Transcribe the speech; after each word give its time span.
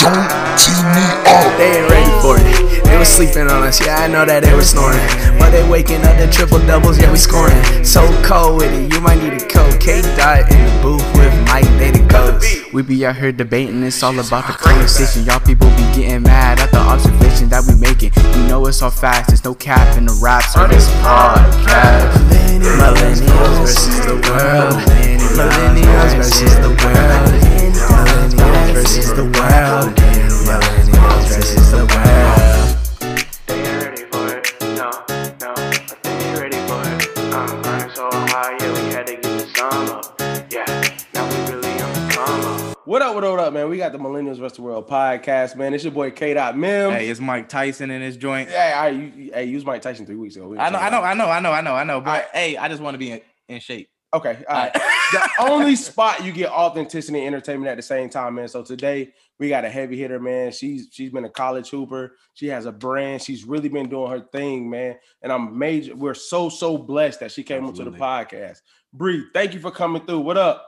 They 0.00 1.76
ain't 1.76 1.90
ready 1.90 2.10
for 2.24 2.40
it. 2.40 2.84
They 2.84 2.96
was 2.96 3.08
sleeping 3.08 3.50
on 3.52 3.68
us, 3.68 3.84
yeah, 3.84 3.96
I 4.00 4.08
know 4.08 4.24
that 4.24 4.42
they 4.42 4.54
were 4.54 4.64
snoring. 4.64 4.98
But 5.38 5.50
they 5.50 5.68
waking 5.68 6.00
up 6.08 6.16
the 6.16 6.26
triple 6.32 6.58
doubles, 6.64 6.98
yeah, 6.98 7.12
we 7.12 7.18
scoring. 7.18 7.60
So 7.84 8.08
cold 8.24 8.56
with 8.56 8.72
it, 8.72 8.90
you 8.92 9.00
might 9.02 9.20
need 9.20 9.34
a 9.34 9.44
coat. 9.46 9.78
K 9.78 10.00
dot 10.16 10.50
in 10.50 10.56
the 10.56 10.72
booth 10.80 11.04
with 11.12 11.32
Mike, 11.44 11.68
they 11.76 11.90
the 11.90 12.00
coach. 12.08 12.72
We 12.72 12.80
be 12.82 13.04
out 13.04 13.16
here 13.16 13.30
debating, 13.30 13.82
it's 13.82 14.02
all 14.02 14.18
about 14.18 14.46
the 14.46 14.54
conversation. 14.54 15.24
Y'all 15.24 15.40
people 15.40 15.68
be 15.76 15.84
getting 15.92 16.22
mad 16.22 16.60
at 16.60 16.70
the 16.70 16.80
observation 16.80 17.50
that 17.50 17.68
we 17.68 17.76
making. 17.76 18.12
You 18.40 18.48
know 18.48 18.64
it's 18.66 18.80
all 18.80 18.90
facts, 18.90 19.28
there's 19.28 19.44
no 19.44 19.54
cap 19.54 19.98
in 19.98 20.06
the 20.06 20.18
raps 20.22 20.56
or 20.56 20.66
this 20.66 20.88
podcast. 21.04 22.16
Millennials 22.56 23.60
versus 23.60 24.00
the 24.06 24.16
world. 24.32 24.80
Millennials 25.36 26.16
versus 26.16 26.56
the 26.56 26.72
world. 26.80 27.59
Millennials 28.80 28.96
versus 28.96 29.12
the 29.12 29.24
world. 29.24 29.94
Millennials 30.48 31.28
versus 31.28 31.70
the 31.70 31.84
world. 31.84 32.68
They 33.46 33.58
ain't 33.60 33.82
ready 33.84 34.04
for 34.10 34.24
it. 34.34 34.44
No, 34.62 34.88
no, 35.38 35.52
but 35.86 35.98
they 36.02 36.10
ain't 36.10 36.38
ready 36.38 36.56
for 36.66 36.80
it. 36.88 37.18
I'm 37.34 37.62
running 37.62 37.94
so 37.94 38.08
high, 38.10 38.56
yeah, 38.58 38.72
we 38.72 38.80
had 38.90 39.06
to 39.08 39.12
get 39.16 39.22
the 39.22 39.46
song 39.54 39.90
up. 39.90 40.18
Yeah, 40.50 40.64
now 41.12 41.28
we 41.28 41.52
really 41.52 41.82
on 41.82 41.92
the 41.92 42.14
come 42.14 42.40
up. 42.70 42.78
What 42.86 43.02
up, 43.02 43.14
what 43.14 43.24
up, 43.24 43.30
what 43.32 43.40
up, 43.40 43.52
man? 43.52 43.68
We 43.68 43.76
got 43.76 43.92
the 43.92 43.98
Millennials 43.98 44.38
vs. 44.38 44.56
the 44.56 44.62
World 44.62 44.88
podcast, 44.88 45.56
man. 45.56 45.74
It's 45.74 45.84
your 45.84 45.92
boy 45.92 46.10
K. 46.10 46.32
Dot 46.32 46.56
Mim. 46.56 46.92
Hey, 46.92 47.10
it's 47.10 47.20
Mike 47.20 47.50
Tyson 47.50 47.90
in 47.90 48.00
his 48.00 48.16
joint. 48.16 48.48
Hey, 48.48 48.72
I, 48.72 48.88
you, 48.88 49.30
hey, 49.34 49.44
you 49.44 49.56
was 49.56 49.66
Mike 49.66 49.82
Tyson 49.82 50.06
three 50.06 50.16
weeks 50.16 50.36
ago. 50.36 50.48
We 50.48 50.56
I 50.56 50.70
know, 50.70 50.78
I 50.78 50.88
know, 50.88 51.02
I 51.02 51.12
know, 51.12 51.26
I 51.26 51.40
know, 51.40 51.52
I 51.52 51.60
know, 51.60 51.74
I 51.74 51.84
know. 51.84 52.00
But 52.00 52.10
Alright. 52.10 52.28
hey, 52.32 52.56
I 52.56 52.68
just 52.68 52.80
want 52.80 52.94
to 52.94 52.98
be 52.98 53.10
in, 53.10 53.20
in 53.46 53.60
shape. 53.60 53.90
Okay, 54.12 54.44
all 54.48 54.56
right. 54.56 54.74
Uh, 54.74 54.80
the 55.12 55.30
only 55.40 55.76
spot 55.76 56.24
you 56.24 56.32
get 56.32 56.50
authenticity 56.50 57.18
and 57.18 57.28
entertainment 57.28 57.70
at 57.70 57.76
the 57.76 57.82
same 57.82 58.10
time, 58.10 58.34
man. 58.34 58.48
So 58.48 58.62
today 58.62 59.12
we 59.38 59.48
got 59.48 59.64
a 59.64 59.68
heavy 59.68 59.96
hitter, 59.96 60.18
man. 60.18 60.50
She's 60.50 60.88
she's 60.90 61.10
been 61.10 61.24
a 61.24 61.30
college 61.30 61.70
hooper. 61.70 62.16
She 62.34 62.48
has 62.48 62.66
a 62.66 62.72
brand. 62.72 63.22
She's 63.22 63.44
really 63.44 63.68
been 63.68 63.88
doing 63.88 64.10
her 64.10 64.20
thing, 64.32 64.68
man. 64.68 64.96
And 65.22 65.32
I'm 65.32 65.56
major. 65.56 65.94
We're 65.94 66.14
so 66.14 66.48
so 66.48 66.76
blessed 66.76 67.20
that 67.20 67.30
she 67.30 67.44
came 67.44 67.64
onto 67.64 67.84
the 67.84 67.92
podcast. 67.92 68.62
Bree, 68.92 69.26
thank 69.32 69.54
you 69.54 69.60
for 69.60 69.70
coming 69.70 70.04
through. 70.04 70.20
What 70.20 70.36
up? 70.36 70.66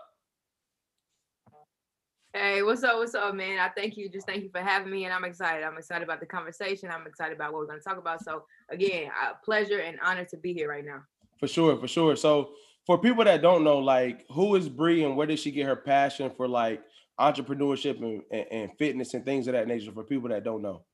Hey, 2.33 2.63
what's 2.63 2.83
up? 2.85 2.97
What's 2.97 3.15
up, 3.15 3.35
man? 3.35 3.59
I 3.59 3.69
thank 3.69 3.97
you. 3.97 4.09
Just 4.09 4.27
thank 4.27 4.45
you 4.45 4.51
for 4.51 4.61
having 4.61 4.91
me, 4.91 5.05
and 5.05 5.13
I'm 5.13 5.25
excited. 5.25 5.65
I'm 5.65 5.77
excited 5.77 6.05
about 6.05 6.21
the 6.21 6.27
conversation. 6.27 6.91
I'm 6.91 7.07
excited 7.07 7.35
about 7.35 7.53
what 7.53 7.59
we're 7.59 7.67
going 7.67 7.81
to 7.81 7.85
talk 7.85 7.99
about. 7.99 8.25
So, 8.25 8.45
again, 8.71 9.11
a 9.11 9.45
pleasure 9.45 9.81
and 9.81 9.99
honor 10.03 10.25
to 10.27 10.39
be 10.39 10.55
here 10.55 10.71
right 10.71 10.85
now. 10.85 11.03
For 11.41 11.49
sure, 11.49 11.77
for 11.77 11.89
sure. 11.89 12.17
So 12.17 12.53
for 12.87 12.99
people 12.99 13.25
that 13.25 13.43
don't 13.43 13.65
know, 13.65 13.79
like 13.79 14.25
who 14.31 14.55
is 14.57 14.69
Bree 14.69 15.05
and 15.05 15.17
where 15.17 15.27
did 15.27 15.39
she 15.39 15.51
get 15.51 15.67
her 15.67 15.77
passion 15.77 16.31
for 16.37 16.49
like 16.49 16.83
entrepreneurship 17.21 18.03
and, 18.03 18.23
and, 18.33 18.47
and 18.51 18.79
fitness 18.79 19.15
and 19.15 19.25
things 19.25 19.47
of 19.47 19.53
that 19.53 19.69
nature? 19.69 19.93
For 19.93 20.05
people 20.05 20.29
that 20.31 20.45
don't 20.45 20.63
know. 20.63 20.85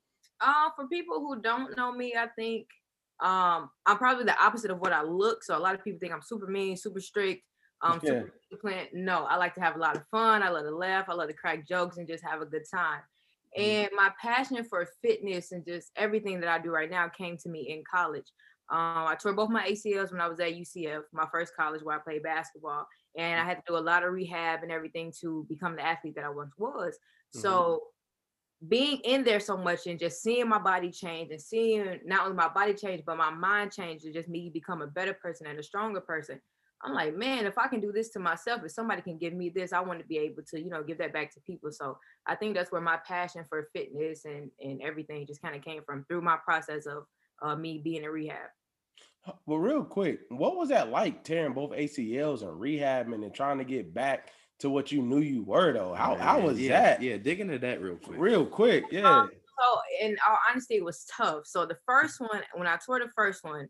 Uh, 0.40 0.70
for 0.76 0.86
people 0.88 1.20
who 1.20 1.40
don't 1.40 1.76
know 1.76 1.92
me, 1.92 2.14
I 2.16 2.28
think 2.36 2.68
um, 3.20 3.70
I'm 3.86 3.98
probably 3.98 4.24
the 4.24 4.40
opposite 4.40 4.70
of 4.70 4.78
what 4.80 4.92
I 4.92 5.02
look. 5.02 5.42
So 5.42 5.56
a 5.56 5.58
lot 5.58 5.74
of 5.74 5.82
people 5.82 5.98
think 5.98 6.12
I'm 6.12 6.22
super 6.22 6.46
mean, 6.46 6.76
super 6.76 7.00
strict, 7.00 7.42
um, 7.82 8.00
Yeah. 8.02 8.10
super 8.10 8.34
disciplined. 8.50 8.88
No, 8.92 9.24
I 9.24 9.36
like 9.36 9.54
to 9.54 9.60
have 9.60 9.74
a 9.76 9.80
lot 9.80 9.96
of 9.96 10.04
fun. 10.10 10.42
I 10.42 10.50
love 10.50 10.64
to 10.64 10.70
laugh. 10.76 11.08
I 11.08 11.14
love 11.14 11.28
to 11.28 11.34
crack 11.34 11.66
jokes 11.66 11.96
and 11.96 12.06
just 12.06 12.24
have 12.24 12.40
a 12.42 12.46
good 12.46 12.64
time. 12.72 13.00
Mhm. 13.58 13.64
And 13.64 13.90
my 13.96 14.12
passion 14.20 14.62
for 14.64 14.86
fitness 15.02 15.52
and 15.52 15.64
just 15.64 15.90
everything 15.96 16.38
that 16.40 16.48
I 16.48 16.58
do 16.62 16.70
right 16.70 16.90
now 16.90 17.08
came 17.08 17.36
to 17.38 17.48
me 17.48 17.70
in 17.70 17.82
college. 17.90 18.26
Um, 18.70 19.06
I 19.06 19.16
tore 19.20 19.32
both 19.32 19.50
my 19.50 19.66
ACLs 19.66 20.12
when 20.12 20.20
I 20.20 20.28
was 20.28 20.40
at 20.40 20.54
UCF, 20.54 21.02
my 21.12 21.26
first 21.32 21.56
college 21.56 21.82
where 21.82 21.96
I 21.96 22.00
played 22.00 22.22
basketball, 22.22 22.86
and 23.16 23.40
I 23.40 23.44
had 23.44 23.56
to 23.56 23.62
do 23.66 23.76
a 23.76 23.78
lot 23.78 24.02
of 24.04 24.12
rehab 24.12 24.62
and 24.62 24.70
everything 24.70 25.12
to 25.20 25.46
become 25.48 25.76
the 25.76 25.82
athlete 25.86 26.14
that 26.16 26.24
I 26.24 26.28
once 26.28 26.52
was. 26.58 26.98
Mhm. 27.34 27.40
So 27.40 27.82
being 28.66 28.98
in 29.04 29.22
there 29.22 29.40
so 29.40 29.56
much 29.56 29.86
and 29.86 30.00
just 30.00 30.20
seeing 30.22 30.48
my 30.48 30.58
body 30.58 30.90
change 30.90 31.30
and 31.30 31.40
seeing 31.40 32.00
not 32.04 32.24
only 32.24 32.36
my 32.36 32.48
body 32.48 32.74
change 32.74 33.04
but 33.06 33.16
my 33.16 33.30
mind 33.30 33.72
change 33.72 34.02
and 34.04 34.12
just 34.12 34.28
me 34.28 34.50
become 34.52 34.82
a 34.82 34.86
better 34.86 35.14
person 35.14 35.46
and 35.46 35.60
a 35.60 35.62
stronger 35.62 36.00
person 36.00 36.40
i'm 36.82 36.92
like 36.92 37.14
man 37.16 37.46
if 37.46 37.56
i 37.56 37.68
can 37.68 37.80
do 37.80 37.92
this 37.92 38.08
to 38.08 38.18
myself 38.18 38.60
if 38.64 38.72
somebody 38.72 39.00
can 39.00 39.16
give 39.16 39.32
me 39.32 39.48
this 39.48 39.72
i 39.72 39.78
want 39.80 40.00
to 40.00 40.06
be 40.06 40.18
able 40.18 40.42
to 40.42 40.60
you 40.60 40.70
know 40.70 40.82
give 40.82 40.98
that 40.98 41.12
back 41.12 41.32
to 41.32 41.40
people 41.42 41.70
so 41.70 41.96
i 42.26 42.34
think 42.34 42.52
that's 42.52 42.72
where 42.72 42.80
my 42.80 42.98
passion 43.06 43.44
for 43.48 43.68
fitness 43.72 44.24
and 44.24 44.50
and 44.60 44.82
everything 44.82 45.24
just 45.24 45.40
kind 45.40 45.54
of 45.54 45.62
came 45.62 45.82
from 45.84 46.04
through 46.06 46.20
my 46.20 46.36
process 46.44 46.86
of 46.86 47.04
uh, 47.42 47.56
me 47.56 47.78
being 47.78 48.04
in 48.04 48.10
rehab 48.10 48.50
Well, 49.46 49.58
real 49.58 49.84
quick, 49.84 50.20
what 50.30 50.56
was 50.56 50.70
that 50.70 50.90
like 50.90 51.24
tearing 51.24 51.52
both 51.52 51.72
ACLs 51.72 52.42
and 52.42 52.60
rehabbing 52.60 53.24
and 53.24 53.34
trying 53.34 53.58
to 53.58 53.64
get 53.64 53.92
back 53.92 54.30
to 54.60 54.70
what 54.70 54.90
you 54.90 55.02
knew 55.02 55.20
you 55.20 55.44
were 55.44 55.72
though? 55.72 55.94
How 55.94 56.14
Yeah, 56.14 56.22
how 56.22 56.40
was 56.40 56.58
yeah, 56.60 56.80
that? 56.80 57.02
Yeah, 57.02 57.16
dig 57.18 57.40
into 57.40 57.58
that 57.58 57.82
real 57.82 57.96
quick. 57.96 58.18
Real 58.18 58.46
quick, 58.46 58.84
yeah. 58.90 59.26
so 59.58 59.80
in 60.00 60.16
all 60.28 60.38
honesty 60.48 60.76
it 60.76 60.84
was 60.84 61.04
tough 61.04 61.46
so 61.46 61.66
the 61.66 61.76
first 61.86 62.20
one 62.20 62.42
when 62.54 62.66
i 62.66 62.76
tore 62.76 62.98
the 62.98 63.10
first 63.14 63.44
one 63.44 63.68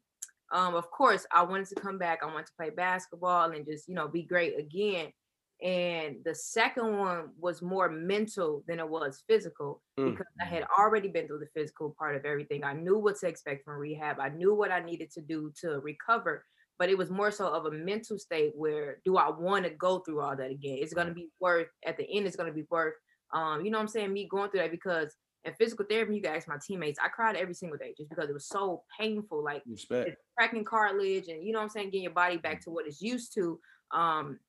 um 0.52 0.74
of 0.74 0.90
course 0.90 1.26
i 1.32 1.42
wanted 1.42 1.66
to 1.66 1.74
come 1.76 1.98
back 1.98 2.20
i 2.22 2.26
wanted 2.26 2.46
to 2.46 2.52
play 2.56 2.70
basketball 2.70 3.50
and 3.52 3.66
just 3.66 3.88
you 3.88 3.94
know 3.94 4.08
be 4.08 4.22
great 4.22 4.58
again 4.58 5.08
and 5.62 6.16
the 6.24 6.34
second 6.34 6.96
one 6.96 7.30
was 7.38 7.62
more 7.62 7.88
mental 7.88 8.62
than 8.68 8.78
it 8.78 8.88
was 8.88 9.24
physical 9.28 9.82
Mm. 9.98 10.12
because 10.12 10.26
i 10.40 10.44
had 10.44 10.64
already 10.78 11.08
been 11.08 11.26
through 11.26 11.40
the 11.40 11.48
physical 11.60 11.94
part 11.98 12.14
of 12.14 12.24
everything 12.24 12.62
i 12.62 12.72
knew 12.72 12.96
what 12.98 13.16
to 13.18 13.26
expect 13.26 13.64
from 13.64 13.74
rehab 13.78 14.20
i 14.20 14.28
knew 14.28 14.54
what 14.54 14.70
i 14.70 14.78
needed 14.78 15.10
to 15.10 15.20
do 15.20 15.52
to 15.60 15.80
recover 15.80 16.44
but 16.78 16.88
it 16.88 16.96
was 16.96 17.10
more 17.10 17.32
so 17.32 17.48
of 17.48 17.66
a 17.66 17.70
mental 17.72 18.16
state 18.16 18.52
where 18.54 18.98
do 19.04 19.16
i 19.16 19.28
want 19.28 19.64
to 19.64 19.70
go 19.70 19.98
through 19.98 20.20
all 20.20 20.36
that 20.36 20.52
again 20.52 20.78
it's 20.80 20.94
going 20.94 21.08
to 21.08 21.14
be 21.14 21.28
worth 21.40 21.66
at 21.84 21.96
the 21.96 22.08
end 22.08 22.26
it's 22.26 22.36
going 22.36 22.48
to 22.48 22.54
be 22.54 22.66
worth 22.70 22.94
um 23.34 23.64
you 23.64 23.70
know 23.72 23.78
what 23.78 23.82
i'm 23.82 23.88
saying 23.88 24.12
me 24.12 24.28
going 24.30 24.48
through 24.50 24.60
that 24.60 24.70
because 24.70 25.16
in 25.44 25.54
physical 25.54 25.84
therapy, 25.88 26.16
you 26.16 26.20
can 26.20 26.34
ask 26.34 26.48
my 26.48 26.58
teammates. 26.62 26.98
I 27.02 27.06
cried 27.08 27.36
every 27.36 27.54
single 27.54 27.78
day 27.78 27.94
just 27.96 28.10
because 28.10 28.28
it 28.28 28.32
was 28.32 28.48
so 28.48 28.82
painful. 28.98 29.42
Like 29.42 29.62
cracking 30.36 30.64
cartilage 30.64 31.28
and 31.28 31.44
you 31.44 31.52
know 31.52 31.60
what 31.60 31.64
I'm 31.66 31.70
saying, 31.70 31.86
getting 31.90 32.02
your 32.02 32.12
body 32.12 32.38
back 32.38 32.60
to 32.64 32.70
what 32.70 32.86
it's 32.88 33.00
used 33.00 33.32
to. 33.34 33.58
Um, 33.94 34.40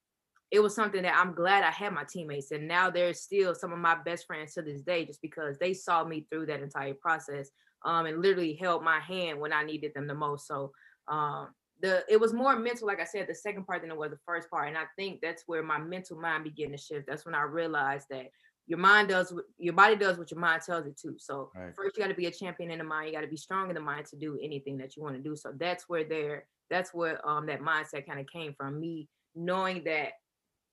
it 0.52 0.60
was 0.60 0.74
something 0.74 1.04
that 1.04 1.16
I'm 1.16 1.34
glad 1.34 1.64
I 1.64 1.72
had 1.72 1.94
my 1.94 2.04
teammates, 2.04 2.52
and 2.52 2.68
now 2.68 2.90
they're 2.90 3.14
still 3.14 3.54
some 3.54 3.72
of 3.72 3.80
my 3.80 3.96
best 3.96 4.26
friends 4.26 4.54
to 4.54 4.62
this 4.62 4.82
day, 4.82 5.06
just 5.06 5.22
because 5.22 5.58
they 5.60 5.74
saw 5.74 6.04
me 6.04 6.26
through 6.30 6.48
that 6.48 6.62
entire 6.62 6.96
process, 6.96 7.50
um, 7.86 8.06
and 8.06 8.22
literally 8.22 8.56
held 8.56 8.84
my 8.84 9.00
hand 9.00 9.40
when 9.40 9.54
I 9.54 9.64
needed 9.64 9.94
them 9.94 10.08
the 10.08 10.16
most. 10.16 10.48
So, 10.48 10.72
um, 11.08 11.50
the 11.82 12.04
it 12.10 12.20
was 12.20 12.34
more 12.34 12.58
mental, 12.58 12.88
like 12.88 13.00
I 13.00 13.06
said, 13.06 13.28
the 13.28 13.36
second 13.36 13.66
part 13.66 13.82
than 13.82 13.92
it 13.92 13.98
was 13.98 14.12
the 14.12 14.20
first 14.26 14.50
part, 14.50 14.68
and 14.68 14.78
I 14.78 14.86
think 14.96 15.22
that's 15.22 15.44
where 15.46 15.64
my 15.64 15.78
mental 15.78 16.20
mind 16.20 16.44
began 16.44 16.72
to 16.72 16.78
shift. 16.78 17.08
That's 17.08 17.26
when 17.26 17.36
I 17.36 17.44
realized 17.44 18.08
that 18.10 18.28
your 18.70 18.80
mind 18.80 19.10
does 19.10 19.34
what 19.34 19.46
your 19.58 19.74
body 19.74 19.96
does 19.96 20.18
what 20.18 20.32
your 20.32 20.40
mind 20.40 20.62
tells 20.62 20.86
it 20.86 20.98
to. 20.98 21.16
So 21.18 21.52
Right. 21.56 21.74
first 21.76 21.98
you 21.98 22.04
got 22.04 22.10
to 22.10 22.16
be 22.16 22.28
a 22.28 22.32
champion 22.32 22.70
in 22.70 22.78
the 22.78 22.84
mind. 22.84 23.08
You 23.08 23.14
got 23.14 23.22
to 23.22 23.28
be 23.28 23.38
strong 23.38 23.70
in 23.70 23.76
the 23.76 23.82
mind 23.82 24.06
to 24.08 24.16
do 24.16 24.38
anything 24.42 24.78
that 24.78 24.96
you 24.96 25.02
want 25.02 25.16
to 25.16 25.22
do. 25.22 25.36
So 25.36 25.54
that's 25.58 25.90
where 25.90 26.04
there 26.04 26.46
that's 26.70 26.94
where 26.94 27.28
um 27.28 27.48
that 27.48 27.62
mindset 27.62 28.06
kind 28.06 28.20
of 28.20 28.28
came 28.28 28.54
from 28.54 28.80
me 28.80 29.10
knowing 29.36 29.84
that 29.86 30.10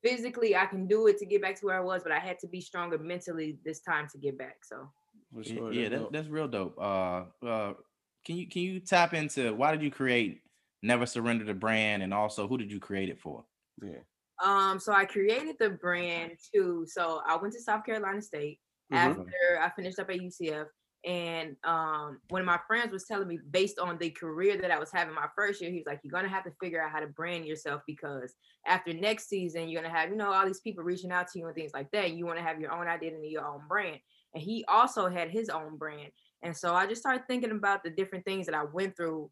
physically 0.03 0.57
I 0.57 0.67
can 0.67 0.87
do 0.87 1.07
it 1.07 1.19
to 1.19 1.27
get 1.27 1.43
back 1.43 1.59
to 1.61 1.67
where 1.67 1.77
I 1.77 1.81
was, 1.81 2.03
but 2.03 2.13
I 2.13 2.19
had 2.19 2.39
to 2.41 2.49
be 2.49 2.61
stronger 2.61 2.99
mentally 2.99 3.59
this 3.65 3.81
time 3.81 4.09
to 4.13 4.19
get 4.19 4.39
back. 4.39 4.65
So 4.65 4.89
sure, 5.43 5.73
yeah, 5.73 5.89
that's 5.89 6.03
that, 6.03 6.13
that's 6.13 6.29
real 6.29 6.49
dope. 6.49 6.79
Uh, 6.79 7.25
uh, 7.47 7.75
can 8.25 8.37
you 8.37 8.49
can 8.49 8.63
you 8.63 8.81
tap 8.81 9.15
into 9.15 9.55
why 9.55 9.73
did 9.73 9.83
you 9.83 9.91
create 9.91 10.43
Never 10.83 11.07
Surrender 11.07 11.45
the 11.45 11.55
brand, 11.55 12.03
and 12.03 12.13
also 12.13 12.47
who 12.49 12.59
did 12.59 12.71
you 12.71 12.81
create 12.81 13.09
it 13.09 13.19
for? 13.21 13.45
yeah. 13.83 13.99
um 14.43 14.79
so 14.79 14.93
I 14.93 15.05
created 15.05 15.57
the 15.59 15.71
brand 15.71 16.33
too. 16.55 16.85
So 16.87 17.21
I 17.27 17.37
went 17.37 17.55
to 17.55 17.61
South 17.61 17.85
Carolina 17.85 18.21
State 18.23 18.61
Mhm. 18.93 18.97
after 18.97 19.61
I 19.61 19.71
finished 19.71 19.99
up 19.99 20.11
at 20.11 20.17
UCF. 20.21 20.69
And 21.07 21.57
um, 21.65 22.21
one 22.31 22.41
of 22.41 22.47
my 22.47 22.59
friends 22.67 22.93
was 22.93 23.05
telling 23.05 23.29
me, 23.29 23.39
based 23.51 23.79
on 23.79 23.97
the 23.99 24.11
career 24.11 24.61
that 24.61 24.73
I 24.73 24.79
was 24.79 24.91
having 24.93 25.15
my 25.15 25.29
first 25.37 25.61
year, 25.61 25.71
he 25.71 25.79
was 25.79 25.87
like, 25.87 26.01
"You're 26.03 26.11
gonna 26.11 26.29
have 26.29 26.45
to 26.45 26.53
figure 26.61 26.83
out 26.83 26.91
how 26.91 27.01
to 27.01 27.07
brand 27.07 27.47
yourself 27.47 27.83
because 27.87 28.35
after 28.67 28.93
next 28.93 29.29
season, 29.29 29.69
you're 29.69 29.81
gonna 29.81 29.95
have, 29.95 30.11
you 30.11 30.17
know, 30.17 30.33
all 30.33 30.45
these 30.47 30.61
people 30.61 30.83
reaching 30.83 31.13
out 31.13 31.29
to 31.29 31.39
you 31.39 31.47
and 31.47 31.55
things 31.55 31.73
like 31.73 31.91
that. 31.93 32.13
You 32.13 32.27
want 32.27 32.39
to 32.39 32.45
have 32.45 32.61
your 32.61 32.73
own 32.73 32.89
identity, 32.89 33.29
your 33.29 33.47
own 33.47 33.63
brand." 33.69 34.01
And 34.35 34.43
he 34.43 34.65
also 34.69 35.09
had 35.09 35.31
his 35.31 35.49
own 35.49 35.77
brand. 35.77 36.11
And 36.43 36.57
so 36.57 36.75
I 36.75 36.87
just 36.87 37.01
started 37.01 37.27
thinking 37.29 37.53
about 37.53 37.85
the 37.85 37.91
different 37.91 38.25
things 38.25 38.47
that 38.47 38.55
I 38.55 38.65
went 38.65 38.97
through 38.97 39.31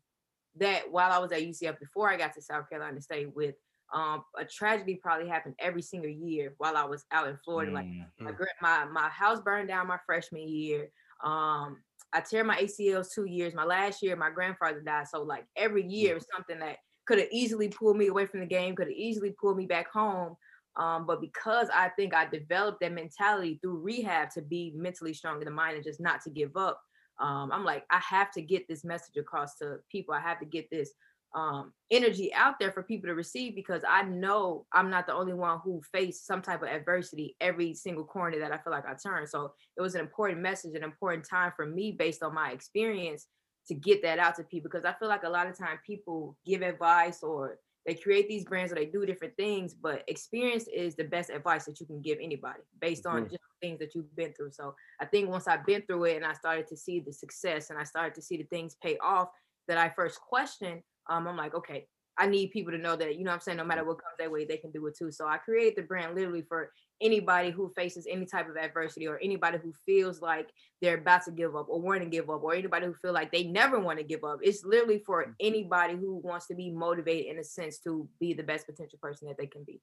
that 0.57 0.91
while 0.91 1.11
I 1.13 1.19
was 1.19 1.33
at 1.33 1.43
UCF 1.43 1.79
before 1.81 2.11
I 2.11 2.17
got 2.17 2.35
to 2.35 2.43
South 2.43 2.69
Carolina 2.71 3.01
State 3.01 3.35
with 3.35 3.57
um, 3.93 4.25
a 4.39 4.45
tragedy 4.45 4.99
probably 5.03 5.29
happened 5.29 5.55
every 5.59 5.83
single 5.83 6.11
year 6.11 6.55
while 6.59 6.77
I 6.77 6.85
was 6.85 7.05
out 7.13 7.29
in 7.29 7.37
Florida. 7.45 7.73
Like 7.73 7.87
Mm, 7.87 8.25
my, 8.25 8.33
gra- 8.33 8.47
my 8.63 8.85
my 8.87 9.09
house 9.09 9.41
burned 9.41 9.69
down 9.69 9.89
my 9.89 9.99
freshman 10.07 10.49
year. 10.49 10.89
Um, 11.23 11.79
I 12.13 12.21
tear 12.21 12.45
my 12.45 12.57
ACLs 12.57 13.13
two 13.13 13.25
years. 13.25 13.55
My 13.55 13.65
last 13.65 14.03
year, 14.03 14.17
my 14.17 14.31
grandfather 14.31 14.81
died. 14.81 15.09
So 15.09 15.23
like 15.23 15.45
every 15.57 15.85
year 15.87 16.15
was 16.15 16.27
something 16.35 16.61
that 16.61 16.77
could 17.07 17.19
have 17.19 17.29
easily 17.33 17.69
pulled 17.69 17.97
me 17.97 18.07
away 18.07 18.27
from 18.27 18.41
the 18.41 18.47
game, 18.47 18.77
could 18.77 18.87
have 18.87 18.97
easily 18.97 19.35
pulled 19.41 19.57
me 19.57 19.67
back 19.67 19.91
home. 19.91 20.37
Um, 20.77 21.07
but 21.07 21.21
because 21.21 21.69
I 21.75 21.89
think 21.91 22.15
I 22.15 22.27
developed 22.27 22.81
that 22.81 22.93
mentality 22.93 23.59
through 23.61 23.79
rehab 23.79 24.31
to 24.31 24.43
be 24.43 24.73
mentally 24.75 25.15
strong 25.15 25.39
in 25.39 25.45
the 25.45 25.51
mind 25.51 25.77
and 25.77 25.85
just 25.85 26.01
not 26.01 26.23
to 26.23 26.31
give 26.31 26.57
up, 26.57 26.81
um, 27.21 27.53
I'm 27.53 27.65
like, 27.65 27.85
I 27.91 28.01
have 28.01 28.33
to 28.33 28.43
get 28.43 28.67
this 28.69 28.85
message 28.85 29.17
across 29.17 29.57
to 29.59 29.77
people. 29.91 30.15
I 30.15 30.21
have 30.21 30.41
to 30.41 30.47
get 30.47 30.69
this 30.71 30.93
um, 31.35 31.73
energy 31.91 32.33
out 32.33 32.59
there 32.59 32.73
for 32.73 32.83
people 32.83 33.09
to 33.09 33.15
receive 33.15 33.55
because 33.55 33.83
I 33.89 34.03
know 34.03 34.67
I'm 34.73 34.91
not 34.91 35.07
the 35.07 35.15
only 35.15 35.35
one 35.35 35.59
who 35.65 35.83
faced 35.93 36.27
some 36.27 36.43
type 36.43 36.63
of 36.63 36.69
adversity 36.69 37.37
every 37.41 37.75
single 37.75 38.05
corner 38.05 38.39
that 38.39 38.53
I 38.53 38.59
feel 38.59 38.73
like 38.73 38.87
I 38.87 38.95
turn. 38.95 39.27
So 39.27 39.53
it 39.77 39.83
was 39.83 39.95
an 39.95 40.01
important 40.01 40.41
message, 40.41 40.75
an 40.75 40.85
important 40.85 41.27
time 41.29 41.53
for 41.57 41.67
me 41.67 41.93
based 41.93 42.23
on 42.23 42.35
my 42.35 42.51
experience 42.53 43.27
to 43.67 43.75
get 43.75 44.03
that 44.03 44.19
out 44.19 44.37
to 44.37 44.45
people 44.45 44.71
because 44.71 44.85
I 44.85 44.93
feel 44.93 45.09
like 45.09 45.25
a 45.25 45.29
lot 45.29 45.47
of 45.47 45.57
time 45.59 45.79
people 45.85 46.37
give 46.45 46.63
advice 46.63 47.23
or 47.23 47.59
they 47.87 47.95
create 47.95 48.29
these 48.29 48.45
brands 48.45 48.73
or 48.73 48.77
they 48.77 48.87
do 48.87 49.05
different 49.05 49.37
things, 49.37 49.75
but 49.75 50.05
experience 50.09 50.67
is 50.69 50.95
the 50.97 51.05
best 51.05 51.31
advice 51.31 51.67
that 51.67 51.81
you 51.81 51.87
can 51.87 52.01
give 52.01 52.19
anybody 52.21 52.61
based 52.81 53.07
on 53.07 53.25
Mhm. 53.25 53.29
just 53.29 53.43
things 53.61 53.79
that 53.79 53.95
you've 53.95 54.15
been 54.17 54.33
through. 54.33 54.53
So 54.53 54.75
I 55.01 55.07
think 55.07 55.29
once 55.29 55.49
I've 55.49 55.67
been 55.67 55.83
through 55.83 56.05
it 56.05 56.17
and 56.17 56.25
I 56.25 56.33
started 56.33 56.67
to 56.69 56.77
see 56.77 57.01
the 57.01 57.13
success 57.13 57.71
and 57.71 57.79
I 57.79 57.85
started 57.85 58.15
to 58.15 58.23
see 58.23 58.37
the 58.37 58.45
things 58.45 58.77
pay 58.83 58.97
off 58.99 59.29
that 59.69 59.79
I 59.79 59.89
first 59.91 60.21
questioned, 60.21 60.83
um, 61.09 61.27
I'm 61.29 61.37
like, 61.37 61.55
okay, 61.55 61.87
I 62.17 62.27
need 62.27 62.53
people 62.53 62.73
to 62.73 62.79
know 62.79 62.95
that, 62.97 63.17
you 63.17 63.25
know 63.25 63.31
what 63.31 63.37
I'm 63.37 63.41
saying, 63.41 63.59
no 63.59 63.65
matter 63.65 63.85
what 63.85 63.99
comes 63.99 64.15
their 64.19 64.31
way, 64.31 64.45
they 64.45 64.57
can 64.57 64.71
do 64.71 64.87
it 64.87 64.97
too. 64.97 65.11
So 65.11 65.27
I 65.27 65.37
created 65.39 65.75
the 65.77 65.83
brand 65.83 66.15
literally 66.15 66.43
for 66.43 66.71
anybody 67.01 67.51
who 67.51 67.73
faces 67.75 68.07
any 68.09 68.25
type 68.25 68.49
of 68.49 68.57
adversity 68.57 69.09
or 69.09 69.19
anybody 69.21 69.59
who 69.59 69.73
feels 69.85 70.23
like 70.23 70.49
they're 70.81 70.99
about 70.99 71.25
to 71.25 71.33
give 71.33 71.57
up 71.57 71.67
or 71.69 71.81
want 71.81 72.03
to 72.03 72.09
give 72.09 72.31
up 72.31 72.43
or 72.45 72.55
anybody 72.55 72.87
who 72.87 72.95
feel 72.95 73.13
like 73.13 73.33
they 73.33 73.45
never 73.45 73.81
want 73.81 73.99
to 73.99 74.05
give 74.05 74.23
up. 74.23 74.39
It's 74.43 74.65
literally 74.65 75.03
for 75.05 75.35
anybody 75.41 75.95
who 75.95 76.21
wants 76.23 76.47
to 76.49 76.55
be 76.55 76.71
motivated 76.71 77.33
in 77.33 77.39
a 77.41 77.45
sense 77.45 77.79
to 77.81 78.09
be 78.21 78.33
the 78.33 78.45
best 78.45 78.67
potential 78.67 78.99
person 79.03 79.27
that 79.27 79.37
they 79.37 79.47
can 79.47 79.65
be. 79.65 79.81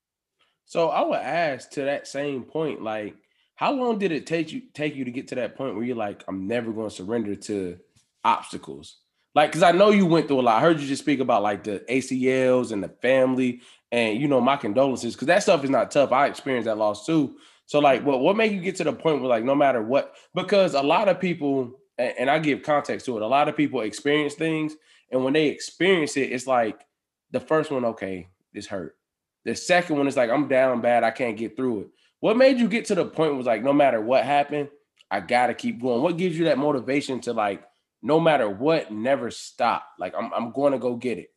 So 0.66 0.88
I 0.88 1.02
would 1.02 1.20
ask 1.20 1.70
to 1.72 1.82
that 1.82 2.08
same 2.08 2.44
point, 2.44 2.82
like, 2.82 3.16
how 3.56 3.74
long 3.74 4.00
did 4.00 4.14
it 4.14 4.26
take 4.26 4.54
you 4.54 4.62
take 4.74 4.96
you 4.96 5.04
to 5.04 5.12
get 5.12 5.28
to 5.28 5.36
that 5.36 5.56
point 5.56 5.76
where 5.76 5.84
you're 5.84 5.96
like, 5.96 6.24
I'm 6.30 6.48
never 6.48 6.72
going 6.72 6.90
to 6.90 6.96
surrender 6.96 7.36
to 7.36 7.78
obstacles? 8.24 9.00
Like, 9.34 9.52
because 9.52 9.64
I 9.64 9.72
know 9.72 9.92
you 9.92 10.06
went 10.06 10.28
through 10.28 10.42
a 10.42 10.44
lot. 10.44 10.58
I 10.58 10.62
heard 10.62 10.80
you 10.80 10.88
just 10.88 11.04
speak 11.04 11.20
about 11.20 11.44
like 11.44 11.64
the 11.64 11.84
ACLs 11.90 12.72
and 12.72 12.84
the 12.84 12.90
family, 12.90 13.62
and 13.92 14.20
you 14.20 14.28
know, 14.28 14.42
my 14.42 14.58
condolences, 14.58 15.14
because 15.16 15.28
that 15.28 15.44
stuff 15.44 15.64
is 15.64 15.70
not 15.70 15.92
tough. 15.92 16.12
I 16.12 16.28
experienced 16.28 16.66
that 16.66 16.78
loss 16.78 17.06
too. 17.06 17.36
So, 17.66 17.80
like, 17.80 18.04
what 18.06 18.20
what 18.20 18.36
made 18.36 18.52
you 18.52 18.60
get 18.60 18.76
to 18.78 18.84
the 18.84 18.94
point 18.94 19.22
where 19.22 19.30
like 19.30 19.46
no 19.46 19.56
matter 19.56 19.82
what, 19.82 20.16
because 20.36 20.74
a 20.74 20.82
lot 20.82 21.08
of 21.08 21.20
people, 21.20 21.80
and, 21.98 22.14
and 22.20 22.30
I 22.30 22.40
give 22.40 22.64
context 22.64 23.06
to 23.06 23.16
it, 23.16 23.24
a 23.24 23.28
lot 23.28 23.48
of 23.48 23.56
people 23.56 23.82
experience 23.82 24.34
things, 24.34 24.76
and 25.12 25.24
when 25.24 25.34
they 25.34 25.48
experience 25.48 26.18
it, 26.18 26.32
it's 26.32 26.48
like 26.48 26.86
the 27.32 27.40
first 27.40 27.72
one, 27.72 27.86
okay, 27.86 28.28
this 28.54 28.68
hurt. 28.68 28.98
The 29.46 29.56
second 29.56 29.98
one 29.98 30.08
is 30.08 30.18
like, 30.18 30.30
I'm 30.30 30.48
down 30.48 30.82
bad, 30.82 31.04
I 31.04 31.12
can't 31.12 31.38
get 31.38 31.56
through 31.56 31.82
it. 31.82 31.88
What 32.20 32.38
made 32.38 32.60
you 32.60 32.68
get 32.68 32.86
to 32.86 32.96
the 32.96 33.06
point 33.06 33.36
was 33.36 33.48
like, 33.48 33.64
no 33.64 33.74
matter 33.74 34.00
what 34.00 34.24
happened, 34.24 34.70
I 35.10 35.20
gotta 35.20 35.54
keep 35.54 35.82
going. 35.82 36.02
What 36.02 36.18
gives 36.18 36.38
you 36.38 36.46
that 36.46 36.58
motivation 36.58 37.20
to 37.22 37.34
like, 37.34 37.64
no 38.02 38.20
matter 38.20 38.50
what, 38.50 38.92
never 38.92 39.32
stop? 39.32 39.86
Like, 40.00 40.14
I'm 40.18 40.34
I'm 40.34 40.52
going 40.52 40.74
to 40.74 40.80
go 40.80 40.96
get 40.96 41.18
it. 41.18 41.30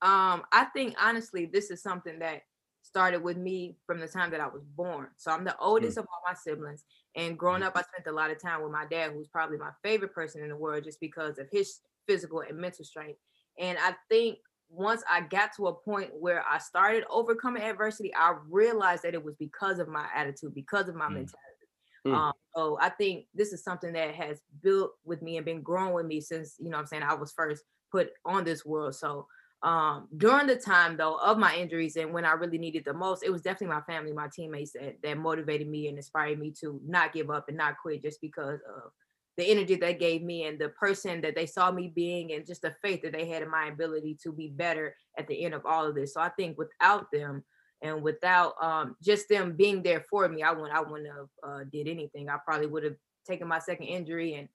Um, 0.00 0.42
I 0.52 0.66
think 0.74 0.96
honestly, 1.00 1.46
this 1.46 1.70
is 1.70 1.82
something 1.82 2.18
that 2.18 2.42
started 2.82 3.22
with 3.22 3.36
me 3.36 3.76
from 3.86 4.00
the 4.00 4.08
time 4.08 4.30
that 4.32 4.40
I 4.40 4.48
was 4.48 4.64
born. 4.64 5.08
So 5.16 5.30
I'm 5.30 5.44
the 5.44 5.56
oldest 5.58 5.96
of 5.96 6.06
all 6.10 6.22
my 6.26 6.34
siblings. 6.34 6.84
And 7.14 7.38
growing 7.38 7.62
up, 7.62 7.76
I 7.76 7.82
spent 7.82 8.06
a 8.08 8.12
lot 8.12 8.30
of 8.30 8.40
time 8.42 8.62
with 8.62 8.72
my 8.72 8.84
dad, 8.86 9.12
who's 9.12 9.28
probably 9.28 9.58
my 9.58 9.70
favorite 9.82 10.12
person 10.14 10.42
in 10.42 10.48
the 10.48 10.56
world 10.56 10.84
just 10.84 11.00
because 11.00 11.38
of 11.38 11.48
his 11.52 11.80
physical 12.06 12.40
and 12.40 12.58
mental 12.58 12.84
strength. 12.84 13.20
And 13.58 13.78
I 13.78 13.94
think 14.08 14.38
once 14.68 15.04
I 15.08 15.20
got 15.20 15.54
to 15.56 15.68
a 15.68 15.74
point 15.74 16.10
where 16.18 16.44
I 16.48 16.58
started 16.58 17.04
overcoming 17.08 17.62
adversity, 17.62 18.12
I 18.14 18.34
realized 18.48 19.04
that 19.04 19.14
it 19.14 19.22
was 19.22 19.36
because 19.36 19.78
of 19.78 19.86
my 19.88 20.08
attitude, 20.14 20.54
because 20.54 20.88
of 20.88 20.96
my 20.96 21.06
Mm. 21.06 21.14
mentality. 21.14 21.51
Mm. 22.06 22.14
Um, 22.14 22.32
so 22.56 22.78
I 22.80 22.88
think 22.88 23.26
this 23.34 23.52
is 23.52 23.62
something 23.62 23.92
that 23.92 24.14
has 24.14 24.40
built 24.62 24.92
with 25.04 25.22
me 25.22 25.36
and 25.36 25.46
been 25.46 25.62
growing 25.62 25.94
with 25.94 26.06
me 26.06 26.20
since, 26.20 26.56
you 26.58 26.70
know 26.70 26.78
I'm 26.78 26.86
saying, 26.86 27.02
I 27.02 27.14
was 27.14 27.32
first 27.32 27.62
put 27.90 28.10
on 28.24 28.44
this 28.44 28.64
world. 28.64 28.94
So 28.94 29.26
um 29.62 30.08
during 30.16 30.48
the 30.48 30.56
time 30.56 30.96
though 30.96 31.14
of 31.18 31.38
my 31.38 31.54
injuries 31.54 31.94
and 31.94 32.12
when 32.12 32.24
I 32.24 32.32
really 32.32 32.58
needed 32.58 32.84
the 32.84 32.92
most, 32.94 33.22
it 33.22 33.30
was 33.30 33.42
definitely 33.42 33.74
my 33.76 33.82
family, 33.82 34.12
my 34.12 34.28
teammates 34.34 34.72
that 34.72 34.96
that 35.02 35.18
motivated 35.18 35.68
me 35.68 35.86
and 35.88 35.96
inspired 35.96 36.40
me 36.40 36.52
to 36.60 36.80
not 36.84 37.12
give 37.12 37.30
up 37.30 37.48
and 37.48 37.56
not 37.56 37.76
quit 37.80 38.02
just 38.02 38.20
because 38.20 38.58
of 38.76 38.90
the 39.36 39.44
energy 39.48 39.76
they 39.76 39.94
gave 39.94 40.22
me 40.22 40.44
and 40.44 40.58
the 40.58 40.68
person 40.70 41.20
that 41.22 41.34
they 41.34 41.46
saw 41.46 41.70
me 41.70 41.92
being 41.94 42.32
and 42.32 42.46
just 42.46 42.62
the 42.62 42.74
faith 42.82 43.00
that 43.02 43.12
they 43.12 43.26
had 43.26 43.42
in 43.42 43.50
my 43.50 43.66
ability 43.66 44.18
to 44.22 44.32
be 44.32 44.48
better 44.48 44.94
at 45.16 45.26
the 45.28 45.44
end 45.44 45.54
of 45.54 45.64
all 45.64 45.86
of 45.86 45.94
this. 45.94 46.12
So 46.14 46.20
I 46.20 46.28
think 46.30 46.58
without 46.58 47.06
them 47.12 47.42
and 47.82 48.02
without 48.02 48.54
um 48.60 48.96
just 49.02 49.28
them 49.28 49.54
being 49.56 49.82
there 49.82 50.04
for 50.08 50.28
me, 50.28 50.42
I 50.42 50.52
wouldn't 50.52 50.72
I 50.72 50.80
wouldn't 50.80 51.08
have 51.08 51.28
uh, 51.42 51.64
did 51.70 51.88
anything. 51.88 52.28
I 52.28 52.38
probably 52.44 52.66
would 52.66 52.84
have 52.84 52.96
taken 53.26 53.48
my 53.48 53.58
second 53.58 53.86
injury 53.86 54.34
and 54.34 54.48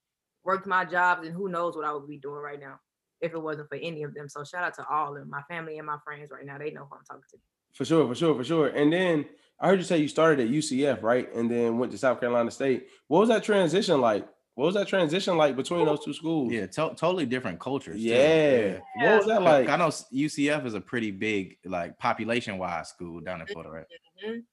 worked 0.43 0.67
my 0.67 0.85
jobs 0.85 1.27
and 1.27 1.35
who 1.35 1.49
knows 1.49 1.75
what 1.75 1.85
I 1.85 1.93
would 1.93 2.07
be 2.07 2.17
doing 2.17 2.41
right 2.41 2.59
now 2.59 2.79
if 3.21 3.33
it 3.33 3.41
wasn't 3.41 3.69
for 3.69 3.75
any 3.75 4.03
of 4.03 4.13
them. 4.13 4.29
So 4.29 4.43
shout 4.43 4.63
out 4.63 4.75
to 4.75 4.85
all 4.87 5.13
of 5.13 5.19
them, 5.19 5.29
my 5.29 5.41
family 5.49 5.77
and 5.77 5.87
my 5.87 5.97
friends 6.03 6.29
right 6.31 6.45
now. 6.45 6.57
They 6.57 6.71
know 6.71 6.87
who 6.89 6.97
I'm 6.97 7.05
talking 7.05 7.23
to. 7.31 7.37
For 7.73 7.85
sure, 7.85 8.07
for 8.07 8.15
sure, 8.15 8.35
for 8.35 8.43
sure. 8.43 8.67
And 8.67 8.91
then 8.91 9.25
I 9.59 9.67
heard 9.67 9.79
you 9.79 9.85
say 9.85 9.97
you 9.97 10.07
started 10.07 10.45
at 10.45 10.53
UCF, 10.53 11.01
right? 11.01 11.33
And 11.33 11.49
then 11.49 11.77
went 11.77 11.91
to 11.91 11.97
South 11.97 12.19
Carolina 12.19 12.51
State. 12.51 12.87
What 13.07 13.19
was 13.19 13.29
that 13.29 13.43
transition 13.43 14.01
like? 14.01 14.27
What 14.57 14.65
was 14.65 14.73
that 14.73 14.87
transition 14.87 15.37
like 15.37 15.55
between 15.55 15.85
those 15.85 16.03
two 16.03 16.13
schools? 16.13 16.51
Yeah, 16.51 16.65
to- 16.65 16.95
totally 16.95 17.27
different 17.27 17.59
cultures. 17.59 18.01
too. 18.01 18.09
Yeah. 18.09 18.79
What 18.95 19.17
was 19.17 19.25
that 19.27 19.43
like? 19.43 19.69
I 19.69 19.75
know 19.75 19.89
UCF 19.89 20.65
is 20.65 20.73
a 20.73 20.81
pretty 20.81 21.11
big, 21.11 21.57
like 21.63 21.95
population 21.99 22.57
wise 22.57 22.89
school 22.89 23.19
down 23.19 23.39
in 23.41 23.45
Florida, 23.45 23.69
right? 23.71 23.85
Mhm. 24.25 24.43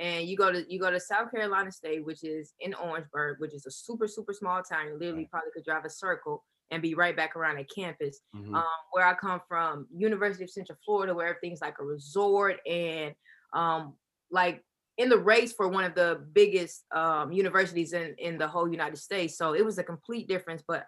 And 0.00 0.26
you 0.26 0.36
go 0.36 0.50
to 0.50 0.64
you 0.68 0.80
go 0.80 0.90
to 0.90 0.98
South 0.98 1.30
Carolina 1.30 1.70
State, 1.70 2.04
which 2.04 2.24
is 2.24 2.54
in 2.58 2.74
Orangeburg, 2.74 3.38
which 3.38 3.54
is 3.54 3.64
a 3.66 3.70
super 3.70 4.08
super 4.08 4.32
small 4.32 4.64
town. 4.64 4.88
You 4.88 4.98
literally 4.98 5.28
probably 5.30 5.52
could 5.54 5.64
drive 5.64 5.84
a 5.84 5.90
circle 5.90 6.44
and 6.72 6.82
be 6.82 6.96
right 6.96 7.14
back 7.16 7.36
around 7.36 7.58
at 7.58 7.70
campus. 7.72 8.18
Mhm. 8.34 8.56
um, 8.56 8.64
where 8.90 9.06
I 9.06 9.14
come 9.14 9.40
from, 9.46 9.86
University 9.94 10.42
of 10.42 10.50
Central 10.50 10.76
Florida, 10.84 11.14
where 11.14 11.28
everything's 11.28 11.60
like 11.60 11.78
a 11.78 11.84
resort 11.84 12.58
and 12.66 13.14
um, 13.52 13.96
like 14.32 14.64
in 15.02 15.08
the 15.08 15.18
race 15.18 15.52
for 15.52 15.68
one 15.68 15.84
of 15.84 15.94
the 15.94 16.24
biggest 16.32 16.84
um, 16.92 17.32
universities 17.32 17.92
in 17.92 18.14
in 18.18 18.38
the 18.38 18.46
whole 18.46 18.68
United 18.68 18.98
States. 18.98 19.36
So 19.36 19.52
it 19.54 19.64
was 19.64 19.78
a 19.78 19.82
complete 19.82 20.28
difference. 20.28 20.62
But 20.66 20.86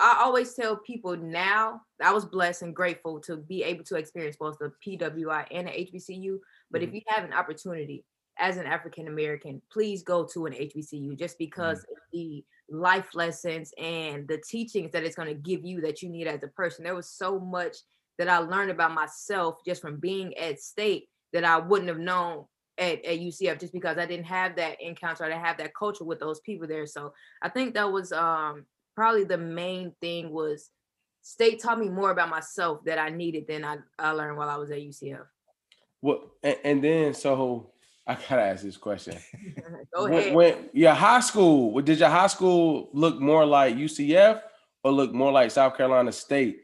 I 0.00 0.20
always 0.24 0.52
tell 0.54 0.76
people 0.76 1.16
now 1.16 1.80
I 2.02 2.12
was 2.12 2.24
blessed 2.24 2.62
and 2.62 2.74
grateful 2.74 3.20
to 3.20 3.36
be 3.36 3.62
able 3.62 3.84
to 3.84 3.96
experience 3.96 4.36
both 4.36 4.58
the 4.58 4.72
PWI 4.84 5.46
and 5.52 5.68
the 5.68 5.70
HBCU. 5.70 6.38
But 6.70 6.82
if 6.82 6.92
you 6.92 7.00
have 7.06 7.24
an 7.24 7.32
opportunity 7.32 8.04
as 8.38 8.56
an 8.56 8.66
African 8.66 9.06
American, 9.06 9.62
please 9.72 10.02
go 10.02 10.26
to 10.34 10.46
an 10.46 10.52
HBCU 10.52 11.16
just 11.16 11.38
because 11.38 11.78
of 11.78 11.98
the 12.12 12.44
life 12.68 13.14
lessons 13.14 13.72
and 13.78 14.26
the 14.26 14.42
teachings 14.50 14.90
that 14.90 15.04
it's 15.04 15.16
going 15.16 15.28
to 15.28 15.34
give 15.34 15.64
you 15.64 15.80
that 15.82 16.02
you 16.02 16.08
need 16.10 16.26
as 16.26 16.42
a 16.42 16.48
person. 16.48 16.84
There 16.84 16.96
was 16.96 17.08
so 17.08 17.38
much 17.38 17.76
that 18.18 18.28
I 18.28 18.38
learned 18.38 18.72
about 18.72 18.92
myself 18.92 19.58
just 19.64 19.80
from 19.80 20.00
being 20.00 20.36
at 20.36 20.60
state 20.60 21.08
that 21.32 21.44
I 21.44 21.58
wouldn't 21.58 21.88
have 21.88 21.98
known 21.98 22.46
at, 22.78 23.04
at 23.04 23.18
UCF 23.18 23.60
just 23.60 23.72
because 23.72 23.98
I 23.98 24.06
didn't 24.06 24.26
have 24.26 24.56
that 24.56 24.80
encounter, 24.80 25.24
I 25.24 25.28
didn't 25.28 25.44
have 25.44 25.58
that 25.58 25.74
culture 25.74 26.04
with 26.04 26.20
those 26.20 26.40
people 26.40 26.66
there. 26.66 26.86
So 26.86 27.12
I 27.42 27.48
think 27.48 27.74
that 27.74 27.90
was 27.90 28.12
um 28.12 28.66
probably 28.94 29.24
the 29.24 29.38
main 29.38 29.92
thing 30.00 30.30
was 30.30 30.70
state 31.22 31.60
taught 31.62 31.78
me 31.78 31.88
more 31.88 32.10
about 32.10 32.28
myself 32.28 32.84
that 32.84 32.98
I 32.98 33.10
needed 33.10 33.46
than 33.48 33.64
I, 33.64 33.78
I 33.98 34.10
learned 34.10 34.38
while 34.38 34.48
I 34.48 34.56
was 34.56 34.70
at 34.70 34.78
UCF. 34.78 35.26
Well, 36.00 36.32
and, 36.42 36.56
and 36.64 36.84
then 36.84 37.14
so 37.14 37.72
I 38.06 38.14
gotta 38.14 38.42
ask 38.42 38.62
this 38.62 38.76
question. 38.76 39.18
Go 39.94 40.06
ahead. 40.06 40.34
when 40.34 40.70
your 40.72 40.92
high 40.92 41.20
school, 41.20 41.80
did 41.80 41.98
your 41.98 42.08
high 42.08 42.28
school 42.28 42.88
look 42.92 43.20
more 43.20 43.44
like 43.44 43.74
UCF 43.74 44.40
or 44.84 44.92
look 44.92 45.12
more 45.12 45.32
like 45.32 45.50
South 45.50 45.76
Carolina 45.76 46.12
State? 46.12 46.60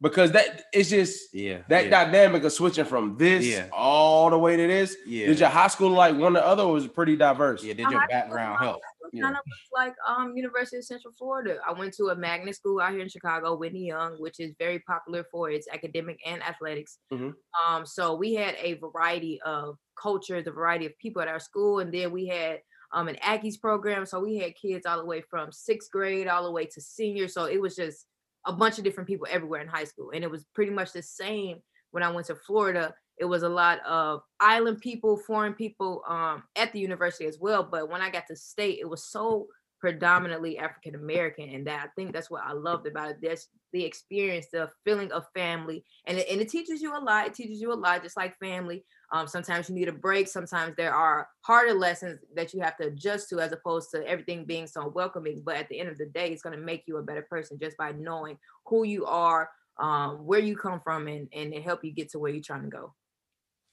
Because 0.00 0.30
that 0.32 0.62
it's 0.72 0.90
just 0.90 1.34
Yeah. 1.34 1.62
that 1.68 1.86
yeah, 1.86 1.90
dynamic 2.04 2.44
of 2.44 2.52
switching 2.52 2.84
from 2.84 3.16
this 3.16 3.44
Yeah. 3.44 3.68
all 3.72 4.30
the 4.30 4.38
way 4.38 4.56
to 4.56 4.66
this. 4.66 4.96
yeah. 5.06 5.26
Did 5.26 5.40
your 5.40 5.48
high 5.48 5.66
school 5.68 5.90
like 5.90 6.16
one 6.16 6.36
or 6.36 6.40
the 6.40 6.46
other 6.46 6.62
or 6.62 6.72
was 6.74 6.84
it 6.84 6.94
pretty 6.94 7.16
diverse? 7.16 7.64
yeah, 7.64 7.72
did 7.74 7.84
My 7.84 7.90
your 7.92 8.06
background 8.08 8.52
was 8.52 8.60
help? 8.60 8.80
Yeah. 9.12 9.22
Kind 9.22 9.36
of 9.36 9.42
like 9.72 9.94
um 10.06 10.36
University 10.36 10.76
of 10.76 10.84
Central 10.84 11.12
Florida. 11.18 11.58
I 11.66 11.72
went 11.72 11.94
to 11.94 12.08
a 12.10 12.14
magnet 12.16 12.54
school 12.54 12.80
out 12.80 12.92
here 12.92 13.00
in 13.00 13.08
Chicago, 13.08 13.56
Whitney 13.56 13.86
Young, 13.86 14.14
which 14.20 14.38
is 14.38 14.54
very 14.58 14.78
popular 14.80 15.24
for 15.32 15.50
its 15.50 15.66
academic 15.72 16.20
and 16.24 16.42
athletics. 16.44 16.98
Mhm. 17.12 17.34
Um, 17.66 17.84
so 17.86 18.14
we 18.14 18.34
had 18.34 18.54
a 18.60 18.74
variety 18.74 19.40
of 19.42 19.78
cultures, 20.00 20.46
a 20.46 20.52
variety 20.52 20.86
of 20.86 20.96
people 20.98 21.22
at 21.22 21.28
our 21.28 21.40
school, 21.40 21.80
and 21.80 21.92
then 21.92 22.12
we 22.12 22.26
had 22.26 22.60
um 22.92 23.08
an 23.08 23.16
Aggies 23.16 23.60
program. 23.60 24.06
So 24.06 24.20
we 24.20 24.36
had 24.36 24.54
kids 24.54 24.86
all 24.86 24.98
the 24.98 25.04
way 25.06 25.22
from 25.22 25.50
sixth 25.50 25.90
grade 25.90 26.28
all 26.28 26.44
the 26.44 26.52
way 26.52 26.66
to 26.66 26.80
senior. 26.80 27.26
So 27.28 27.46
it 27.46 27.60
was 27.60 27.74
just 27.74 28.06
a 28.48 28.52
bunch 28.52 28.78
of 28.78 28.84
different 28.84 29.06
people 29.06 29.26
everywhere 29.30 29.60
in 29.60 29.68
high 29.68 29.84
school, 29.84 30.10
and 30.10 30.24
it 30.24 30.30
was 30.30 30.44
pretty 30.54 30.72
much 30.72 30.92
the 30.92 31.02
same 31.02 31.58
when 31.92 32.02
I 32.02 32.10
went 32.10 32.26
to 32.26 32.34
Florida. 32.34 32.94
It 33.18 33.26
was 33.26 33.42
a 33.42 33.48
lot 33.48 33.80
of 33.86 34.20
island 34.40 34.80
people, 34.80 35.18
foreign 35.18 35.52
people 35.52 36.02
um, 36.08 36.44
at 36.56 36.72
the 36.72 36.80
university 36.80 37.26
as 37.26 37.38
well. 37.40 37.62
But 37.62 37.90
when 37.90 38.00
I 38.00 38.10
got 38.10 38.26
to 38.28 38.36
state, 38.36 38.78
it 38.80 38.88
was 38.88 39.04
so 39.10 39.46
predominantly 39.80 40.58
African 40.58 40.94
American, 40.94 41.48
and 41.50 41.66
that 41.66 41.84
I 41.84 41.88
think 41.94 42.12
that's 42.12 42.30
what 42.30 42.42
I 42.44 42.52
loved 42.52 42.86
about 42.86 43.10
it. 43.10 43.18
That's 43.22 43.48
the 43.72 43.84
experience, 43.84 44.46
the 44.52 44.70
feeling 44.84 45.12
of 45.12 45.26
family, 45.34 45.84
and 46.06 46.18
it, 46.18 46.26
and 46.30 46.40
it 46.40 46.48
teaches 46.48 46.82
you 46.82 46.96
a 46.96 46.98
lot. 46.98 47.26
It 47.26 47.34
teaches 47.34 47.60
you 47.60 47.72
a 47.72 47.74
lot, 47.74 48.02
just 48.02 48.16
like 48.16 48.38
family. 48.38 48.84
Um, 49.12 49.26
sometimes 49.26 49.68
you 49.68 49.74
need 49.74 49.88
a 49.88 49.92
break. 49.92 50.28
Sometimes 50.28 50.74
there 50.76 50.94
are 50.94 51.28
harder 51.42 51.74
lessons 51.74 52.18
that 52.34 52.52
you 52.52 52.60
have 52.60 52.76
to 52.78 52.88
adjust 52.88 53.28
to, 53.30 53.40
as 53.40 53.52
opposed 53.52 53.90
to 53.92 54.06
everything 54.06 54.44
being 54.44 54.66
so 54.66 54.88
welcoming. 54.88 55.42
But 55.44 55.56
at 55.56 55.68
the 55.68 55.80
end 55.80 55.88
of 55.88 55.98
the 55.98 56.06
day, 56.06 56.30
it's 56.30 56.42
going 56.42 56.58
to 56.58 56.64
make 56.64 56.84
you 56.86 56.98
a 56.98 57.02
better 57.02 57.26
person 57.28 57.58
just 57.60 57.76
by 57.76 57.92
knowing 57.92 58.38
who 58.66 58.84
you 58.84 59.06
are, 59.06 59.50
um, 59.78 60.26
where 60.26 60.40
you 60.40 60.56
come 60.56 60.80
from 60.80 61.08
and 61.08 61.28
and 61.32 61.54
help 61.54 61.84
you 61.84 61.92
get 61.92 62.10
to 62.10 62.18
where 62.18 62.32
you're 62.32 62.42
trying 62.42 62.64
to 62.64 62.68
go. 62.68 62.94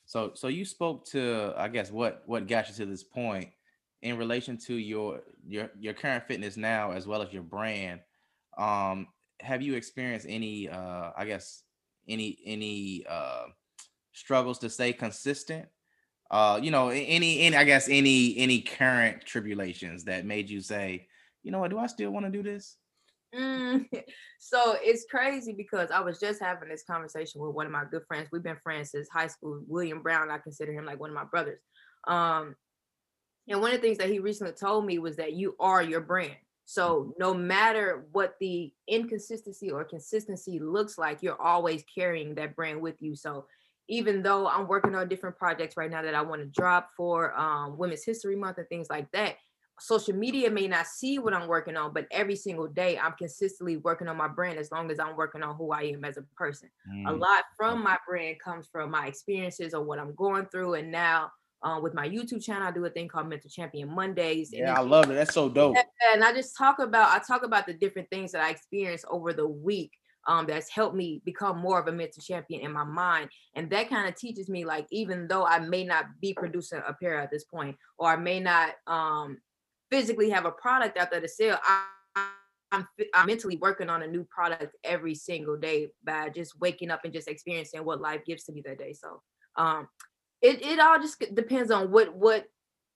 So 0.06 0.32
so 0.36 0.48
you 0.48 0.66
spoke 0.66 1.06
to 1.08 1.54
I 1.58 1.68
guess 1.68 1.92
what 1.92 2.24
what 2.26 2.48
got 2.48 2.70
you 2.70 2.76
to 2.76 2.86
this 2.86 3.04
point 3.04 3.50
in 4.06 4.18
relation 4.18 4.56
to 4.56 4.76
your 4.76 5.22
your 5.48 5.72
your 5.80 5.94
current 5.94 6.28
fitness 6.28 6.56
now 6.58 6.92
as 6.92 7.08
well 7.08 7.24
as 7.24 7.34
your 7.34 7.42
brand. 7.42 8.00
Um 8.58 9.08
have 9.42 9.62
you 9.64 9.74
experienced 9.74 10.28
any 10.30 10.70
uh 10.70 11.10
I 11.18 11.26
guess 11.26 11.64
any 12.08 12.38
any 12.46 13.06
uh 13.10 13.46
struggles 14.14 14.60
to 14.60 14.70
stay 14.70 14.94
consistent? 14.94 15.68
Uh 16.30 16.60
you 16.62 16.70
know 16.70 16.90
any 16.90 17.42
any 17.42 17.58
I 17.58 17.64
guess 17.64 17.90
any 17.90 18.38
any 18.38 18.62
current 18.62 19.26
tribulations 19.26 20.04
that 20.04 20.24
made 20.24 20.52
you 20.52 20.62
say, 20.62 21.08
you 21.42 21.52
know 21.52 21.60
what, 21.60 21.72
do 21.72 21.80
I 21.80 21.88
still 21.88 22.12
want 22.12 22.28
to 22.28 22.32
do 22.32 22.44
this? 22.44 22.78
Mm, 23.36 23.88
so 24.40 24.78
it's 24.82 25.06
crazy 25.10 25.52
because 25.52 25.90
I 25.90 26.00
was 26.00 26.20
just 26.20 26.40
having 26.40 26.70
this 26.70 26.84
conversation 26.84 27.42
with 27.42 27.56
one 27.56 27.66
of 27.66 27.72
my 27.72 27.86
good 27.90 28.04
friends. 28.08 28.30
We've 28.32 28.44
been 28.44 28.60
friends 28.64 28.92
since 28.92 29.10
high 29.12 29.28
school. 29.28 29.64
William 29.68 30.04
Brown, 30.04 30.30
I 30.30 30.38
consider 30.38 30.74
him 30.74 30.86
like 30.86 31.00
one 31.00 31.10
of 31.10 31.16
my 31.16 31.26
brothers. 31.26 31.60
Um, 32.08 32.56
and 33.48 33.62
one 33.62 33.72
of 33.74 33.82
the 33.82 33.88
things 33.88 33.98
that 34.00 34.10
he 34.10 34.20
recently 34.20 34.54
told 34.54 34.86
me 34.86 35.00
was 35.00 35.18
that 35.18 35.34
you 35.34 35.56
are 35.60 35.84
your 35.84 36.02
brand. 36.02 36.36
So 36.66 37.14
no 37.20 37.34
matter 37.34 38.08
what 38.12 38.36
the 38.40 38.74
inconsistency 38.88 39.70
or 39.70 39.84
consistency 39.84 40.60
looks 40.60 40.98
like, 40.98 41.22
you're 41.22 41.40
always 41.40 41.84
carrying 41.84 42.34
that 42.36 42.56
brand 42.56 42.82
with 42.82 43.02
you. 43.02 43.16
So 43.16 43.46
even 43.88 44.24
though 44.24 44.48
I'm 44.48 44.68
working 44.68 44.96
on 44.96 45.08
different 45.08 45.38
projects 45.38 45.78
right 45.78 45.92
now 45.92 46.02
that 46.02 46.16
I 46.16 46.24
want 46.24 46.42
to 46.42 46.48
drop 46.48 46.90
for 46.98 47.38
um, 47.40 47.78
Women's 47.78 48.04
History 48.04 48.36
Month 48.36 48.58
and 48.58 48.68
things 48.68 48.88
like 48.90 49.12
that, 49.12 49.36
social 49.80 50.16
media 50.16 50.50
may 50.50 50.68
not 50.68 50.88
see 50.88 51.20
what 51.20 51.34
I'm 51.34 51.48
working 51.48 51.78
on, 51.78 51.94
but 51.94 52.08
every 52.10 52.36
single 52.36 52.68
day 52.68 52.98
I'm 52.98 53.12
consistently 53.14 53.78
working 53.78 54.08
on 54.08 54.18
my 54.18 54.28
brand 54.28 54.58
as 54.58 54.72
long 54.72 54.90
as 54.90 55.00
I'm 55.00 55.16
working 55.16 55.44
on 55.44 55.56
who 55.56 55.72
I 55.72 55.82
am 55.84 56.04
as 56.04 56.18
a 56.18 56.24
person. 56.36 56.70
A 57.06 57.14
Mm, 57.14 57.14
lot 57.14 57.44
from 57.56 57.84
my 57.84 57.98
brand 58.08 58.40
comes 58.40 58.68
from 58.72 58.90
my 58.90 59.06
experiences 59.06 59.74
or 59.76 59.84
what 59.84 60.00
I'm 60.00 60.16
going 60.16 60.48
through. 60.48 60.76
And 60.76 60.92
now 60.92 61.32
um, 61.66 61.82
with 61.82 61.96
my 61.96 62.08
YouTube 62.08 62.44
channel, 62.44 62.68
I 62.68 62.72
do 62.72 62.86
a 62.86 62.90
thing 62.92 63.08
called 63.08 63.28
Mental 63.28 63.50
Champion 63.50 63.94
Mondays. 63.94 64.54
and 64.54 64.62
Yeah, 64.62 64.76
I 64.78 64.82
love 64.82 65.10
it. 65.10 65.16
That's 65.16 65.34
so 65.34 65.50
dope. 65.50 65.76
and 66.14 66.24
I 66.24 66.32
just 66.32 66.56
talk 66.56 66.78
about 66.78 67.10
I 67.10 67.20
talk 67.26 67.44
about 67.44 67.66
the 67.66 67.74
different 67.74 68.08
things 68.12 68.32
that 68.32 68.42
I 68.44 68.52
experienced 68.52 69.06
over 69.10 69.34
the 69.34 69.48
week 69.48 69.92
um, 70.28 70.46
that's 70.46 70.70
helped 70.70 70.96
me 70.96 71.24
become 71.26 71.58
more 71.58 71.80
of 71.80 71.88
a 71.88 71.92
mental 71.92 72.22
champion 72.22 72.62
in 72.62 72.72
my 72.72 72.84
mind, 72.84 73.30
and 73.56 73.68
that 73.72 73.90
kind 73.90 74.08
of 74.08 74.16
teaches 74.16 74.48
me 74.48 74.64
like 74.64 74.86
even 74.92 75.28
though 75.28 75.44
I 75.44 75.58
may 75.58 75.84
not 75.84 76.06
be 76.22 76.36
producing 76.36 76.82
a 76.88 76.94
pair 76.94 77.20
at 77.20 77.32
this 77.32 77.46
point, 77.46 77.76
or 77.98 78.10
I 78.10 78.16
may 78.16 78.40
not 78.40 78.76
um, 78.86 79.40
physically 79.90 80.30
have 80.30 80.46
a 80.46 80.52
product 80.52 81.00
out 81.00 81.10
there 81.10 81.22
to 81.22 81.28
sell, 81.28 81.60
I, 81.64 81.84
I'm, 82.72 82.88
I'm 83.16 83.26
mentally 83.26 83.58
working 83.58 83.90
on 83.90 84.04
a 84.04 84.08
new 84.08 84.24
product 84.26 84.76
every 84.84 85.16
single 85.16 85.58
day 85.58 85.88
by 86.04 86.30
just 86.30 86.60
waking 86.60 86.92
up 86.92 87.06
and 87.06 87.14
just 87.14 87.28
experiencing 87.28 87.84
what 87.84 88.02
life 88.02 88.22
gives 88.24 88.44
to 88.44 88.52
me 88.52 88.62
that 88.66 88.78
day. 88.78 88.94
So 88.94 89.22
um, 89.58 89.88
it 90.46 90.62
it 90.66 90.80
all 90.80 91.00
just 91.00 91.20
depends 91.34 91.72
on 91.72 91.92
what 91.92 92.16
what 92.16 92.48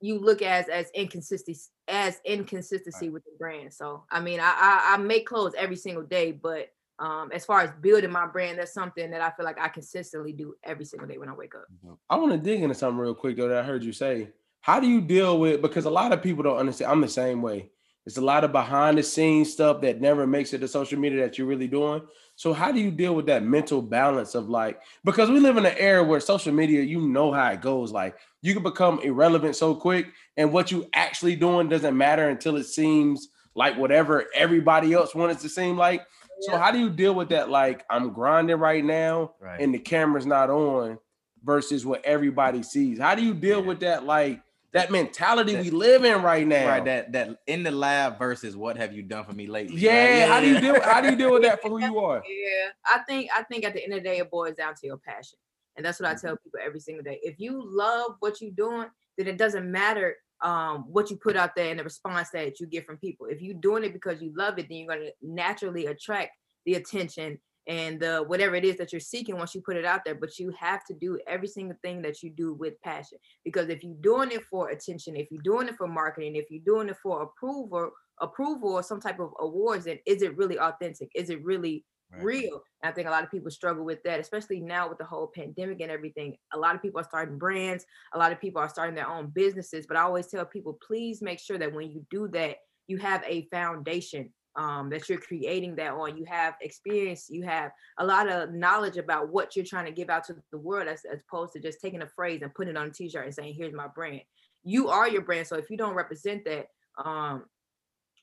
you 0.01 0.19
look 0.19 0.41
as 0.41 0.69
as 0.69 0.89
inconsistency 0.93 1.69
as 1.87 2.21
inconsistency 2.23 3.09
with 3.09 3.23
the 3.23 3.31
brand. 3.39 3.73
So 3.73 4.03
I 4.11 4.19
mean, 4.19 4.39
I, 4.39 4.53
I 4.57 4.93
I 4.93 4.97
make 4.97 5.25
clothes 5.25 5.53
every 5.57 5.75
single 5.75 6.03
day, 6.03 6.31
but 6.31 6.69
um, 6.99 7.31
as 7.33 7.45
far 7.45 7.61
as 7.61 7.71
building 7.81 8.11
my 8.11 8.27
brand, 8.27 8.59
that's 8.59 8.73
something 8.73 9.09
that 9.11 9.21
I 9.21 9.31
feel 9.31 9.45
like 9.45 9.59
I 9.59 9.69
consistently 9.69 10.33
do 10.33 10.55
every 10.63 10.85
single 10.85 11.07
day 11.07 11.17
when 11.17 11.29
I 11.29 11.33
wake 11.33 11.55
up. 11.55 11.65
I 12.09 12.17
want 12.17 12.33
to 12.33 12.37
dig 12.37 12.61
into 12.61 12.75
something 12.75 12.99
real 12.99 13.15
quick 13.15 13.37
though 13.37 13.47
that 13.47 13.59
I 13.59 13.63
heard 13.63 13.83
you 13.83 13.93
say. 13.93 14.29
How 14.61 14.79
do 14.79 14.87
you 14.87 15.01
deal 15.01 15.39
with 15.39 15.61
because 15.61 15.85
a 15.85 15.89
lot 15.89 16.13
of 16.13 16.21
people 16.21 16.43
don't 16.43 16.57
understand. 16.57 16.91
I'm 16.91 17.01
the 17.01 17.07
same 17.07 17.41
way. 17.41 17.71
It's 18.09 18.17
a 18.17 18.21
lot 18.21 18.43
of 18.43 18.51
behind 18.51 18.97
the 18.97 19.03
scenes 19.03 19.53
stuff 19.53 19.81
that 19.81 20.01
never 20.01 20.25
makes 20.25 20.51
it 20.51 20.57
to 20.61 20.67
social 20.67 20.97
media 20.97 21.21
that 21.21 21.37
you're 21.37 21.45
really 21.45 21.67
doing. 21.67 22.01
So 22.35 22.53
how 22.53 22.71
do 22.71 22.79
you 22.79 22.89
deal 22.89 23.13
with 23.13 23.27
that 23.27 23.43
mental 23.43 23.83
balance 23.83 24.33
of 24.33 24.49
like 24.49 24.81
because 25.05 25.29
we 25.29 25.39
live 25.39 25.57
in 25.57 25.65
an 25.67 25.75
era 25.77 26.03
where 26.03 26.19
social 26.19 26.51
media, 26.51 26.81
you 26.81 27.07
know 27.07 27.31
how 27.31 27.51
it 27.51 27.61
goes. 27.61 27.91
Like 27.91 28.15
you 28.41 28.55
can 28.55 28.63
become 28.63 28.99
irrelevant 29.03 29.55
so 29.55 29.75
quick, 29.75 30.07
and 30.37 30.51
what 30.51 30.71
you 30.71 30.87
actually 30.95 31.35
doing 31.35 31.69
doesn't 31.69 31.95
matter 31.95 32.29
until 32.29 32.55
it 32.57 32.63
seems 32.63 33.27
like 33.53 33.77
whatever 33.77 34.25
everybody 34.33 34.91
else 34.93 35.13
wants 35.13 35.35
it 35.43 35.47
to 35.47 35.49
seem 35.53 35.77
like. 35.77 36.01
So 36.41 36.57
how 36.57 36.71
do 36.71 36.79
you 36.79 36.89
deal 36.89 37.13
with 37.13 37.29
that? 37.29 37.51
Like 37.51 37.85
I'm 37.91 38.11
grinding 38.11 38.57
right 38.57 38.83
now, 38.83 39.35
Right. 39.39 39.61
and 39.61 39.71
the 39.71 39.77
camera's 39.77 40.25
not 40.25 40.49
on 40.49 40.97
versus 41.43 41.85
what 41.85 42.03
everybody 42.03 42.63
sees. 42.63 42.97
How 42.97 43.13
do 43.13 43.21
you 43.23 43.35
deal 43.35 43.59
Yeah. 43.61 43.67
with 43.67 43.81
that 43.81 44.03
like 44.03 44.41
that 44.71 44.91
mentality 44.91 45.53
That- 45.53 45.63
we 45.63 45.71
live 45.71 46.05
in 46.05 46.21
right 46.21 46.45
now? 46.45 46.67
Right, 46.67 46.85
that 46.85 47.11
that 47.13 47.39
in 47.47 47.63
the 47.63 47.71
lab 47.71 48.19
versus 48.19 48.55
what 48.55 48.77
have 48.77 48.93
you 48.93 49.01
done 49.01 49.25
for 49.25 49.33
me 49.33 49.47
lately? 49.47 49.75
right? 49.75 49.81
yeah, 49.81 50.27
how 50.27 50.39
do 50.39 50.47
you 50.47 50.59
deal 50.59 50.81
how 50.81 51.01
do 51.01 51.09
you 51.09 51.15
deal 51.15 51.33
with 51.33 51.43
that 51.43 51.61
for 51.61 51.69
who 51.79 51.79
you 51.79 51.99
are? 51.99 52.23
Yeah, 52.27 52.69
I 52.85 52.99
think 52.99 53.29
I 53.35 53.43
think 53.43 53.65
at 53.65 53.73
the 53.73 53.83
end 53.83 53.93
of 53.93 54.03
the 54.03 54.09
day, 54.09 54.17
it 54.19 54.29
boils 54.29 54.55
down 54.55 54.75
to 54.75 54.87
your 54.87 54.97
passion, 54.97 55.39
and 55.75 55.85
that's 55.85 55.99
what 55.99 56.09
I 56.09 56.15
tell 56.15 56.37
people 56.37 56.59
every 56.63 56.79
single 56.79 57.03
day. 57.03 57.19
If 57.23 57.39
you 57.39 57.61
love 57.65 58.15
what 58.19 58.41
you're 58.41 58.51
doing, 58.51 58.87
then 59.17 59.27
it 59.27 59.37
doesn't 59.37 59.69
matter 59.69 60.15
um, 60.41 60.85
what 60.87 61.09
you 61.09 61.17
put 61.17 61.35
out 61.35 61.55
there 61.55 61.69
and 61.69 61.79
the 61.79 61.83
response 61.83 62.29
that 62.29 62.59
you 62.59 62.67
get 62.67 62.85
from 62.85 62.97
people. 62.97 63.27
If 63.27 63.41
you're 63.41 63.55
doing 63.55 63.83
it 63.83 63.93
because 63.93 64.21
you 64.21 64.31
love 64.35 64.57
it, 64.57 64.67
then 64.69 64.77
you're 64.77 64.95
going 64.95 65.07
to 65.07 65.13
naturally 65.21 65.87
attract 65.87 66.31
the 66.65 66.75
attention 66.75 67.39
and 67.69 67.99
the 68.01 68.23
whatever 68.27 68.55
it 68.55 68.65
is 68.65 68.77
that 68.77 68.91
you're 68.91 68.99
seeking 68.99 69.37
once 69.37 69.53
you 69.55 69.61
put 69.61 69.77
it 69.77 69.85
out 69.85 70.03
there. 70.03 70.15
But 70.15 70.37
you 70.39 70.51
have 70.59 70.83
to 70.85 70.93
do 70.93 71.19
every 71.27 71.47
single 71.47 71.77
thing 71.83 72.01
that 72.01 72.21
you 72.21 72.31
do 72.31 72.53
with 72.53 72.81
passion, 72.81 73.19
because 73.45 73.69
if 73.69 73.83
you're 73.83 73.95
doing 74.01 74.31
it 74.31 74.43
for 74.43 74.69
attention, 74.69 75.15
if 75.15 75.29
you're 75.31 75.43
doing 75.43 75.69
it 75.69 75.77
for 75.77 75.87
marketing, 75.87 76.35
if 76.35 76.47
you're 76.49 76.63
doing 76.65 76.89
it 76.89 76.97
for 77.01 77.21
approval, 77.21 77.91
approval 78.19 78.73
or 78.73 78.83
some 78.83 78.99
type 78.99 79.19
of 79.19 79.31
awards, 79.39 79.85
then 79.85 79.99
is 80.05 80.23
it 80.23 80.35
really 80.35 80.59
authentic? 80.59 81.09
Is 81.15 81.29
it 81.29 81.45
really 81.45 81.85
Right. 82.11 82.23
real. 82.23 82.63
And 82.81 82.91
I 82.91 82.91
think 82.91 83.07
a 83.07 83.11
lot 83.11 83.23
of 83.23 83.29
people 83.29 83.51
struggle 83.51 83.85
with 83.85 84.01
that, 84.03 84.19
especially 84.19 84.59
now 84.59 84.89
with 84.89 84.97
the 84.97 85.05
whole 85.05 85.27
pandemic 85.27 85.79
and 85.79 85.91
everything. 85.91 86.35
A 86.53 86.57
lot 86.57 86.73
of 86.73 86.81
people 86.81 86.99
are 86.99 87.03
starting 87.03 87.37
brands, 87.37 87.85
a 88.13 88.17
lot 88.17 88.31
of 88.31 88.41
people 88.41 88.59
are 88.59 88.67
starting 88.67 88.95
their 88.95 89.07
own 89.07 89.27
businesses. 89.27 89.85
But 89.85 89.95
I 89.95 90.01
always 90.01 90.25
tell 90.25 90.43
people, 90.43 90.79
please 90.85 91.21
make 91.21 91.39
sure 91.39 91.59
that 91.59 91.71
when 91.71 91.91
you 91.91 92.03
do 92.09 92.27
that, 92.29 92.57
you 92.87 92.97
have 92.97 93.23
a 93.27 93.47
foundation 93.49 94.33
um, 94.55 94.89
that 94.89 95.07
you're 95.07 95.19
creating 95.19 95.75
that 95.75 95.93
on. 95.93 96.17
You 96.17 96.25
have 96.25 96.55
experience, 96.61 97.27
you 97.29 97.43
have 97.43 97.71
a 97.97 98.05
lot 98.05 98.29
of 98.29 98.53
knowledge 98.53 98.97
about 98.97 99.29
what 99.29 99.55
you're 99.55 99.65
trying 99.65 99.85
to 99.85 99.91
give 99.91 100.09
out 100.09 100.25
to 100.25 100.35
the 100.51 100.57
world 100.57 100.87
as, 100.87 101.01
as 101.11 101.19
opposed 101.27 101.53
to 101.53 101.59
just 101.59 101.79
taking 101.81 102.01
a 102.01 102.07
phrase 102.07 102.41
and 102.41 102.53
putting 102.53 102.75
it 102.75 102.77
on 102.77 102.87
a 102.87 102.91
t-shirt 102.91 103.25
and 103.25 103.33
saying, 103.33 103.53
here's 103.57 103.73
my 103.73 103.87
brand. 103.87 104.21
You 104.63 104.89
are 104.89 105.07
your 105.07 105.21
brand. 105.21 105.47
So 105.47 105.55
if 105.55 105.69
you 105.69 105.77
don't 105.77 105.95
represent 105.95 106.45
that, 106.45 106.67
um, 107.03 107.45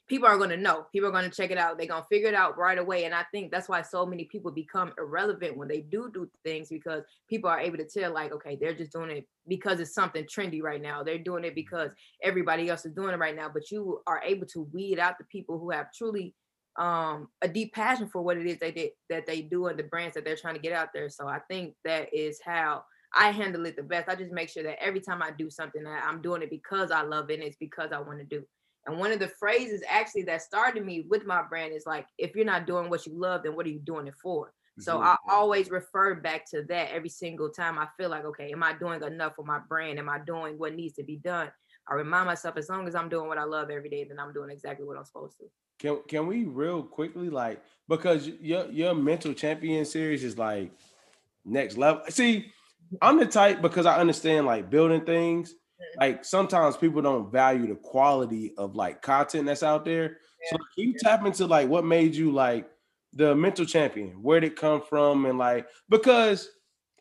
people 0.09 0.29
are 0.29 0.37
going 0.37 0.51
to 0.51 0.57
know. 0.57 0.87
People 0.93 1.09
are 1.09 1.13
going 1.13 1.29
to 1.29 1.37
check 1.37 1.51
it 1.51 1.59
out. 1.59 1.79
They're 1.79 1.87
going 1.87 2.03
to 2.03 2.09
figure 2.09 2.29
it 2.29 2.35
out 2.35 2.57
right 2.57 2.79
away. 2.79 3.05
And 3.05 3.15
i 3.15 3.25
think 3.33 3.51
that's 3.51 3.69
why 3.69 3.83
so 3.83 4.07
many 4.07 4.25
people 4.25 4.51
become 4.51 4.93
irrelevant 4.99 5.57
when 5.57 5.69
they 5.69 5.81
do 5.81 6.11
do 6.13 6.29
things 6.45 6.69
because 6.69 7.03
people 7.29 7.51
are 7.51 7.61
able 7.61 7.79
to 7.79 7.85
tell 7.85 8.13
like 8.13 8.33
okay 8.33 8.57
they're 8.61 8.75
just 8.75 8.93
doing 8.93 9.11
it 9.11 9.27
because 9.49 9.81
it's 9.81 9.95
something 9.95 10.25
trendy 10.25 10.63
right 10.63 10.83
now. 10.83 11.03
They're 11.03 11.19
doing 11.19 11.45
it 11.45 11.55
because 11.55 11.91
everybody 12.23 12.69
else 12.69 12.85
is 12.85 12.93
doing 12.93 13.15
it 13.15 13.19
right 13.19 13.37
now. 13.37 13.51
But 13.53 13.71
you 13.71 14.01
are 14.07 14.23
able 14.25 14.47
to 14.49 14.69
weed 14.73 14.99
out 14.99 15.19
the 15.19 15.25
people 15.25 15.59
who 15.59 15.71
have 15.71 15.93
truly 15.93 16.35
um 16.79 17.29
a 17.41 17.49
deep 17.49 17.73
passion 17.73 18.07
for 18.07 18.21
what 18.21 18.37
it 18.37 18.47
is 18.47 18.59
they 18.59 18.71
did 18.71 18.91
that 19.09 19.25
they 19.25 19.41
do 19.41 19.69
and 19.69 19.79
the 19.79 19.85
brands 19.85 20.15
that 20.15 20.27
they're 20.27 20.37
trying 20.37 20.55
to 20.55 20.61
get 20.61 20.73
out 20.73 20.89
there. 20.93 21.09
So 21.09 21.27
i 21.27 21.39
think 21.49 21.75
that 21.85 22.13
is 22.13 22.41
how 22.45 22.85
I 23.15 23.31
handle 23.31 23.65
it 23.65 23.77
the 23.77 23.83
best. 23.83 24.09
I 24.09 24.15
just 24.15 24.33
make 24.33 24.51
sure 24.51 24.63
that 24.65 24.83
every 24.83 25.01
time 25.01 25.23
I 25.23 25.31
do 25.31 25.49
something 25.49 25.83
that 25.85 26.05
I'm 26.05 26.21
doing 26.21 26.43
it 26.43 26.51
because 26.51 26.91
I 26.91 27.03
love 27.03 27.31
it 27.31 27.35
and 27.35 27.45
it's 27.45 27.57
because 27.57 27.93
I 27.93 28.01
want 28.01 28.19
to 28.19 28.25
do. 28.25 28.45
And 28.87 28.99
one 28.99 29.13
of 29.13 29.19
the 29.19 29.29
phrases 29.29 29.83
actually 29.89 30.23
that 30.25 30.43
started 30.43 30.85
me 30.85 31.07
with 31.09 31.27
my 31.27 31.43
brand 31.43 31.73
is 31.73 31.87
like, 31.87 32.07
if 32.19 32.37
you're 32.37 32.45
not 32.45 32.67
doing 32.67 32.89
what 32.89 33.07
you 33.07 33.13
love, 33.19 33.43
then 33.43 33.57
what 33.57 33.67
are 33.67 33.71
you 33.71 33.81
doing 33.81 34.07
it 34.07 34.15
for? 34.23 34.53
So 34.79 34.95
mm-hmm. 34.95 35.05
I 35.05 35.13
mm-hmm. 35.13 35.31
always 35.31 35.71
refer 35.71 36.15
back 36.15 36.49
to 36.51 36.63
that 36.65 36.91
every 36.93 37.09
single 37.09 37.51
time 37.51 37.79
I 37.79 37.89
feel 37.97 38.11
like, 38.11 38.25
okay, 38.25 38.53
am 38.53 38.63
I 38.63 38.75
doing 38.75 39.03
enough 39.03 39.35
for 39.37 39.45
my 39.45 39.59
brand? 39.59 39.99
Am 39.99 40.09
I 40.09 40.19
doing 40.19 40.59
what 40.59 40.75
needs 40.75 40.95
to 40.97 41.03
be 41.03 41.17
done? 41.17 41.51
I 41.89 41.95
remind 41.95 42.27
myself 42.27 42.57
as 42.57 42.69
long 42.69 42.87
as 42.89 42.95
I'm 42.95 43.09
doing 43.09 43.29
what 43.29 43.39
I 43.39 43.45
love 43.45 43.71
every 43.71 43.89
day, 43.89 44.05
then 44.05 44.19
I'm 44.19 44.33
doing 44.33 44.51
exactly 44.51 44.87
what 44.87 44.97
I'm 44.97 45.05
supposed 45.05 45.39
to. 45.39 45.45
Can 45.79 46.01
can 46.09 46.27
we 46.27 46.45
real 46.45 46.83
quickly 46.83 47.29
like 47.29 47.63
because 47.89 48.29
your 48.29 48.71
your 48.71 48.95
mental 48.95 49.35
champion 49.35 49.85
series 49.85 50.25
is 50.25 50.39
like 50.39 50.73
next 51.45 51.77
level. 51.77 52.03
See, 52.09 52.53
I'm 53.01 53.19
the 53.19 53.27
type 53.27 53.63
because 53.63 53.87
I 53.87 53.99
understand 53.99 54.47
like 54.47 54.71
building 54.71 55.05
things. 55.05 55.55
Like 55.99 56.25
sometimes 56.25 56.77
people 56.77 57.03
don't 57.03 57.31
value 57.31 57.67
the 57.67 57.75
quality 57.77 58.55
of 58.57 58.77
like 58.77 59.03
content 59.03 59.47
that's 59.47 59.63
out 59.63 59.85
there. 59.85 60.19
So 60.51 60.57
you 60.77 60.95
tap 60.99 61.25
into 61.27 61.47
like 61.47 61.69
what 61.69 61.85
made 61.85 62.15
you 62.15 62.31
like 62.33 62.71
the 63.13 63.35
mental 63.35 63.65
champion? 63.67 64.23
Where 64.23 64.41
did 64.41 64.53
it 64.53 64.57
come 64.57 64.83
from? 64.83 65.27
And 65.27 65.39
like 65.39 65.67
because 65.89 66.51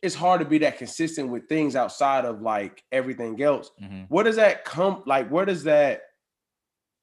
it's 0.01 0.15
hard 0.15 0.39
to 0.41 0.45
be 0.45 0.57
that 0.59 0.77
consistent 0.77 1.29
with 1.29 1.47
things 1.49 1.75
outside 1.75 2.25
of 2.25 2.41
like 2.41 2.83
everything 2.91 3.41
else. 3.41 3.71
Mhm. 3.81 4.05
Where 4.09 4.23
does 4.23 4.35
that 4.35 4.63
come? 4.65 5.03
Like, 5.05 5.29
where 5.29 5.45
does 5.45 5.63
that? 5.63 6.03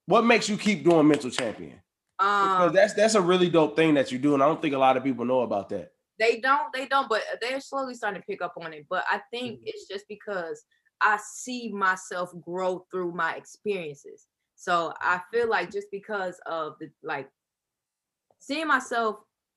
What 0.07 0.25
makes 0.25 0.49
you 0.49 0.57
keep 0.57 0.85
doing 0.85 1.07
mental 1.09 1.31
champion? 1.31 1.81
Because 2.19 2.69
Um, 2.69 2.73
that's 2.75 2.95
that's 2.95 3.15
a 3.15 3.21
really 3.21 3.49
dope 3.49 3.77
thing 3.77 3.95
that 3.95 4.13
you 4.13 4.19
do, 4.19 4.35
and 4.35 4.43
I 4.43 4.47
don't 4.47 4.61
think 4.63 4.75
a 4.75 4.79
lot 4.79 4.97
of 4.97 5.05
people 5.05 5.25
know 5.25 5.41
about 5.41 5.69
that. 5.71 5.93
they 6.19 6.39
don't, 6.41 6.73
they 6.73 6.87
don't, 6.87 7.09
but 7.09 7.23
they're 7.41 7.59
slowly 7.59 7.95
starting 7.95 8.21
to 8.23 8.27
pick 8.27 8.41
up 8.43 8.53
on 8.61 8.73
it. 8.73 8.87
But 8.89 9.05
I 9.11 9.21
think 9.33 9.59
Mhm. 9.61 9.63
it's 9.67 9.89
just 9.89 10.07
because 10.09 10.65
I 11.03 11.19
see 11.19 11.69
myself 11.69 12.33
grow 12.41 12.87
through 12.91 13.13
my 13.13 13.35
experiences. 13.35 14.27
So 14.55 14.95
I 15.01 15.21
feel 15.33 15.49
like 15.49 15.73
just 15.73 15.89
because 15.91 16.41
of 16.47 16.77
the 16.79 16.91
like 17.03 17.29
seeing 18.39 18.69
myself 18.69 19.17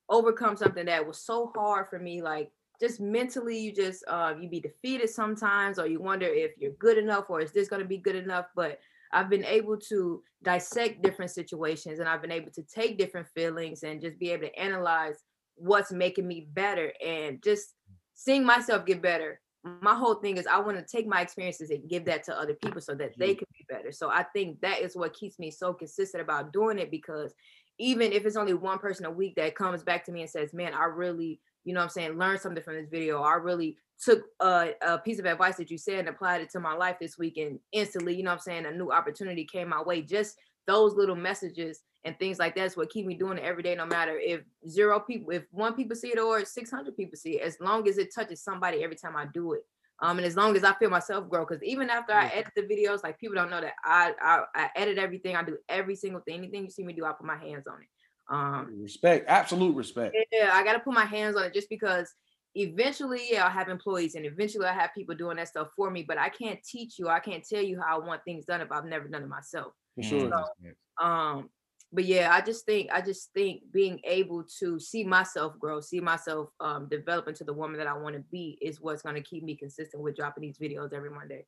overcome 0.09 0.57
something 0.57 0.85
that 0.85 1.05
was 1.05 1.19
so 1.19 1.51
hard 1.55 1.87
for 1.87 1.99
me, 1.99 2.21
like 2.21 2.51
just 2.79 2.99
mentally, 2.99 3.57
you 3.57 3.71
just 3.71 4.03
uh, 4.07 4.33
you 4.39 4.49
be 4.49 4.59
defeated 4.59 5.09
sometimes, 5.09 5.79
or 5.79 5.87
you 5.87 6.01
wonder 6.01 6.25
if 6.25 6.51
you're 6.57 6.73
good 6.73 6.97
enough, 6.97 7.29
or 7.29 7.41
is 7.41 7.51
this 7.51 7.67
to 7.69 7.85
be 7.85 7.97
good 7.97 8.15
enough? 8.15 8.47
But 8.55 8.79
I've 9.13 9.29
been 9.29 9.45
able 9.45 9.77
to 9.89 10.21
dissect 10.43 11.01
different 11.01 11.31
situations, 11.31 11.99
and 11.99 12.09
I've 12.09 12.21
been 12.21 12.31
able 12.31 12.51
to 12.51 12.63
take 12.63 12.97
different 12.97 13.27
feelings 13.27 13.83
and 13.83 14.01
just 14.01 14.19
be 14.19 14.31
able 14.31 14.47
to 14.47 14.59
analyze 14.59 15.23
what's 15.55 15.91
making 15.91 16.27
me 16.27 16.47
better, 16.53 16.91
and 17.05 17.41
just 17.43 17.75
seeing 18.13 18.43
myself 18.43 18.85
get 18.85 19.01
better. 19.01 19.39
My 19.81 19.95
whole 19.95 20.15
thing 20.15 20.37
is 20.37 20.47
I 20.47 20.59
want 20.59 20.77
to 20.77 20.85
take 20.85 21.07
my 21.07 21.21
experiences 21.21 21.71
and 21.71 21.89
give 21.89 22.05
that 22.05 22.23
to 22.25 22.37
other 22.37 22.53
people 22.53 22.81
so 22.81 22.93
that 22.95 23.17
they 23.17 23.31
mm-hmm. 23.31 23.39
can 23.39 23.47
be 23.57 23.65
better. 23.67 23.91
So 23.91 24.09
I 24.09 24.23
think 24.23 24.61
that 24.61 24.81
is 24.81 24.95
what 24.95 25.13
keeps 25.13 25.39
me 25.39 25.49
so 25.51 25.73
consistent 25.73 26.21
about 26.21 26.53
doing 26.53 26.77
it 26.77 26.91
because 26.91 27.33
even 27.79 28.11
if 28.13 28.25
it's 28.25 28.37
only 28.37 28.53
one 28.53 28.79
person 28.79 29.05
a 29.05 29.11
week 29.11 29.35
that 29.35 29.55
comes 29.55 29.83
back 29.83 30.05
to 30.05 30.11
me 30.11 30.21
and 30.21 30.29
says, 30.29 30.53
"Man, 30.53 30.73
I 30.73 30.85
really 30.85 31.39
you 31.65 31.73
know 31.73 31.79
what 31.79 31.85
I'm 31.85 31.89
saying, 31.89 32.17
learned 32.17 32.39
something 32.39 32.63
from 32.63 32.75
this 32.75 32.89
video. 32.89 33.21
I 33.21 33.33
really 33.33 33.77
took 34.01 34.23
a, 34.39 34.71
a, 34.85 34.99
piece 34.99 35.19
of 35.19 35.25
advice 35.25 35.57
that 35.57 35.71
you 35.71 35.77
said 35.77 35.99
and 35.99 36.09
applied 36.09 36.41
it 36.41 36.49
to 36.51 36.59
my 36.59 36.73
life 36.73 36.97
this 36.99 37.17
week. 37.17 37.37
And 37.37 37.59
instantly, 37.71 38.15
you 38.15 38.23
know 38.23 38.31
what 38.31 38.35
I'm 38.35 38.41
saying, 38.41 38.65
a 38.65 38.71
new 38.71 38.91
opportunity 38.91 39.45
came 39.45 39.69
my 39.69 39.81
way. 39.81 40.01
Just 40.01 40.37
those 40.67 40.93
little 40.95 41.15
messages 41.15 41.81
and 42.03 42.17
things 42.19 42.39
like 42.39 42.55
that's 42.55 42.77
what 42.77 42.89
keep 42.89 43.05
me 43.05 43.15
doing 43.15 43.37
it 43.37 43.43
every 43.43 43.63
day, 43.63 43.75
no 43.75 43.85
matter 43.85 44.17
if 44.17 44.41
zero 44.67 44.99
people, 44.99 45.31
if 45.31 45.43
one 45.51 45.73
people 45.73 45.95
see 45.95 46.09
it 46.09 46.19
or 46.19 46.45
600 46.45 46.95
people 46.95 47.17
see 47.17 47.39
it, 47.39 47.41
as 47.41 47.57
long 47.59 47.87
as 47.87 47.97
it 47.97 48.13
touches 48.13 48.43
somebody 48.43 48.83
every 48.83 48.95
time 48.95 49.15
I 49.15 49.25
do 49.33 49.53
it. 49.53 49.61
Um, 50.01 50.17
and 50.17 50.25
as 50.25 50.35
long 50.35 50.55
as 50.57 50.63
I 50.63 50.73
feel 50.73 50.89
myself 50.89 51.29
grow, 51.29 51.45
because 51.45 51.63
even 51.63 51.89
after 51.89 52.11
I 52.11 52.27
edit 52.27 52.51
the 52.55 52.63
videos, 52.63 53.01
like 53.01 53.17
people 53.17 53.35
don't 53.35 53.49
know 53.49 53.61
that 53.61 53.73
I, 53.83 54.13
I 54.21 54.43
I 54.53 54.69
edit 54.75 54.97
everything. 54.97 55.37
I 55.37 55.43
do 55.43 55.57
every 55.69 55.95
single 55.95 56.19
thing. 56.21 56.39
Anything 56.39 56.65
you 56.65 56.69
see 56.69 56.83
me 56.83 56.91
do, 56.91 57.05
I 57.05 57.13
put 57.13 57.25
my 57.25 57.37
hands 57.37 57.65
on 57.65 57.81
it. 57.81 57.87
Um, 58.29 58.81
respect, 58.81 59.25
absolute 59.29 59.73
respect. 59.75 60.15
Yeah, 60.33 60.49
I 60.51 60.63
got 60.63 60.73
to 60.73 60.79
put 60.79 60.93
my 60.93 61.05
hands 61.05 61.37
on 61.37 61.45
it 61.45 61.53
just 61.53 61.69
because 61.69 62.13
eventually, 62.55 63.21
yeah, 63.31 63.45
I'll 63.45 63.51
have 63.51 63.69
employees 63.69 64.15
and 64.15 64.25
eventually 64.25 64.65
I 64.65 64.73
have 64.73 64.93
people 64.93 65.15
doing 65.15 65.37
that 65.37 65.47
stuff 65.47 65.69
for 65.75 65.89
me, 65.89 66.03
but 66.03 66.17
I 66.17 66.29
can't 66.29 66.59
teach 66.63 66.97
you, 66.97 67.07
I 67.07 67.19
can't 67.19 67.45
tell 67.47 67.61
you 67.61 67.79
how 67.79 68.01
I 68.01 68.05
want 68.05 68.23
things 68.25 68.45
done 68.45 68.61
if 68.61 68.71
I've 68.71 68.85
never 68.85 69.07
done 69.07 69.23
it 69.23 69.29
myself. 69.29 69.73
For 69.95 70.03
sure. 70.03 70.31
So, 70.31 71.05
um, 71.05 71.49
but 71.91 72.05
yeah, 72.05 72.29
I 72.33 72.41
just 72.41 72.65
think 72.65 72.89
I 72.91 73.01
just 73.01 73.31
think 73.33 73.61
being 73.71 73.99
able 74.03 74.43
to 74.59 74.79
see 74.79 75.03
myself 75.03 75.57
grow, 75.59 75.79
see 75.79 76.01
myself 76.01 76.49
um, 76.59 76.87
develop 76.89 77.27
into 77.27 77.43
the 77.43 77.53
woman 77.53 77.77
that 77.77 77.87
I 77.87 77.97
want 77.97 78.15
to 78.15 78.23
be 78.31 78.57
is 78.61 78.81
what's 78.81 79.01
going 79.01 79.15
to 79.15 79.21
keep 79.21 79.43
me 79.43 79.55
consistent 79.55 80.03
with 80.03 80.15
dropping 80.15 80.41
these 80.41 80.57
videos 80.57 80.93
every 80.93 81.09
Monday. 81.09 81.45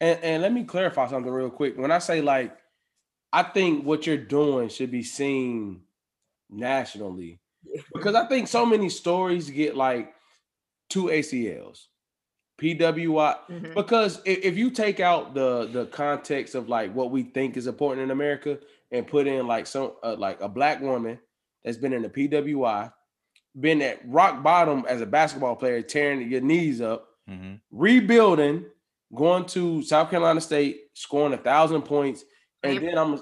And, 0.00 0.18
and 0.22 0.42
let 0.42 0.52
me 0.52 0.64
clarify 0.64 1.08
something 1.08 1.32
real 1.32 1.50
quick. 1.50 1.78
When 1.78 1.92
I 1.92 1.98
say 1.98 2.20
like, 2.20 2.56
I 3.32 3.42
think 3.42 3.84
what 3.84 4.06
you're 4.06 4.16
doing 4.16 4.68
should 4.68 4.90
be 4.90 5.02
seen 5.02 5.82
nationally 6.50 7.40
because 7.94 8.14
I 8.14 8.26
think 8.26 8.48
so 8.48 8.66
many 8.66 8.88
stories 8.88 9.50
get 9.50 9.76
like 9.76 10.14
two 10.90 11.04
ACLs, 11.04 11.86
PWI. 12.60 13.36
Mm-hmm. 13.50 13.74
Because 13.74 14.20
if, 14.24 14.38
if 14.44 14.56
you 14.56 14.70
take 14.70 15.00
out 15.00 15.34
the 15.34 15.68
the 15.72 15.86
context 15.86 16.54
of 16.54 16.68
like 16.68 16.94
what 16.94 17.10
we 17.10 17.22
think 17.22 17.56
is 17.56 17.66
important 17.66 18.02
in 18.02 18.10
America 18.10 18.58
and 18.90 19.06
put 19.06 19.26
in 19.26 19.46
like 19.46 19.66
some 19.66 19.92
uh, 20.02 20.16
like 20.16 20.40
a 20.40 20.48
black 20.48 20.80
woman 20.80 21.18
that's 21.64 21.76
been 21.76 21.92
in 21.92 22.02
the 22.02 22.08
PWI, 22.08 22.92
been 23.58 23.82
at 23.82 24.00
rock 24.06 24.42
bottom 24.42 24.84
as 24.88 25.00
a 25.00 25.06
basketball 25.06 25.56
player, 25.56 25.82
tearing 25.82 26.30
your 26.30 26.40
knees 26.40 26.80
up, 26.80 27.08
mm-hmm. 27.28 27.54
rebuilding, 27.70 28.66
going 29.14 29.46
to 29.46 29.82
South 29.82 30.10
Carolina 30.10 30.40
State, 30.40 30.82
scoring 30.94 31.34
a 31.34 31.38
thousand 31.38 31.82
points, 31.82 32.24
and 32.62 32.78
then 32.78 32.96
I'm 32.96 33.20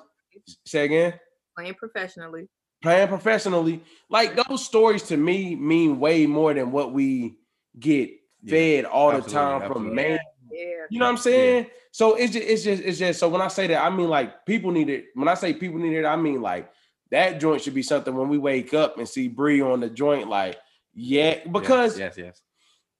say 0.67 0.85
again, 0.85 1.15
playing 1.57 1.75
professionally 1.75 2.49
playing 2.83 3.09
professionally. 3.09 3.81
Like 4.11 4.37
those 4.37 4.65
stories 4.65 5.05
to 5.05 5.17
me 5.17 5.55
mean 5.55 5.99
way 5.99 6.27
more 6.27 6.53
than 6.53 6.73
what 6.73 6.93
we 6.93 7.37
get 7.79 8.11
fed 8.47 8.85
yeah, 8.85 8.91
all 8.91 9.13
the 9.13 9.29
time 9.29 9.71
from 9.71 9.95
man. 9.95 10.19
Yeah. 10.51 10.67
You 10.91 10.99
know 10.99 11.07
what 11.07 11.13
I'm 11.13 11.19
saying? 11.19 11.65
Yeah. 11.65 11.71
So 11.93 12.15
it's 12.15 12.33
just 12.33 12.47
it's 12.47 12.65
just 12.65 12.83
it's 12.83 12.99
just 12.99 13.21
so 13.21 13.29
when 13.29 13.41
I 13.41 13.49
say 13.49 13.67
that 13.69 13.83
I 13.83 13.91
mean 13.91 14.09
like 14.09 14.47
people 14.47 14.71
need 14.71 14.89
it. 14.89 15.07
When 15.15 15.29
I 15.29 15.35
say 15.35 15.53
people 15.53 15.79
need 15.79 15.97
it, 15.97 16.05
I 16.05 16.17
mean 16.17 16.41
like 16.41 16.71
that 17.11 17.41
joint 17.41 17.63
should 17.63 17.75
be 17.75 17.83
something 17.83 18.15
when 18.15 18.29
we 18.29 18.39
wake 18.39 18.73
up 18.73 18.99
and 18.99 19.09
see 19.09 19.29
Bree 19.29 19.61
on 19.61 19.81
the 19.81 19.90
joint, 19.90 20.29
like 20.29 20.59
yeah, 20.95 21.47
because 21.51 21.99
yes, 21.99 22.16
yes, 22.16 22.27
yes. 22.27 22.40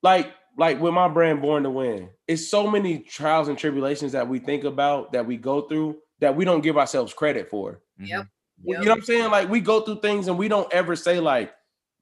like 0.03 0.33
like 0.59 0.81
with 0.81 0.93
my 0.93 1.09
brand 1.09 1.41
Born 1.41 1.63
to 1.63 1.71
Win, 1.71 2.11
it's 2.29 2.49
so 2.49 2.71
many 2.71 2.99
trials 2.99 3.49
and 3.49 3.57
tribulations 3.57 4.13
that 4.13 4.29
we 4.29 4.39
think 4.39 4.65
about 4.65 5.13
that 5.13 5.27
we 5.27 5.39
go 5.39 5.63
through 5.63 5.99
that 6.21 6.37
we 6.37 6.45
don't 6.45 6.61
give 6.61 6.77
ourselves 6.77 7.15
credit 7.15 7.49
for. 7.49 7.81
Mm-hmm. 7.99 8.05
Yep. 8.05 8.27
Yep. 8.65 8.79
You 8.79 8.85
know 8.85 8.91
what 8.91 8.99
I'm 8.99 9.05
saying? 9.05 9.31
Like 9.31 9.49
we 9.49 9.61
go 9.61 9.81
through 9.81 10.01
things 10.01 10.29
and 10.29 10.39
we 10.39 10.49
don't 10.49 10.73
ever 10.73 10.95
say 10.95 11.19
like, 11.19 11.53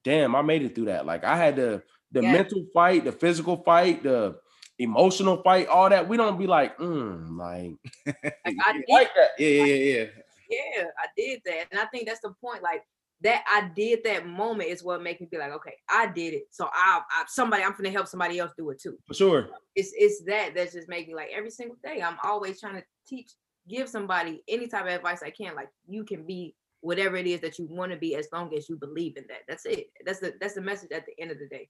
"Damn, 0.04 0.34
I 0.34 0.42
made 0.42 0.62
it 0.62 0.74
through 0.74 0.86
that." 0.86 1.06
Like 1.06 1.24
I 1.24 1.36
had 1.36 1.56
the 1.56 1.82
the 2.12 2.22
yeah. 2.22 2.32
mental 2.32 2.64
fight, 2.72 3.04
the 3.04 3.12
physical 3.12 3.62
fight, 3.62 4.02
the 4.02 4.36
emotional 4.78 5.42
fight, 5.42 5.68
all 5.68 5.88
that. 5.88 6.08
We 6.08 6.16
don't 6.16 6.38
be 6.38 6.46
like, 6.46 6.76
mm, 6.78 7.36
like, 7.36 7.76
like, 8.24 8.56
I 8.66 8.72
did, 8.72 8.84
like 8.88 9.10
that. 9.14 9.30
Yeah, 9.38 9.64
yeah, 9.64 9.74
yeah. 9.74 10.04
Yeah, 10.50 10.84
I 10.98 11.06
did 11.16 11.42
that, 11.46 11.66
and 11.70 11.80
I 11.80 11.86
think 11.86 12.08
that's 12.08 12.20
the 12.20 12.34
point. 12.40 12.62
Like 12.62 12.82
that, 13.20 13.44
I 13.46 13.70
did 13.76 14.00
that 14.04 14.26
moment 14.26 14.70
is 14.70 14.82
what 14.82 15.02
makes 15.02 15.20
me 15.20 15.28
be 15.30 15.38
like, 15.38 15.52
okay, 15.52 15.74
I 15.88 16.06
did 16.08 16.34
it. 16.34 16.44
So 16.50 16.68
I, 16.72 17.00
I 17.08 17.24
somebody, 17.28 17.62
I'm 17.62 17.72
gonna 17.72 17.90
help 17.90 18.08
somebody 18.08 18.38
else 18.38 18.52
do 18.56 18.70
it 18.70 18.80
too. 18.80 18.98
For 19.06 19.14
sure. 19.14 19.48
It's 19.76 19.92
it's 19.94 20.24
that 20.24 20.54
that's 20.56 20.72
just 20.72 20.88
making 20.88 21.14
like 21.14 21.28
every 21.32 21.50
single 21.50 21.76
day. 21.84 22.02
I'm 22.02 22.16
always 22.24 22.58
trying 22.60 22.76
to 22.76 22.84
teach 23.06 23.30
give 23.68 23.88
somebody 23.88 24.42
any 24.48 24.66
type 24.66 24.86
of 24.86 24.92
advice 24.92 25.22
I 25.22 25.30
can. 25.30 25.54
Like 25.54 25.68
you 25.88 26.04
can 26.04 26.26
be 26.26 26.54
whatever 26.80 27.16
it 27.16 27.26
is 27.26 27.40
that 27.40 27.58
you 27.58 27.66
want 27.70 27.92
to 27.92 27.98
be 27.98 28.16
as 28.16 28.28
long 28.32 28.54
as 28.56 28.68
you 28.68 28.76
believe 28.76 29.16
in 29.16 29.24
that. 29.28 29.42
That's 29.48 29.66
it. 29.66 29.88
That's 30.04 30.20
the 30.20 30.34
that's 30.40 30.54
the 30.54 30.62
message 30.62 30.90
at 30.92 31.04
the 31.06 31.12
end 31.20 31.30
of 31.30 31.38
the 31.38 31.48
day. 31.48 31.68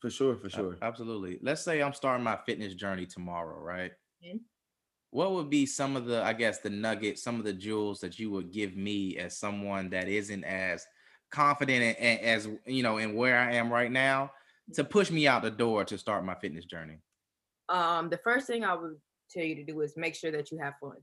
For 0.00 0.10
sure, 0.10 0.36
for 0.36 0.48
sure. 0.48 0.76
Absolutely. 0.80 1.38
Let's 1.42 1.62
say 1.62 1.82
I'm 1.82 1.92
starting 1.92 2.24
my 2.24 2.38
fitness 2.46 2.74
journey 2.74 3.06
tomorrow, 3.06 3.60
right? 3.60 3.92
Mm-hmm. 4.24 4.38
What 5.10 5.32
would 5.32 5.50
be 5.50 5.66
some 5.66 5.96
of 5.96 6.06
the, 6.06 6.22
I 6.22 6.32
guess, 6.32 6.60
the 6.60 6.70
nuggets, 6.70 7.22
some 7.22 7.36
of 7.36 7.44
the 7.44 7.52
jewels 7.52 8.00
that 8.00 8.18
you 8.18 8.30
would 8.30 8.52
give 8.52 8.76
me 8.76 9.18
as 9.18 9.36
someone 9.36 9.90
that 9.90 10.08
isn't 10.08 10.44
as 10.44 10.86
confident 11.30 11.96
as 11.98 12.48
you 12.66 12.82
know 12.82 12.98
in 12.98 13.14
where 13.14 13.38
I 13.38 13.54
am 13.54 13.72
right 13.72 13.90
now 13.90 14.32
to 14.74 14.84
push 14.84 15.10
me 15.10 15.26
out 15.26 15.42
the 15.42 15.50
door 15.50 15.84
to 15.84 15.98
start 15.98 16.24
my 16.24 16.34
fitness 16.34 16.64
journey? 16.64 16.98
Um, 17.68 18.08
the 18.08 18.18
first 18.18 18.46
thing 18.46 18.64
I 18.64 18.74
would 18.74 18.96
tell 19.30 19.44
you 19.44 19.56
to 19.56 19.64
do 19.64 19.80
is 19.80 19.94
make 19.96 20.14
sure 20.14 20.32
that 20.32 20.50
you 20.50 20.58
have 20.58 20.74
fun 20.80 20.96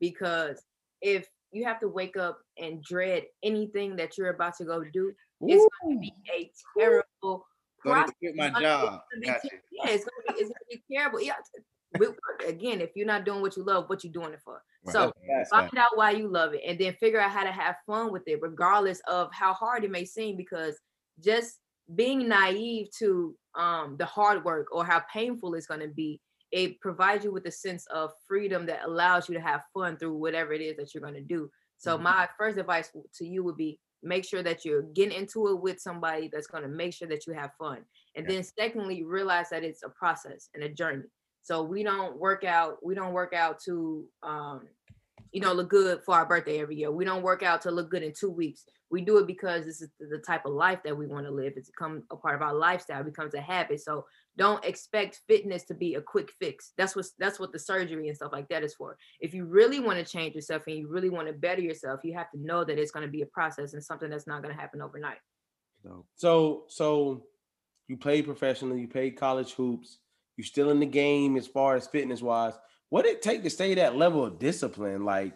because 0.00 0.62
if 1.00 1.26
you 1.52 1.64
have 1.64 1.80
to 1.80 1.88
wake 1.88 2.16
up 2.16 2.38
and 2.58 2.82
dread 2.82 3.24
anything 3.42 3.96
that 3.96 4.16
you're 4.16 4.30
about 4.30 4.56
to 4.56 4.64
go 4.64 4.82
do, 4.92 5.12
Ooh. 5.42 5.46
it's 5.48 5.66
going 5.82 5.96
to 5.96 6.00
be 6.00 6.14
a 6.34 6.50
terrible 6.78 7.46
process. 7.82 8.14
Get 8.22 8.36
my 8.36 8.50
job. 8.60 9.00
yeah, 9.22 9.36
it's 9.84 10.04
going 10.04 10.26
to 10.28 10.34
be 10.34 10.40
it's 10.40 10.48
to 10.48 10.54
be 10.70 10.82
terrible. 10.92 11.20
Yeah. 11.20 11.34
Again, 12.46 12.80
if 12.80 12.90
you're 12.94 13.06
not 13.06 13.26
doing 13.26 13.42
what 13.42 13.56
you 13.56 13.64
love, 13.64 13.88
what 13.88 14.02
you 14.02 14.10
doing 14.10 14.32
it 14.32 14.40
for? 14.42 14.62
Right. 14.86 14.92
So 14.92 15.12
find 15.50 15.76
out 15.76 15.90
why 15.96 16.12
you 16.12 16.26
love 16.26 16.54
it, 16.54 16.62
and 16.66 16.78
then 16.78 16.94
figure 16.94 17.20
out 17.20 17.30
how 17.30 17.44
to 17.44 17.52
have 17.52 17.76
fun 17.86 18.10
with 18.12 18.22
it, 18.26 18.40
regardless 18.40 19.00
of 19.06 19.28
how 19.32 19.52
hard 19.52 19.84
it 19.84 19.90
may 19.90 20.06
seem. 20.06 20.36
Because 20.36 20.78
just 21.22 21.58
being 21.94 22.28
naive 22.28 22.88
to 22.98 23.36
um, 23.54 23.96
the 23.98 24.06
hard 24.06 24.42
work 24.44 24.68
or 24.72 24.84
how 24.84 25.02
painful 25.12 25.54
it's 25.54 25.66
going 25.66 25.80
to 25.80 25.88
be 25.88 26.18
it 26.52 26.78
provides 26.80 27.24
you 27.24 27.32
with 27.32 27.46
a 27.46 27.50
sense 27.50 27.86
of 27.86 28.12
freedom 28.28 28.66
that 28.66 28.84
allows 28.84 29.28
you 29.28 29.34
to 29.34 29.40
have 29.40 29.62
fun 29.72 29.96
through 29.96 30.14
whatever 30.14 30.52
it 30.52 30.60
is 30.60 30.76
that 30.76 30.94
you're 30.94 31.02
going 31.02 31.14
to 31.14 31.22
do. 31.22 31.50
So 31.78 31.94
mm-hmm. 31.94 32.04
my 32.04 32.28
first 32.38 32.58
advice 32.58 32.90
to 33.14 33.26
you 33.26 33.42
would 33.42 33.56
be 33.56 33.80
make 34.02 34.24
sure 34.24 34.42
that 34.42 34.64
you're 34.64 34.82
getting 34.82 35.16
into 35.16 35.48
it 35.48 35.60
with 35.60 35.80
somebody 35.80 36.28
that's 36.32 36.46
going 36.46 36.62
to 36.62 36.68
make 36.68 36.92
sure 36.94 37.08
that 37.08 37.26
you 37.26 37.32
have 37.32 37.52
fun. 37.58 37.78
And 38.16 38.26
yeah. 38.26 38.34
then 38.34 38.44
secondly, 38.44 39.04
realize 39.04 39.50
that 39.50 39.64
it's 39.64 39.82
a 39.82 39.88
process 39.88 40.48
and 40.54 40.62
a 40.62 40.68
journey. 40.68 41.04
So 41.42 41.62
we 41.62 41.82
don't 41.82 42.18
work 42.18 42.44
out, 42.44 42.84
we 42.84 42.94
don't 42.94 43.12
work 43.12 43.34
out 43.34 43.60
to 43.64 44.04
um, 44.22 44.68
you 45.32 45.40
know, 45.40 45.52
look 45.52 45.70
good 45.70 46.02
for 46.04 46.14
our 46.14 46.26
birthday 46.26 46.60
every 46.60 46.76
year. 46.76 46.90
We 46.90 47.06
don't 47.06 47.22
work 47.22 47.42
out 47.42 47.62
to 47.62 47.70
look 47.70 47.90
good 47.90 48.02
in 48.02 48.12
two 48.12 48.30
weeks. 48.30 48.64
We 48.90 49.00
do 49.00 49.16
it 49.16 49.26
because 49.26 49.64
this 49.64 49.80
is 49.80 49.88
the 49.98 50.18
type 50.18 50.44
of 50.44 50.52
life 50.52 50.80
that 50.84 50.96
we 50.96 51.06
want 51.06 51.24
to 51.24 51.32
live. 51.32 51.54
It's 51.56 51.70
become 51.70 52.02
a 52.10 52.16
part 52.16 52.34
of 52.34 52.42
our 52.42 52.52
lifestyle, 52.52 53.00
it 53.00 53.06
becomes 53.06 53.32
a 53.32 53.40
habit. 53.40 53.80
So 53.80 54.04
don't 54.36 54.62
expect 54.64 55.20
fitness 55.26 55.64
to 55.64 55.74
be 55.74 55.94
a 55.94 56.02
quick 56.02 56.30
fix. 56.38 56.72
That's 56.76 56.94
what 56.94 57.06
that's 57.18 57.40
what 57.40 57.52
the 57.52 57.58
surgery 57.58 58.08
and 58.08 58.16
stuff 58.16 58.32
like 58.32 58.48
that 58.50 58.62
is 58.62 58.74
for. 58.74 58.98
If 59.20 59.32
you 59.32 59.46
really 59.46 59.80
want 59.80 59.98
to 59.98 60.04
change 60.04 60.34
yourself 60.34 60.64
and 60.66 60.76
you 60.76 60.88
really 60.88 61.08
want 61.08 61.28
to 61.28 61.32
better 61.32 61.62
yourself, 61.62 62.00
you 62.04 62.12
have 62.14 62.30
to 62.32 62.38
know 62.38 62.64
that 62.64 62.78
it's 62.78 62.90
going 62.90 63.06
to 63.06 63.10
be 63.10 63.22
a 63.22 63.26
process 63.26 63.72
and 63.72 63.82
something 63.82 64.10
that's 64.10 64.26
not 64.26 64.42
going 64.42 64.54
to 64.54 64.60
happen 64.60 64.82
overnight. 64.82 65.18
So 66.16 66.64
so 66.68 67.24
you 67.88 67.96
play 67.96 68.20
professionally, 68.20 68.82
you 68.82 68.88
play 68.88 69.10
college 69.10 69.52
hoops, 69.52 69.98
you're 70.36 70.44
still 70.44 70.70
in 70.70 70.80
the 70.80 70.86
game 70.86 71.36
as 71.36 71.46
far 71.46 71.76
as 71.76 71.86
fitness 71.86 72.20
wise 72.20 72.54
what 72.92 73.06
it 73.06 73.22
take 73.22 73.42
to 73.42 73.48
stay 73.48 73.74
that 73.76 73.96
level 73.96 74.22
of 74.22 74.38
discipline? 74.38 75.02
Like 75.02 75.32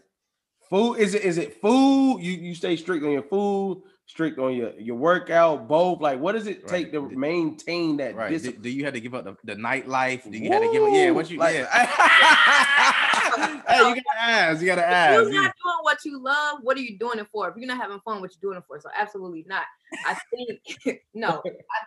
food, 0.68 0.96
is 0.96 1.14
it 1.14 1.22
is 1.22 1.38
it 1.38 1.58
food? 1.62 2.18
You 2.20 2.32
you 2.32 2.54
stay 2.54 2.76
strict 2.76 3.02
on 3.02 3.12
your 3.12 3.22
food, 3.22 3.82
strict 4.04 4.38
on 4.38 4.54
your 4.54 4.78
your 4.78 4.96
workout, 4.96 5.66
both. 5.66 6.02
Like 6.02 6.20
what 6.20 6.32
does 6.32 6.46
it 6.46 6.58
right. 6.64 6.68
take 6.68 6.92
to 6.92 7.08
maintain 7.08 7.96
that 7.96 8.14
right. 8.14 8.28
discipline? 8.28 8.60
Do, 8.60 8.68
do, 8.68 8.76
you 8.76 8.84
have 8.84 8.92
to 8.92 9.00
give 9.00 9.14
up 9.14 9.24
the, 9.24 9.36
the 9.42 9.54
nightlife? 9.54 10.30
Do 10.30 10.36
you 10.36 10.50
Woo! 10.50 10.52
have 10.52 10.64
to 10.64 10.70
give 10.70 10.82
up? 10.82 10.90
Yeah, 10.92 11.10
what 11.12 11.30
you 11.30 11.38
like, 11.38 11.54
yeah. 11.54 12.92
hey, 13.68 13.88
you 13.88 13.94
gotta 13.94 14.20
ask. 14.20 14.60
You 14.60 14.66
gotta 14.66 14.86
ask. 14.86 15.22
If 15.22 15.32
you're 15.32 15.42
not 15.42 15.54
doing 15.62 15.78
what 15.82 15.98
you 16.04 16.22
love, 16.22 16.58
what 16.62 16.76
are 16.76 16.80
you 16.80 16.98
doing 16.98 17.18
it 17.18 17.26
for? 17.32 17.48
If 17.48 17.56
you're 17.56 17.66
not 17.66 17.78
having 17.78 18.00
fun, 18.00 18.20
what 18.20 18.30
you 18.32 18.40
doing 18.40 18.58
it 18.58 18.64
for? 18.66 18.80
So 18.80 18.88
absolutely 18.96 19.44
not. 19.48 19.64
I 20.06 20.16
think 20.30 21.00
no. 21.14 21.42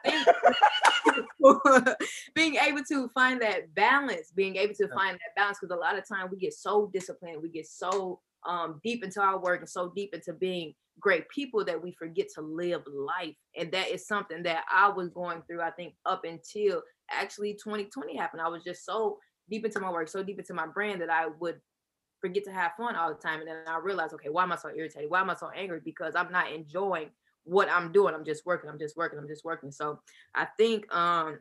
I 0.05 0.09
think 0.09 0.27
being 2.35 2.55
able 2.55 2.83
to 2.89 3.09
find 3.09 3.41
that 3.41 3.73
balance, 3.75 4.31
being 4.31 4.55
able 4.55 4.75
to 4.75 4.87
find 4.89 5.15
that 5.15 5.35
balance, 5.35 5.57
because 5.61 5.75
a 5.75 5.79
lot 5.79 5.97
of 5.97 6.07
time 6.07 6.29
we 6.31 6.37
get 6.37 6.53
so 6.53 6.89
disciplined, 6.93 7.41
we 7.41 7.49
get 7.49 7.67
so 7.67 8.19
um 8.47 8.79
deep 8.83 9.03
into 9.03 9.21
our 9.21 9.37
work 9.39 9.59
and 9.59 9.69
so 9.69 9.91
deep 9.95 10.13
into 10.13 10.31
being 10.33 10.73
great 10.99 11.27
people 11.29 11.63
that 11.65 11.81
we 11.81 11.91
forget 11.93 12.27
to 12.35 12.41
live 12.41 12.81
life. 12.87 13.35
And 13.57 13.71
that 13.71 13.89
is 13.89 14.05
something 14.07 14.43
that 14.43 14.65
I 14.71 14.89
was 14.89 15.09
going 15.09 15.41
through, 15.47 15.61
I 15.61 15.71
think, 15.71 15.93
up 16.05 16.25
until 16.25 16.81
actually 17.09 17.53
2020 17.53 18.15
happened. 18.15 18.41
I 18.41 18.49
was 18.49 18.63
just 18.63 18.85
so 18.85 19.17
deep 19.49 19.65
into 19.65 19.79
my 19.79 19.91
work, 19.91 20.07
so 20.07 20.23
deep 20.23 20.39
into 20.39 20.53
my 20.53 20.67
brand 20.67 21.01
that 21.01 21.09
I 21.09 21.27
would 21.39 21.59
forget 22.21 22.43
to 22.45 22.51
have 22.51 22.73
fun 22.77 22.95
all 22.95 23.09
the 23.09 23.15
time. 23.15 23.39
And 23.39 23.47
then 23.47 23.57
I 23.67 23.79
realized, 23.79 24.13
okay, 24.15 24.29
why 24.29 24.43
am 24.43 24.51
I 24.51 24.57
so 24.57 24.69
irritated? 24.75 25.09
Why 25.09 25.21
am 25.21 25.29
I 25.29 25.35
so 25.35 25.49
angry? 25.55 25.81
Because 25.83 26.15
I'm 26.15 26.31
not 26.31 26.51
enjoying 26.51 27.09
what 27.43 27.69
I'm 27.69 27.91
doing. 27.91 28.13
I'm 28.13 28.25
just 28.25 28.45
working, 28.45 28.69
I'm 28.69 28.79
just 28.79 28.97
working, 28.97 29.17
I'm 29.17 29.27
just 29.27 29.45
working. 29.45 29.71
So 29.71 29.99
I 30.35 30.47
think 30.57 30.93
um 30.93 31.39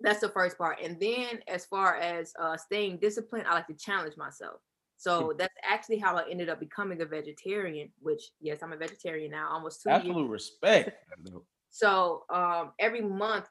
that's 0.00 0.20
the 0.20 0.28
first 0.28 0.58
part. 0.58 0.78
And 0.82 0.98
then 1.00 1.40
as 1.48 1.66
far 1.66 1.96
as 1.96 2.32
uh 2.38 2.56
staying 2.56 2.98
disciplined, 2.98 3.46
I 3.46 3.54
like 3.54 3.66
to 3.68 3.74
challenge 3.74 4.16
myself. 4.16 4.60
So 4.96 5.34
that's 5.36 5.54
actually 5.68 5.98
how 5.98 6.16
I 6.16 6.28
ended 6.30 6.48
up 6.48 6.60
becoming 6.60 7.02
a 7.02 7.04
vegetarian, 7.04 7.90
which 8.00 8.30
yes, 8.40 8.62
I'm 8.62 8.72
a 8.72 8.76
vegetarian 8.76 9.32
now, 9.32 9.50
almost 9.50 9.82
two 9.82 9.90
years. 9.90 10.00
Absolute 10.00 10.28
respect. 10.28 10.90
So 11.70 12.22
um, 12.32 12.70
every 12.78 13.00
month, 13.00 13.48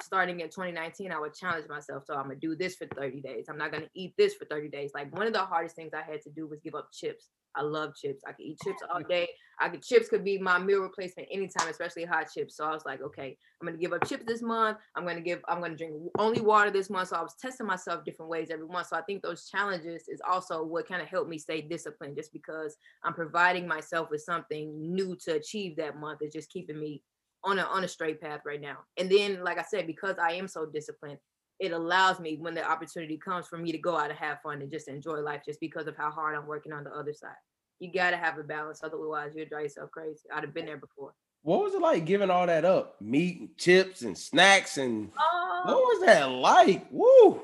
starting 0.00 0.40
in 0.40 0.48
2019, 0.48 1.12
I 1.12 1.20
would 1.20 1.34
challenge 1.34 1.68
myself. 1.68 2.04
So 2.06 2.14
I'm 2.14 2.24
gonna 2.24 2.36
do 2.36 2.56
this 2.56 2.76
for 2.76 2.86
30 2.86 3.20
days. 3.20 3.46
I'm 3.48 3.58
not 3.58 3.72
gonna 3.72 3.88
eat 3.94 4.14
this 4.16 4.34
for 4.34 4.44
30 4.46 4.68
days. 4.68 4.92
Like 4.94 5.14
one 5.16 5.26
of 5.26 5.32
the 5.32 5.44
hardest 5.44 5.76
things 5.76 5.92
I 5.94 6.02
had 6.02 6.22
to 6.22 6.30
do 6.30 6.46
was 6.46 6.60
give 6.60 6.74
up 6.74 6.88
chips. 6.92 7.30
I 7.56 7.62
love 7.62 7.94
chips. 7.96 8.22
I 8.26 8.32
could 8.32 8.44
eat 8.44 8.58
chips 8.62 8.82
all 8.92 9.00
day. 9.02 9.28
I 9.58 9.70
could 9.70 9.82
chips 9.82 10.08
could 10.08 10.22
be 10.22 10.38
my 10.38 10.58
meal 10.58 10.80
replacement 10.80 11.28
anytime, 11.32 11.68
especially 11.68 12.04
hot 12.04 12.26
chips. 12.32 12.56
So 12.56 12.64
I 12.64 12.72
was 12.72 12.84
like, 12.84 13.00
okay, 13.00 13.36
I'm 13.60 13.66
gonna 13.66 13.78
give 13.78 13.94
up 13.94 14.06
chips 14.06 14.24
this 14.26 14.42
month. 14.42 14.78
I'm 14.94 15.06
gonna 15.06 15.22
give. 15.22 15.40
I'm 15.48 15.60
gonna 15.60 15.76
drink 15.76 15.94
only 16.18 16.42
water 16.42 16.70
this 16.70 16.90
month. 16.90 17.08
So 17.08 17.16
I 17.16 17.22
was 17.22 17.34
testing 17.40 17.66
myself 17.66 18.04
different 18.04 18.30
ways 18.30 18.48
every 18.50 18.66
month. 18.66 18.88
So 18.88 18.96
I 18.96 19.02
think 19.02 19.22
those 19.22 19.48
challenges 19.48 20.08
is 20.08 20.20
also 20.28 20.62
what 20.62 20.86
kind 20.86 21.00
of 21.00 21.08
helped 21.08 21.30
me 21.30 21.38
stay 21.38 21.62
disciplined, 21.62 22.16
just 22.16 22.32
because 22.32 22.76
I'm 23.02 23.14
providing 23.14 23.66
myself 23.66 24.10
with 24.10 24.20
something 24.20 24.94
new 24.94 25.16
to 25.24 25.34
achieve 25.34 25.76
that 25.76 25.96
month. 25.98 26.18
It's 26.20 26.34
just 26.34 26.50
keeping 26.50 26.78
me 26.78 27.02
on 27.46 27.58
a 27.58 27.62
on 27.62 27.84
a 27.84 27.88
straight 27.88 28.20
path 28.20 28.40
right 28.44 28.60
now. 28.60 28.78
And 28.98 29.10
then, 29.10 29.42
like 29.42 29.58
I 29.58 29.62
said, 29.62 29.86
because 29.86 30.16
I 30.20 30.32
am 30.32 30.48
so 30.48 30.66
disciplined, 30.66 31.18
it 31.60 31.72
allows 31.72 32.20
me 32.20 32.36
when 32.38 32.54
the 32.54 32.68
opportunity 32.68 33.16
comes 33.16 33.46
for 33.46 33.56
me 33.56 33.72
to 33.72 33.78
go 33.78 33.96
out 33.96 34.10
and 34.10 34.18
have 34.18 34.42
fun 34.42 34.60
and 34.60 34.70
just 34.70 34.88
enjoy 34.88 35.20
life 35.20 35.42
just 35.46 35.60
because 35.60 35.86
of 35.86 35.96
how 35.96 36.10
hard 36.10 36.36
I'm 36.36 36.46
working 36.46 36.72
on 36.72 36.84
the 36.84 36.90
other 36.90 37.14
side. 37.14 37.30
You 37.78 37.92
gotta 37.92 38.16
have 38.16 38.36
a 38.38 38.42
balance, 38.42 38.80
otherwise 38.82 39.32
you'll 39.34 39.46
drive 39.48 39.62
yourself 39.64 39.90
crazy. 39.90 40.28
I'd 40.34 40.44
have 40.44 40.52
been 40.54 40.66
there 40.66 40.76
before. 40.76 41.12
What 41.42 41.62
was 41.62 41.74
it 41.74 41.80
like 41.80 42.04
giving 42.04 42.30
all 42.30 42.46
that 42.46 42.64
up? 42.64 43.00
Meat 43.00 43.38
and 43.40 43.56
chips 43.56 44.02
and 44.02 44.18
snacks 44.18 44.78
and 44.78 45.10
what 45.64 45.68
Um, 45.68 45.74
was 45.74 46.06
that 46.06 46.24
like? 46.30 46.86
Woo! 46.90 47.40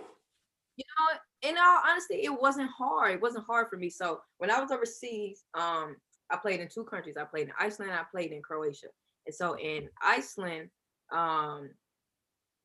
you 0.76 0.84
know, 0.98 1.48
in 1.50 1.56
all 1.58 1.80
honesty, 1.86 2.14
it 2.24 2.40
wasn't 2.40 2.70
hard. 2.76 3.12
It 3.12 3.20
wasn't 3.22 3.44
hard 3.46 3.68
for 3.68 3.76
me. 3.76 3.90
So 3.90 4.20
when 4.38 4.50
I 4.50 4.60
was 4.60 4.70
overseas, 4.72 5.44
um, 5.54 5.96
I 6.30 6.36
played 6.36 6.60
in 6.60 6.68
two 6.72 6.84
countries. 6.84 7.16
I 7.20 7.24
played 7.24 7.48
in 7.48 7.52
Iceland. 7.58 7.92
I 7.92 8.02
played 8.10 8.32
in 8.32 8.40
Croatia. 8.42 8.88
And 9.26 9.34
so 9.34 9.56
in 9.58 9.88
Iceland, 10.02 10.70
um, 11.12 11.70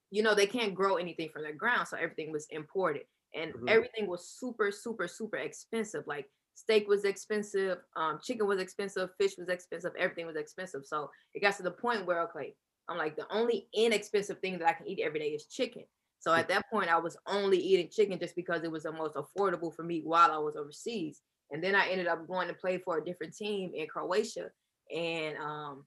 you 0.09 0.23
know, 0.23 0.33
they 0.35 0.47
can't 0.47 0.75
grow 0.75 0.95
anything 0.95 1.29
from 1.29 1.43
the 1.43 1.51
ground, 1.53 1.87
so 1.87 1.97
everything 1.97 2.31
was 2.31 2.47
imported, 2.49 3.03
and 3.33 3.53
Mhm. 3.53 3.67
everything 3.67 4.07
was 4.07 4.29
super, 4.29 4.71
super, 4.71 5.07
super 5.07 5.37
expensive. 5.37 6.07
Like 6.07 6.27
steak 6.55 6.87
was 6.87 7.03
expensive, 7.03 7.79
um, 7.95 8.19
chicken 8.23 8.47
was 8.47 8.59
expensive, 8.59 9.09
fish 9.17 9.33
was 9.37 9.49
expensive, 9.49 9.93
everything 9.99 10.25
was 10.25 10.37
expensive. 10.37 10.85
So 10.85 11.09
it 11.33 11.41
got 11.41 11.55
to 11.57 11.63
the 11.63 11.71
point 11.71 12.05
where 12.05 12.21
okay, 12.23 12.55
I'm 12.87 12.97
like 12.97 13.15
the 13.17 13.27
only 13.31 13.67
inexpensive 13.73 14.39
thing 14.39 14.57
that 14.59 14.67
I 14.67 14.73
can 14.73 14.87
eat 14.87 15.01
every 15.01 15.19
day 15.19 15.29
is 15.29 15.45
chicken. 15.47 15.83
So 16.19 16.33
at 16.33 16.47
that 16.47 16.63
point, 16.71 16.89
I 16.89 16.97
was 16.97 17.17
only 17.27 17.57
eating 17.59 17.89
chicken 17.91 18.17
just 18.19 18.35
because 18.35 18.63
it 18.63 18.71
was 18.71 18.83
the 18.83 18.91
most 18.91 19.15
affordable 19.15 19.75
for 19.75 19.83
me 19.83 20.01
while 20.03 20.31
I 20.31 20.37
was 20.37 20.55
overseas. 20.55 21.21
And 21.51 21.63
then 21.63 21.75
I 21.75 21.89
ended 21.89 22.07
up 22.07 22.27
going 22.27 22.47
to 22.47 22.53
play 22.53 22.79
for 22.79 22.97
a 22.97 23.05
different 23.05 23.35
team 23.35 23.71
in 23.75 23.87
Croatia. 23.87 24.49
And 24.93 25.37
um, 25.37 25.85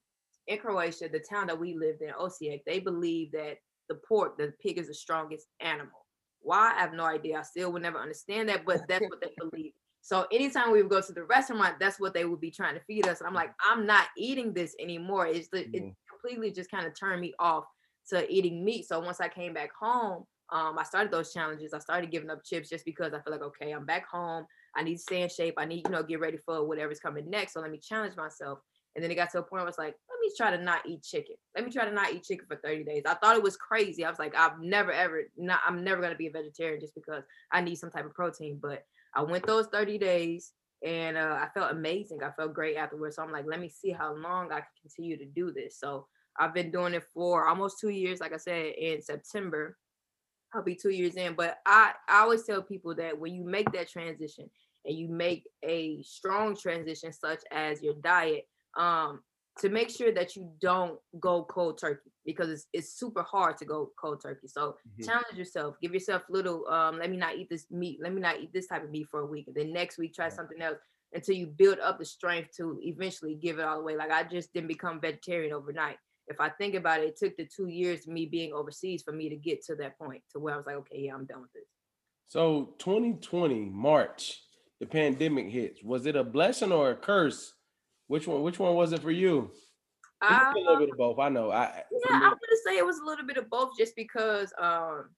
in 0.51 0.59
Croatia, 0.59 1.09
the 1.09 1.21
town 1.21 1.47
that 1.47 1.59
we 1.59 1.75
lived 1.75 2.03
in, 2.03 2.11
Osijek, 2.11 2.63
they 2.67 2.81
believe 2.81 3.31
that 3.33 3.59
the 3.89 3.95
pork, 4.07 4.37
the 4.37 4.53
pig, 4.61 4.79
is 4.79 4.89
the 4.89 4.95
strongest 4.95 5.47
animal. 5.61 6.07
Why? 6.41 6.75
I 6.77 6.81
have 6.81 6.93
no 6.93 7.05
idea. 7.05 7.39
I 7.39 7.43
still 7.43 7.73
would 7.73 7.83
never 7.83 7.99
understand 7.99 8.49
that, 8.49 8.65
but 8.67 8.87
that's 8.89 9.09
what 9.09 9.21
they 9.21 9.31
believe. 9.39 9.73
So 10.03 10.27
anytime 10.33 10.73
we 10.73 10.83
would 10.83 10.91
go 10.91 11.01
to 11.01 11.13
the 11.13 11.25
restaurant, 11.25 11.77
that's 11.79 12.01
what 12.01 12.15
they 12.15 12.25
would 12.25 12.41
be 12.41 12.51
trying 12.51 12.75
to 12.75 12.81
feed 12.81 13.07
us. 13.07 13.21
And 13.21 13.29
I'm 13.29 13.35
like, 13.35 13.53
I'm 13.65 13.87
not 13.87 14.07
eating 14.17 14.53
this 14.53 14.75
anymore. 14.81 15.27
It's 15.27 15.49
the, 15.49 15.61
it 15.61 15.83
Mhm. 15.83 15.95
completely 16.09 16.51
just 16.51 16.71
kind 16.71 16.87
of 16.87 16.99
turned 16.99 17.21
me 17.21 17.33
off 17.39 17.65
to 18.09 18.29
eating 18.33 18.65
meat. 18.65 18.89
So 18.89 18.99
once 18.99 19.21
I 19.21 19.29
came 19.29 19.55
back 19.55 19.71
home, 19.79 20.25
um, 20.53 20.79
I 20.79 20.83
started 20.83 21.13
those 21.13 21.33
challenges. 21.33 21.73
I 21.75 21.79
started 21.79 22.11
giving 22.11 22.31
up 22.31 22.43
chips 22.45 22.69
just 22.69 22.85
because 22.85 23.13
I 23.13 23.21
feel 23.21 23.33
like, 23.33 23.43
okay, 23.43 23.71
I'm 23.71 23.87
back 23.87 24.09
home. 24.09 24.47
I 24.75 24.83
need 24.83 24.97
to 24.97 25.03
stay 25.03 25.23
in 25.23 25.29
shape. 25.29 25.55
I 25.59 25.65
need, 25.65 25.87
you 25.87 25.93
know, 25.93 26.03
get 26.03 26.19
ready 26.19 26.39
for 26.39 26.67
whatever's 26.67 26.99
coming 26.99 27.29
next. 27.31 27.53
So 27.53 27.61
let 27.61 27.71
me 27.71 27.79
challenge 27.79 28.17
myself. 28.17 28.59
And 28.95 29.05
then 29.05 29.11
it 29.13 29.15
got 29.15 29.31
to 29.33 29.39
a 29.39 29.43
point 29.43 29.53
where 29.53 29.63
I 29.63 29.67
was 29.67 29.79
like, 29.79 29.95
me 30.21 30.31
try 30.37 30.51
to 30.57 30.63
not 30.63 30.87
eat 30.87 31.03
chicken. 31.03 31.37
Let 31.55 31.65
me 31.65 31.73
try 31.73 31.85
to 31.85 31.91
not 31.91 32.13
eat 32.13 32.25
chicken 32.25 32.47
for 32.47 32.57
30 32.57 32.85
days. 32.85 33.03
I 33.07 33.15
thought 33.15 33.37
it 33.37 33.43
was 33.43 33.57
crazy. 33.57 34.05
I 34.05 34.11
was 34.11 34.19
like, 34.19 34.35
I've 34.37 34.61
never 34.61 34.93
ever 34.93 35.23
not 35.37 35.61
I'm 35.67 35.85
never 35.85 36.01
gonna 36.01 36.15
be 36.15 36.27
a 36.27 36.33
vegetarian 36.33 36.81
just 36.81 36.95
because 36.95 37.25
I 37.53 37.61
need 37.61 37.77
some 37.77 37.91
type 37.91 38.07
of 38.07 38.15
protein. 38.15 38.59
But 38.61 38.85
I 39.15 39.23
went 39.23 39.47
those 39.47 39.67
30 39.67 39.99
days 39.99 40.53
and 40.85 41.17
uh, 41.17 41.39
I 41.41 41.49
felt 41.53 41.73
amazing. 41.73 42.23
I 42.23 42.31
felt 42.31 42.55
great 42.55 42.77
afterwards. 42.77 43.17
So 43.17 43.23
I'm 43.23 43.33
like, 43.33 43.47
let 43.47 43.61
me 43.61 43.69
see 43.69 43.91
how 43.91 44.15
long 44.15 44.53
I 44.53 44.61
can 44.61 44.69
continue 44.83 45.17
to 45.19 45.27
do 45.27 45.53
this. 45.53 45.79
So 45.79 46.07
I've 46.39 46.55
been 46.55 46.71
doing 46.71 46.95
it 46.95 47.05
for 47.13 47.49
almost 47.49 47.79
two 47.81 47.91
years. 47.91 48.21
Like 48.21 48.33
I 48.33 48.39
said, 48.39 48.73
in 48.79 49.03
September, 49.03 49.77
I'll 50.55 50.63
be 50.63 50.75
two 50.75 50.91
years 50.91 51.17
in. 51.17 51.35
But 51.35 51.59
I, 51.67 51.93
I 52.09 52.21
always 52.21 52.45
tell 52.45 52.63
people 52.63 52.95
that 52.97 53.19
when 53.19 53.35
you 53.35 53.45
make 53.45 53.71
that 53.73 53.91
transition 53.91 54.49
and 54.85 54.97
you 54.97 55.09
make 55.09 55.45
a 55.63 56.03
strong 56.03 56.57
transition, 56.57 57.13
such 57.13 57.41
as 57.51 57.83
your 57.83 57.95
diet, 58.03 58.49
um, 58.77 59.21
to 59.59 59.69
make 59.69 59.91
sure 59.91 60.13
that 60.13 60.37
you 60.37 60.51
don't 60.61 60.99
go 61.19 61.45
cold 61.45 61.79
turkey 61.79 62.11
because 62.25 62.49
it's, 62.49 62.67
it's 62.73 62.93
super 62.99 63.23
hard 63.23 63.57
to 63.59 63.65
go 63.65 63.91
cold 64.01 64.23
turkey. 64.23 64.47
So 64.47 64.77
Mhm. 64.89 65.05
challenge 65.05 65.37
yourself, 65.37 65.77
give 65.81 65.93
yourself 65.93 66.23
little, 66.31 66.67
um, 66.69 66.99
let 66.99 67.11
me 67.11 67.17
not 67.17 67.37
eat 67.37 67.51
this 67.51 67.71
meat, 67.71 68.01
let 68.03 68.13
me 68.13 68.21
not 68.21 68.41
eat 68.41 68.53
this 68.53 68.69
type 68.69 68.85
of 68.85 68.91
meat 68.91 69.09
for 69.11 69.21
a 69.21 69.27
week. 69.27 69.49
And 69.49 69.57
then 69.57 69.73
next 69.73 69.99
week, 69.99 70.15
try 70.15 70.27
Yeah. 70.27 70.31
something 70.31 70.63
else 70.63 70.79
until 71.13 71.35
you 71.35 71.47
build 71.49 71.79
up 71.81 71.99
the 71.99 72.05
strength 72.05 72.57
to 72.57 72.79
eventually 72.83 73.35
give 73.35 73.59
it 73.59 73.65
all 73.65 73.81
away. 73.81 73.97
Like 73.97 74.13
I 74.13 74.23
just 74.23 74.53
didn't 74.53 74.69
become 74.69 75.01
vegetarian 75.01 75.53
overnight. 75.53 75.99
If 76.29 76.41
I 76.41 76.49
think 76.51 76.77
about 76.77 77.01
it, 77.01 77.09
it 77.09 77.17
took 77.17 77.37
the 77.37 77.47
two 77.47 77.67
years 77.67 78.07
of 78.07 78.13
me 78.13 78.27
being 78.27 78.53
overseas 78.53 79.03
for 79.03 79.13
me 79.13 79.29
to 79.29 79.37
get 79.37 79.65
to 79.65 79.75
that 79.77 79.99
point 79.99 80.23
to 80.31 80.39
where 80.39 80.55
I 80.55 80.57
was 80.57 80.67
like, 80.67 80.77
okay, 80.77 81.01
yeah, 81.01 81.15
I'm 81.15 81.27
done 81.27 81.43
with 81.43 81.53
this. 81.53 81.67
So 82.29 82.77
2020 82.79 83.65
March, 83.65 84.41
the 84.79 84.87
pandemic 84.87 85.49
hits. 85.49 85.83
Was 85.83 86.07
it 86.07 86.15
a 86.15 86.23
blessing 86.23 86.71
or 86.71 86.91
a 86.91 86.97
curse? 86.97 87.55
Which 88.11 88.27
one? 88.27 88.43
Which 88.43 88.59
one 88.59 88.75
was 88.75 88.93
it 88.93 89.03
for 89.03 89.13
you? 89.13 89.53
A 90.21 90.53
little 90.53 90.79
bit 90.81 90.91
of 90.91 90.99
both. 90.99 91.21
I 91.21 91.29
know. 91.29 91.53
I 91.53 91.85
yeah, 91.93 92.19
me- 92.19 92.27
I 92.27 92.29
would 92.31 92.59
say 92.67 92.77
it 92.77 92.85
was 92.85 92.99
a 92.99 93.05
little 93.05 93.25
bit 93.25 93.37
of 93.37 93.49
both 93.49 93.79
just 93.79 93.95
because 93.95 94.53
um 94.59 95.11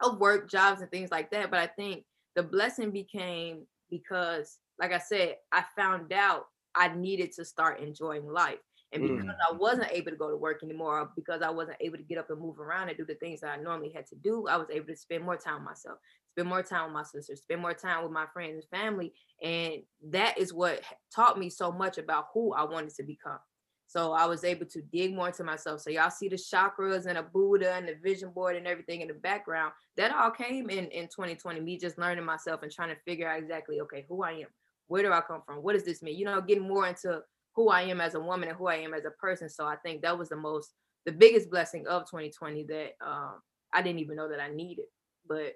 of 0.00 0.18
work, 0.18 0.50
jobs, 0.50 0.80
and 0.80 0.90
things 0.90 1.12
like 1.12 1.30
that. 1.30 1.52
But 1.52 1.60
I 1.60 1.68
think 1.68 2.04
the 2.34 2.42
blessing 2.42 2.90
became 2.90 3.68
because, 3.90 4.58
like 4.76 4.92
I 4.92 4.98
said, 4.98 5.36
I 5.52 5.64
found 5.76 6.12
out 6.12 6.46
I 6.74 6.88
needed 6.88 7.30
to 7.36 7.44
start 7.44 7.78
enjoying 7.78 8.26
life. 8.26 8.58
And 8.90 9.04
Mm. 9.04 9.18
because 9.20 9.36
I 9.48 9.52
wasn't 9.52 9.92
able 9.92 10.10
to 10.10 10.16
go 10.16 10.28
to 10.28 10.36
work 10.36 10.64
anymore, 10.64 11.12
because 11.14 11.42
I 11.42 11.50
wasn't 11.50 11.78
able 11.80 11.96
to 11.96 12.02
get 12.02 12.18
up 12.18 12.30
and 12.30 12.40
move 12.40 12.58
around 12.58 12.88
and 12.88 12.98
do 12.98 13.04
the 13.04 13.14
things 13.14 13.40
that 13.42 13.56
I 13.56 13.62
normally 13.62 13.92
had 13.92 14.06
to 14.08 14.16
do, 14.16 14.48
I 14.48 14.56
was 14.56 14.68
able 14.70 14.88
to 14.88 14.96
spend 14.96 15.22
more 15.22 15.36
time 15.36 15.60
with 15.60 15.64
myself, 15.66 15.98
spend 16.36 16.48
more 16.50 16.62
time 16.62 16.84
with 16.84 16.92
my 16.92 17.02
sisters, 17.02 17.40
spend 17.40 17.62
more 17.62 17.72
time 17.72 18.02
with 18.02 18.12
my 18.12 18.26
friends 18.26 18.62
and 18.70 18.80
family. 18.80 19.14
And 19.42 19.82
that 20.10 20.36
is 20.36 20.52
what 20.52 20.82
taught 21.14 21.38
me 21.38 21.48
so 21.48 21.72
much 21.72 21.96
about 21.96 22.26
who 22.34 22.52
I 22.52 22.62
wanted 22.64 22.94
to 22.96 23.02
become. 23.02 23.38
So 23.86 24.12
I 24.12 24.26
was 24.26 24.44
able 24.44 24.66
to 24.66 24.82
dig 24.82 25.14
more 25.14 25.28
into 25.28 25.44
myself. 25.44 25.80
So 25.80 25.90
y'all 25.90 26.10
see 26.10 26.28
the 26.28 26.36
chakras 26.36 27.06
and 27.06 27.16
a 27.16 27.22
Buddha 27.22 27.72
and 27.72 27.88
the 27.88 27.94
vision 28.02 28.30
board 28.30 28.56
and 28.56 28.66
everything 28.66 29.00
in 29.00 29.08
the 29.08 29.14
background. 29.14 29.72
That 29.96 30.12
all 30.12 30.30
came 30.30 30.68
in 30.68 30.86
in 30.88 31.04
2020. 31.04 31.60
Me 31.60 31.78
just 31.78 31.96
learning 31.96 32.24
myself 32.24 32.62
and 32.62 32.70
trying 32.70 32.90
to 32.90 33.00
figure 33.06 33.28
out 33.28 33.38
exactly, 33.38 33.80
okay, 33.80 34.04
who 34.06 34.22
I 34.22 34.32
am. 34.32 34.48
Where 34.88 35.02
do 35.02 35.12
I 35.12 35.22
come 35.22 35.40
from? 35.46 35.62
What 35.62 35.72
does 35.72 35.84
this 35.84 36.02
mean? 36.02 36.18
You 36.18 36.26
know, 36.26 36.40
getting 36.42 36.68
more 36.68 36.86
into 36.86 37.22
who 37.54 37.70
I 37.70 37.82
am 37.82 38.00
as 38.02 38.14
a 38.14 38.20
woman 38.20 38.48
and 38.48 38.58
who 38.58 38.66
I 38.66 38.76
am 38.76 38.92
as 38.92 39.06
a 39.06 39.10
person. 39.10 39.48
So 39.48 39.64
I 39.64 39.76
think 39.76 40.02
that 40.02 40.18
was 40.18 40.28
the 40.28 40.36
most, 40.36 40.74
the 41.06 41.12
biggest 41.12 41.48
blessing 41.48 41.86
of 41.86 42.02
2020 42.02 42.64
that 42.64 42.90
um, 43.00 43.40
I 43.72 43.80
didn't 43.80 44.00
even 44.00 44.16
know 44.16 44.28
that 44.28 44.40
I 44.40 44.50
needed. 44.50 44.86
But 45.26 45.54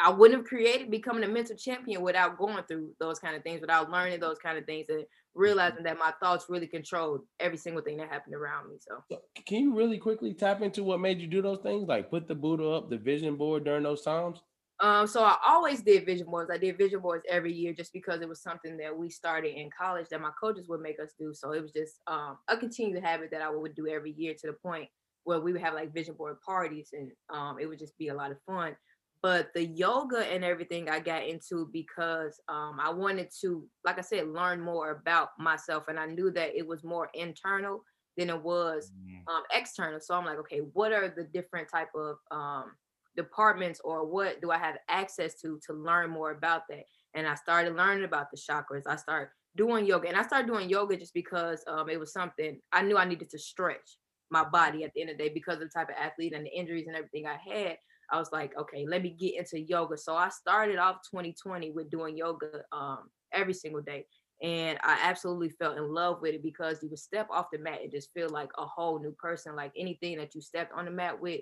I 0.00 0.10
wouldn't 0.10 0.40
have 0.40 0.46
created 0.46 0.90
becoming 0.90 1.24
a 1.24 1.28
mental 1.28 1.56
champion 1.56 2.02
without 2.02 2.36
going 2.36 2.64
through 2.64 2.90
those 2.98 3.18
kind 3.18 3.36
of 3.36 3.42
things, 3.42 3.60
without 3.60 3.90
learning 3.90 4.20
those 4.20 4.38
kind 4.38 4.58
of 4.58 4.64
things, 4.66 4.86
and 4.88 5.04
realizing 5.34 5.84
that 5.84 5.98
my 5.98 6.12
thoughts 6.20 6.46
really 6.48 6.66
controlled 6.66 7.22
every 7.38 7.58
single 7.58 7.82
thing 7.82 7.96
that 7.98 8.10
happened 8.10 8.34
around 8.34 8.70
me. 8.70 8.76
So 8.80 9.02
So, 9.10 9.20
can 9.46 9.60
you 9.60 9.74
really 9.74 9.98
quickly 9.98 10.34
tap 10.34 10.62
into 10.62 10.82
what 10.82 11.00
made 11.00 11.20
you 11.20 11.26
do 11.26 11.42
those 11.42 11.60
things? 11.60 11.88
Like 11.88 12.10
put 12.10 12.26
the 12.26 12.34
Buddha 12.34 12.68
up, 12.68 12.90
the 12.90 12.98
vision 12.98 13.36
board 13.36 13.64
during 13.64 13.84
those 13.84 14.02
times? 14.02 14.40
Um, 14.80 15.06
so 15.06 15.22
I 15.22 15.36
always 15.46 15.82
did 15.82 16.04
vision 16.04 16.26
boards. 16.26 16.50
I 16.52 16.58
did 16.58 16.76
vision 16.76 17.00
boards 17.00 17.24
every 17.30 17.52
year 17.52 17.72
just 17.72 17.92
because 17.92 18.20
it 18.20 18.28
was 18.28 18.42
something 18.42 18.76
that 18.78 18.96
we 18.96 19.08
started 19.08 19.56
in 19.56 19.70
college 19.76 20.08
that 20.10 20.20
my 20.20 20.32
coaches 20.38 20.68
would 20.68 20.80
make 20.80 20.98
us 21.00 21.12
do. 21.18 21.32
So 21.32 21.52
it 21.52 21.62
was 21.62 21.72
just 21.72 22.00
um, 22.08 22.38
a 22.48 22.56
continued 22.56 23.02
habit 23.04 23.30
that 23.30 23.42
I 23.42 23.50
would 23.50 23.76
do 23.76 23.86
every 23.86 24.12
year 24.12 24.34
to 24.34 24.46
the 24.48 24.52
point 24.52 24.88
where 25.22 25.40
we 25.40 25.52
would 25.52 25.62
have 25.62 25.74
like 25.74 25.94
vision 25.94 26.14
board 26.14 26.36
parties 26.44 26.90
and 26.92 27.10
um, 27.30 27.58
it 27.60 27.66
would 27.66 27.78
just 27.78 27.96
be 27.98 28.08
a 28.08 28.14
lot 28.14 28.32
of 28.32 28.36
fun. 28.46 28.76
But 29.24 29.54
the 29.54 29.64
yoga 29.66 30.20
and 30.20 30.44
everything 30.44 30.90
I 30.90 31.00
got 31.00 31.26
into 31.26 31.70
because 31.72 32.40
um, 32.48 32.78
I 32.80 32.90
wanted 32.90 33.30
to, 33.42 33.66
like 33.84 33.98
I 33.98 34.02
said, 34.02 34.28
learn 34.28 34.60
more 34.60 34.92
about 34.92 35.30
myself. 35.40 35.88
And 35.88 35.98
I 35.98 36.06
knew 36.06 36.30
that 36.32 36.54
it 36.54 36.68
was 36.68 36.84
more 36.84 37.10
internal 37.14 37.82
than 38.18 38.30
it 38.30 38.42
was 38.42 38.92
Mm, 38.94 39.24
um, 39.34 39.44
external. 39.52 40.00
So 40.00 40.14
I'm 40.14 40.26
like, 40.26 40.38
okay, 40.40 40.60
what 40.74 40.92
are 40.92 41.08
the 41.08 41.24
different 41.24 41.68
type 41.70 41.88
of 41.96 42.16
um, 42.30 42.72
departments 43.16 43.80
or 43.84 44.06
what 44.06 44.42
do 44.42 44.50
I 44.52 44.58
have 44.58 44.76
access 44.90 45.40
to 45.42 45.60
to 45.66 45.74
learn 45.74 46.10
more 46.10 46.32
about 46.32 46.64
that? 46.70 46.84
And 47.14 47.26
I 47.26 47.34
started 47.36 47.76
learning 47.76 48.04
about 48.04 48.28
the 48.30 48.38
chakras. 48.38 48.84
I 48.86 48.96
started 48.96 49.30
doing 49.56 49.86
yoga, 49.86 50.08
and 50.08 50.18
I 50.18 50.24
started 50.26 50.48
doing 50.48 50.68
yoga 50.68 50.96
just 50.98 51.14
because 51.14 51.64
um, 51.68 51.88
it 51.90 51.98
was 51.98 52.12
something 52.12 52.60
I 52.72 52.82
knew 52.82 52.98
I 52.98 53.06
needed 53.06 53.30
to 53.30 53.38
stretch 53.38 53.98
my 54.30 54.44
body 54.44 54.84
at 54.84 54.92
the 54.94 55.02
end 55.02 55.10
of 55.10 55.18
the 55.18 55.24
day 55.24 55.30
because 55.32 55.56
of 55.56 55.60
the 55.60 55.68
type 55.74 55.90
of 55.90 55.96
athlete 55.98 56.34
and 56.34 56.46
the 56.46 56.50
injuries 56.50 56.86
and 56.88 56.96
everything 56.96 57.26
I 57.26 57.38
had. 57.54 57.78
I 58.10 58.18
was 58.18 58.30
like, 58.32 58.56
okay, 58.58 58.86
let 58.86 59.02
me 59.02 59.10
get 59.10 59.36
into 59.36 59.60
yoga. 59.60 59.96
So 59.96 60.14
I 60.14 60.28
started 60.28 60.78
off 60.78 60.96
2020 61.10 61.70
with 61.70 61.90
doing 61.90 62.16
yoga 62.16 62.62
um, 62.72 63.10
every 63.32 63.54
single 63.54 63.82
day. 63.82 64.06
And 64.42 64.78
I 64.82 64.98
absolutely 65.02 65.50
fell 65.50 65.76
in 65.76 65.92
love 65.92 66.20
with 66.20 66.34
it 66.34 66.42
because 66.42 66.82
you 66.82 66.90
would 66.90 66.98
step 66.98 67.28
off 67.30 67.46
the 67.52 67.58
mat 67.58 67.80
and 67.82 67.90
just 67.90 68.12
feel 68.12 68.28
like 68.28 68.50
a 68.58 68.66
whole 68.66 68.98
new 68.98 69.12
person. 69.12 69.56
Like 69.56 69.72
anything 69.76 70.18
that 70.18 70.34
you 70.34 70.40
stepped 70.40 70.72
on 70.72 70.84
the 70.84 70.90
mat 70.90 71.20
with 71.20 71.40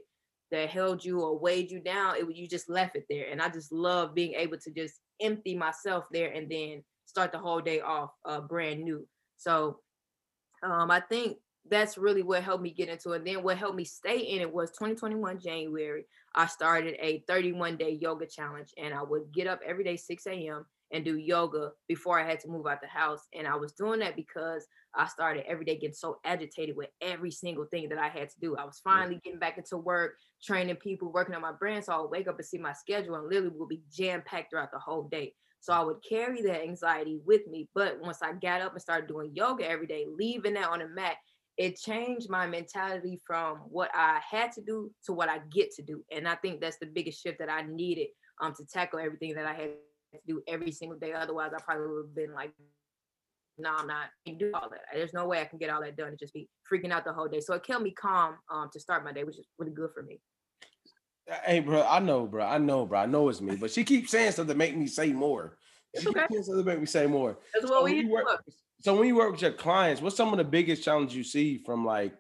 that 0.51 0.68
held 0.68 1.05
you 1.05 1.20
or 1.20 1.38
weighed 1.38 1.70
you 1.70 1.81
down, 1.81 2.16
it 2.16 2.37
you 2.37 2.46
just 2.46 2.68
left 2.68 2.96
it 2.96 3.07
there. 3.09 3.27
And 3.31 3.40
I 3.40 3.48
just 3.48 3.72
love 3.72 4.14
being 4.14 4.35
able 4.35 4.59
to 4.59 4.70
just 4.70 5.01
empty 5.20 5.57
myself 5.57 6.07
there 6.12 6.31
and 6.33 6.51
then 6.51 6.85
start 7.07 7.33
the 7.33 7.38
whole 7.38 7.61
day 7.61 7.81
off 7.81 8.11
uh, 8.25 8.40
brand 8.40 8.83
new. 8.85 9.07
So 9.37 9.81
um, 10.62 10.90
I 10.90 11.01
think 11.01 11.38
that's 11.68 11.96
really 11.96 12.22
what 12.22 12.42
helped 12.42 12.62
me 12.62 12.70
get 12.70 12.88
into 12.88 13.12
it. 13.12 13.18
And 13.18 13.27
Then 13.27 13.42
what 13.42 13.59
helped 13.59 13.77
me 13.77 13.85
stay 13.85 14.18
in 14.18 14.40
it 14.40 14.53
was 14.53 14.70
2021 14.70 15.38
January. 15.40 16.05
I 16.35 16.46
started 16.46 16.96
a 17.01 17.22
31 17.29 17.77
day 17.77 17.98
yoga 18.01 18.27
challenge, 18.27 18.72
and 18.77 18.94
I 18.94 19.03
would 19.03 19.33
get 19.33 19.46
up 19.46 19.61
every 19.64 19.85
day 19.85 19.96
6 19.96 20.27
a.m. 20.27 20.66
and 20.92 21.05
do 21.05 21.16
yoga 21.16 21.70
before 21.88 22.18
I 22.18 22.29
had 22.29 22.40
to 22.40 22.48
move 22.48 22.66
out 22.66 22.81
the 22.81 22.88
house. 22.88 23.27
And 23.37 23.46
I 23.46 23.57
was 23.57 23.72
doing 23.72 24.01
that 24.01 24.16
because 24.16 24.66
I 24.94 25.07
started 25.07 25.44
every 25.46 25.64
day 25.64 25.77
getting 25.77 25.94
so 25.94 26.18
agitated 26.25 26.77
with 26.77 26.88
every 27.01 27.31
single 27.31 27.66
thing 27.66 27.88
that 27.90 27.98
I 27.98 28.09
had 28.09 28.29
to 28.31 28.40
do. 28.40 28.57
I 28.57 28.64
was 28.64 28.81
finally 28.83 29.20
getting 29.25 29.38
back 29.38 29.57
into 29.57 29.77
work, 29.77 30.14
training 30.42 30.77
people, 30.77 31.12
working 31.12 31.35
on 31.35 31.42
my 31.42 31.53
brand. 31.53 31.85
So 31.85 31.92
I 31.92 32.01
would 32.01 32.11
wake 32.11 32.29
up 32.29 32.38
and 32.38 32.46
see 32.46 32.59
my 32.59 32.72
schedule, 32.72 33.14
and 33.14 33.29
literally 33.29 33.55
would 33.55 33.68
be 33.68 33.83
jam 33.92 34.22
packed 34.27 34.51
throughout 34.51 34.72
the 34.72 34.79
whole 34.79 35.09
day. 35.09 35.35
So 35.61 35.72
I 35.72 35.81
would 35.85 35.98
carry 36.07 36.42
that 36.42 36.62
anxiety 36.62 37.20
with 37.25 37.46
me. 37.46 37.68
But 37.72 38.01
once 38.01 38.18
I 38.20 38.33
got 38.33 38.62
up 38.62 38.72
and 38.72 38.83
started 38.83 39.07
doing 39.07 39.31
yoga 39.33 39.68
every 39.68 39.87
day, 39.87 40.07
leaving 40.12 40.55
that 40.55 40.68
on 40.68 40.81
the 40.81 40.88
mat, 40.88 41.16
it 41.59 41.77
changed 41.77 42.31
my 42.31 42.47
mentality 42.47 43.21
from 43.27 43.59
what 43.69 43.91
I 43.95 44.21
had 44.29 44.53
to 44.53 44.62
do 44.62 44.91
to 45.05 45.12
what 45.12 45.29
I 45.29 45.38
get 45.51 45.71
to 45.73 45.83
do. 45.83 46.03
And 46.11 46.27
I 46.27 46.35
think 46.37 46.61
that's 46.61 46.79
the 46.79 46.87
biggest 46.87 47.23
shift 47.23 47.38
that 47.38 47.51
I 47.51 47.62
needed 47.62 48.09
um 48.41 48.55
to 48.57 48.65
tackle 48.67 48.99
everything 48.99 49.35
that 49.35 49.47
I 49.47 49.53
had 49.55 49.71
to 50.15 50.21
do 50.27 50.43
every 50.49 50.73
single 50.73 50.99
day. 50.99 51.12
Otherwise, 51.12 51.53
I 51.57 51.61
probably 51.62 51.87
would 51.88 52.07
have 52.07 52.15
been 52.15 52.33
like, 52.35 52.53
no, 53.59 53.71
I'm 53.77 53.87
not 53.87 54.07
I 54.07 54.09
can't 54.27 54.38
do 54.38 54.51
all 54.55 54.71
that. 54.71 54.81
There's 54.95 55.12
no 55.12 55.27
way 55.27 55.41
I 55.41 55.45
can 55.45 55.59
get 55.59 55.71
all 55.71 55.83
that 55.83 55.97
done 55.97 56.09
and 56.09 56.19
just 56.19 56.33
be 56.35 56.49
freaking 56.71 56.91
out 56.91 57.05
the 57.05 57.12
whole 57.12 57.29
day. 57.29 57.41
So 57.41 57.55
it 57.55 57.62
kept 57.65 57.83
me 57.83 57.91
calm 57.93 58.37
um 58.51 58.71
to 58.73 58.81
start 58.81 59.05
my 59.05 59.12
day, 59.12 59.25
which 59.25 59.38
is 59.38 59.47
really 59.59 59.73
good 59.73 59.91
for 59.95 60.03
me. 60.03 60.21
Hey, 61.45 61.61
bro, 61.61 61.87
I 61.87 62.01
know, 62.01 62.27
bro. 62.27 62.45
I 62.45 62.59
know, 62.59 62.85
bro. 62.87 62.99
I 63.01 63.07
know 63.07 63.29
it's 63.29 63.41
me, 63.41 63.55
but 63.57 63.71
she 63.71 63.85
keeps 63.85 64.11
saying 64.11 64.33
something 64.33 64.55
to 64.55 64.59
make 64.59 64.77
me 64.77 64.87
say 64.87 65.12
more. 65.12 65.57
It's 65.95 66.03
She 66.03 66.09
keeps 66.09 66.19
okay. 66.19 66.27
saying 66.31 66.43
something 66.45 66.65
to 66.65 66.71
make 66.71 66.81
me 66.81 66.87
say 66.87 67.07
more. 67.07 67.38
That's 67.55 67.67
So 67.67 67.73
what 67.75 67.85
when 67.85 67.95
we 67.95 68.05
work- 68.07 68.43
So 68.83 68.97
when 68.99 69.07
you 69.07 69.14
work 69.14 69.31
with 69.31 69.42
your 69.42 69.53
clients, 69.53 70.03
what's 70.03 70.16
some 70.16 70.33
of 70.33 70.38
the 70.38 70.45
biggest 70.45 70.83
challenges 70.83 71.16
you 71.16 71.23
see 71.23 71.59
from 71.59 71.85
like 71.85 72.14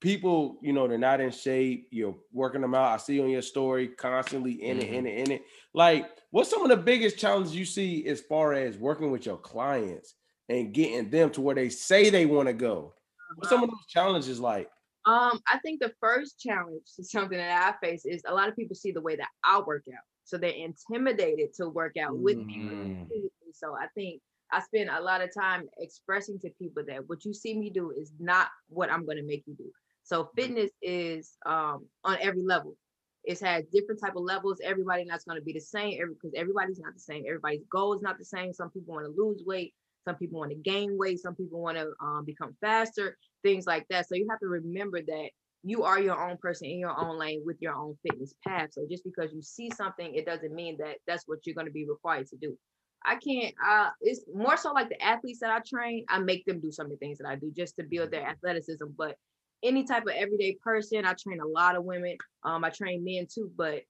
people, 0.00 0.58
you 0.62 0.72
know, 0.72 0.88
they're 0.88 0.96
not 0.96 1.20
in 1.20 1.30
shape, 1.30 1.88
you're 1.90 2.16
working 2.32 2.62
them 2.62 2.74
out. 2.74 2.92
I 2.92 2.96
see 2.96 3.20
on 3.20 3.28
your 3.28 3.42
story 3.42 3.88
constantly 3.88 4.52
in 4.52 4.78
it, 4.78 4.88
in 4.88 5.06
it, 5.06 5.18
in 5.18 5.30
it. 5.32 5.42
Like, 5.74 6.08
what's 6.30 6.48
some 6.48 6.62
of 6.62 6.70
the 6.70 6.76
biggest 6.82 7.18
challenges 7.18 7.54
you 7.54 7.66
see 7.66 8.06
as 8.06 8.22
far 8.22 8.54
as 8.54 8.78
working 8.78 9.10
with 9.10 9.26
your 9.26 9.36
clients 9.36 10.14
and 10.48 10.72
getting 10.72 11.10
them 11.10 11.30
to 11.32 11.42
where 11.42 11.54
they 11.54 11.68
say 11.68 12.08
they 12.08 12.24
want 12.24 12.48
to 12.48 12.54
go? 12.54 12.94
What's 13.36 13.50
some 13.50 13.62
of 13.62 13.68
those 13.68 13.86
challenges 13.88 14.40
like? 14.40 14.70
Um, 15.04 15.38
I 15.52 15.58
think 15.58 15.80
the 15.80 15.92
first 16.00 16.40
challenge 16.40 16.86
is 16.98 17.10
something 17.10 17.36
that 17.36 17.76
I 17.82 17.86
face 17.86 18.06
is 18.06 18.22
a 18.26 18.32
lot 18.32 18.48
of 18.48 18.56
people 18.56 18.74
see 18.74 18.92
the 18.92 19.02
way 19.02 19.16
that 19.16 19.28
I 19.44 19.60
work 19.60 19.84
out. 19.92 20.04
So 20.24 20.38
they're 20.38 20.50
intimidated 20.50 21.52
to 21.54 21.68
work 21.68 21.98
out 21.98 22.16
with 22.16 22.38
Mm. 22.38 23.08
me. 23.10 23.30
So 23.52 23.74
I 23.74 23.88
think 23.94 24.22
I 24.52 24.60
spend 24.60 24.90
a 24.90 25.00
lot 25.00 25.22
of 25.22 25.30
time 25.34 25.64
expressing 25.78 26.38
to 26.40 26.50
people 26.60 26.82
that 26.86 27.08
what 27.08 27.24
you 27.24 27.34
see 27.34 27.54
me 27.54 27.70
do 27.70 27.90
is 27.90 28.12
not 28.18 28.48
what 28.68 28.90
I'm 28.90 29.04
going 29.04 29.18
to 29.18 29.26
make 29.26 29.44
you 29.46 29.54
do. 29.54 29.70
So 30.04 30.30
fitness 30.36 30.70
is 30.80 31.36
um, 31.44 31.86
on 32.04 32.16
every 32.20 32.42
level. 32.42 32.76
It's 33.24 33.42
had 33.42 33.70
different 33.70 34.00
type 34.02 34.16
of 34.16 34.22
levels. 34.22 34.58
Everybody 34.64 35.04
not 35.04 35.20
going 35.28 35.38
to 35.38 35.44
be 35.44 35.52
the 35.52 35.60
same 35.60 35.98
because 36.08 36.32
everybody's 36.34 36.78
not 36.78 36.94
the 36.94 37.00
same. 37.00 37.24
Everybody's 37.26 37.64
goal 37.70 37.94
is 37.94 38.00
not 38.00 38.16
the 38.18 38.24
same. 38.24 38.52
Some 38.54 38.70
people 38.70 38.94
want 38.94 39.06
to 39.06 39.22
lose 39.22 39.42
weight. 39.44 39.74
Some 40.06 40.16
people 40.16 40.38
want 40.38 40.50
to 40.52 40.56
gain 40.56 40.96
weight. 40.96 41.20
Some 41.20 41.34
people 41.34 41.60
want 41.60 41.76
to 41.76 41.90
um, 42.00 42.24
become 42.24 42.56
faster. 42.62 43.18
Things 43.42 43.66
like 43.66 43.86
that. 43.90 44.08
So 44.08 44.14
you 44.14 44.26
have 44.30 44.40
to 44.40 44.46
remember 44.46 45.02
that 45.02 45.28
you 45.62 45.82
are 45.82 46.00
your 46.00 46.18
own 46.26 46.38
person 46.38 46.68
in 46.68 46.78
your 46.78 46.98
own 46.98 47.18
lane 47.18 47.42
with 47.44 47.56
your 47.60 47.74
own 47.74 47.98
fitness 48.02 48.32
path. 48.46 48.70
So 48.72 48.86
just 48.88 49.04
because 49.04 49.32
you 49.34 49.42
see 49.42 49.70
something, 49.76 50.14
it 50.14 50.24
doesn't 50.24 50.54
mean 50.54 50.78
that 50.78 50.96
that's 51.06 51.24
what 51.26 51.40
you're 51.44 51.54
going 51.54 51.66
to 51.66 51.72
be 51.72 51.86
required 51.86 52.28
to 52.28 52.36
do. 52.36 52.56
I 53.04 53.16
can't. 53.16 53.54
Uh, 53.64 53.90
it's 54.00 54.24
more 54.34 54.56
so 54.56 54.72
like 54.72 54.88
the 54.88 55.02
athletes 55.02 55.40
that 55.40 55.50
I 55.50 55.60
train. 55.66 56.04
I 56.08 56.18
make 56.18 56.44
them 56.44 56.60
do 56.60 56.70
some 56.72 56.86
of 56.86 56.92
the 56.92 56.98
things 56.98 57.18
that 57.18 57.28
I 57.28 57.36
do 57.36 57.52
just 57.56 57.76
to 57.76 57.84
build 57.84 58.10
their 58.10 58.26
athleticism. 58.26 58.84
But 58.96 59.16
any 59.62 59.84
type 59.84 60.02
of 60.04 60.12
everyday 60.14 60.56
person, 60.62 61.04
I 61.04 61.14
train 61.14 61.40
a 61.40 61.46
lot 61.46 61.76
of 61.76 61.84
women. 61.84 62.16
Um, 62.44 62.64
I 62.64 62.70
train 62.70 63.04
men 63.04 63.26
too, 63.32 63.50
but 63.56 63.82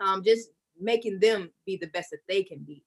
um, 0.00 0.22
just 0.24 0.50
making 0.80 1.20
them 1.20 1.50
be 1.66 1.76
the 1.76 1.86
best 1.88 2.10
that 2.10 2.20
they 2.28 2.42
can 2.42 2.58
be, 2.64 2.82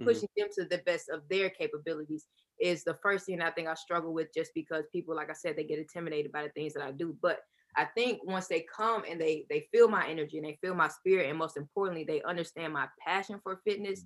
Mhm. 0.00 0.04
pushing 0.06 0.28
them 0.36 0.48
to 0.54 0.64
the 0.64 0.78
best 0.78 1.08
of 1.08 1.26
their 1.28 1.50
capabilities 1.50 2.26
is 2.58 2.84
the 2.84 2.94
first 3.02 3.26
thing 3.26 3.40
I 3.40 3.50
think 3.50 3.68
I 3.68 3.74
struggle 3.74 4.12
with. 4.12 4.32
Just 4.34 4.52
because 4.54 4.84
people, 4.92 5.14
like 5.16 5.30
I 5.30 5.34
said, 5.34 5.56
they 5.56 5.64
get 5.64 5.78
intimidated 5.78 6.32
by 6.32 6.42
the 6.42 6.50
things 6.50 6.74
that 6.74 6.82
I 6.82 6.92
do, 6.92 7.16
but 7.22 7.40
I 7.76 7.84
think 7.84 8.20
once 8.24 8.48
they 8.48 8.62
come 8.74 9.04
and 9.08 9.20
they 9.20 9.46
they 9.48 9.68
feel 9.72 9.88
my 9.88 10.06
energy 10.08 10.38
and 10.38 10.46
they 10.46 10.58
feel 10.60 10.74
my 10.74 10.88
spirit, 10.88 11.28
and 11.28 11.38
most 11.38 11.56
importantly, 11.56 12.04
they 12.04 12.22
understand 12.22 12.72
my 12.72 12.88
passion 13.04 13.40
for 13.42 13.60
fitness. 13.64 14.04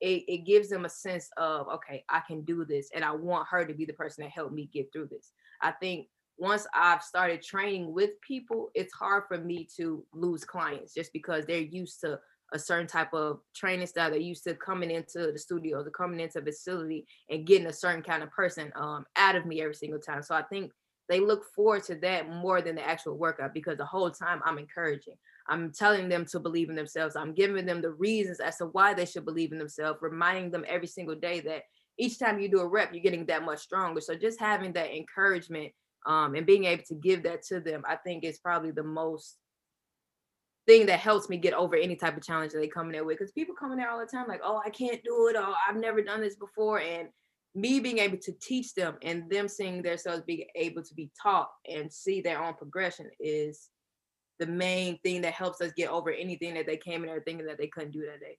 It, 0.00 0.24
it 0.28 0.46
gives 0.46 0.68
them 0.68 0.84
a 0.84 0.90
sense 0.90 1.28
of 1.36 1.68
okay, 1.68 2.04
I 2.08 2.20
can 2.26 2.42
do 2.42 2.64
this, 2.64 2.90
and 2.94 3.04
I 3.04 3.12
want 3.12 3.48
her 3.48 3.64
to 3.64 3.74
be 3.74 3.84
the 3.84 3.92
person 3.94 4.24
that 4.24 4.30
helped 4.30 4.52
me 4.52 4.68
get 4.72 4.92
through 4.92 5.08
this. 5.10 5.32
I 5.62 5.72
think 5.72 6.08
once 6.38 6.66
I've 6.74 7.02
started 7.02 7.42
training 7.42 7.92
with 7.92 8.10
people, 8.20 8.70
it's 8.74 8.92
hard 8.92 9.24
for 9.26 9.38
me 9.38 9.66
to 9.76 10.04
lose 10.12 10.44
clients 10.44 10.92
just 10.92 11.12
because 11.12 11.46
they're 11.46 11.60
used 11.60 12.00
to 12.00 12.20
a 12.52 12.58
certain 12.58 12.86
type 12.86 13.12
of 13.12 13.40
training 13.54 13.86
style. 13.86 14.10
They're 14.10 14.20
used 14.20 14.44
to 14.44 14.54
coming 14.54 14.90
into 14.90 15.32
the 15.32 15.38
studio, 15.38 15.82
to 15.82 15.90
coming 15.90 16.20
into 16.20 16.42
facility 16.42 17.06
and 17.30 17.46
getting 17.46 17.66
a 17.66 17.72
certain 17.72 18.02
kind 18.02 18.22
of 18.22 18.30
person 18.30 18.70
um, 18.76 19.04
out 19.16 19.34
of 19.34 19.46
me 19.46 19.62
every 19.62 19.74
single 19.74 19.98
time. 19.98 20.22
So 20.22 20.34
I 20.34 20.42
think 20.42 20.72
they 21.08 21.20
look 21.20 21.44
forward 21.54 21.84
to 21.84 21.94
that 21.96 22.28
more 22.28 22.60
than 22.60 22.76
the 22.76 22.86
actual 22.86 23.16
workout 23.16 23.54
because 23.54 23.78
the 23.78 23.84
whole 23.84 24.10
time 24.10 24.40
I'm 24.44 24.58
encouraging. 24.58 25.14
I'm 25.48 25.72
telling 25.72 26.08
them 26.08 26.24
to 26.26 26.40
believe 26.40 26.70
in 26.70 26.76
themselves. 26.76 27.16
I'm 27.16 27.34
giving 27.34 27.66
them 27.66 27.80
the 27.80 27.90
reasons 27.90 28.40
as 28.40 28.56
to 28.58 28.66
why 28.66 28.94
they 28.94 29.06
should 29.06 29.24
believe 29.24 29.52
in 29.52 29.58
themselves, 29.58 29.98
reminding 30.02 30.50
them 30.50 30.64
every 30.66 30.88
single 30.88 31.14
day 31.14 31.40
that 31.40 31.62
each 31.98 32.18
time 32.18 32.38
you 32.38 32.48
do 32.48 32.60
a 32.60 32.66
rep, 32.66 32.92
you're 32.92 33.02
getting 33.02 33.26
that 33.26 33.44
much 33.44 33.60
stronger. 33.60 34.00
So 34.00 34.14
just 34.14 34.40
having 34.40 34.72
that 34.74 34.94
encouragement 34.94 35.72
um, 36.04 36.34
and 36.34 36.46
being 36.46 36.64
able 36.64 36.84
to 36.88 36.94
give 36.94 37.22
that 37.24 37.42
to 37.44 37.60
them, 37.60 37.82
I 37.88 37.96
think 37.96 38.24
is 38.24 38.38
probably 38.38 38.70
the 38.70 38.82
most 38.82 39.36
thing 40.66 40.86
that 40.86 40.98
helps 40.98 41.28
me 41.28 41.36
get 41.36 41.54
over 41.54 41.76
any 41.76 41.96
type 41.96 42.16
of 42.16 42.24
challenge 42.24 42.52
that 42.52 42.58
they 42.58 42.68
come 42.68 42.86
in 42.86 42.92
there 42.92 43.04
with. 43.04 43.18
Because 43.18 43.32
people 43.32 43.54
come 43.58 43.72
in 43.72 43.78
there 43.78 43.90
all 43.90 44.00
the 44.00 44.06
time, 44.06 44.26
like, 44.28 44.40
oh, 44.44 44.60
I 44.64 44.70
can't 44.70 45.02
do 45.04 45.28
it, 45.28 45.36
or 45.36 45.54
I've 45.68 45.76
never 45.76 46.02
done 46.02 46.20
this 46.20 46.36
before. 46.36 46.80
And 46.80 47.08
me 47.54 47.80
being 47.80 47.98
able 47.98 48.18
to 48.18 48.32
teach 48.32 48.74
them 48.74 48.96
and 49.02 49.30
them 49.30 49.48
seeing 49.48 49.80
themselves 49.80 50.22
being 50.26 50.46
able 50.56 50.82
to 50.82 50.94
be 50.94 51.10
taught 51.20 51.48
and 51.66 51.90
see 51.90 52.20
their 52.20 52.42
own 52.42 52.54
progression 52.54 53.08
is 53.18 53.70
the 54.38 54.46
main 54.46 54.98
thing 54.98 55.22
that 55.22 55.32
helps 55.32 55.60
us 55.60 55.72
get 55.76 55.90
over 55.90 56.10
anything 56.10 56.54
that 56.54 56.66
they 56.66 56.76
came 56.76 57.02
in 57.02 57.08
there 57.08 57.20
thinking 57.20 57.46
that 57.46 57.58
they 57.58 57.68
couldn't 57.68 57.92
do 57.92 58.06
that 58.06 58.20
day. 58.20 58.38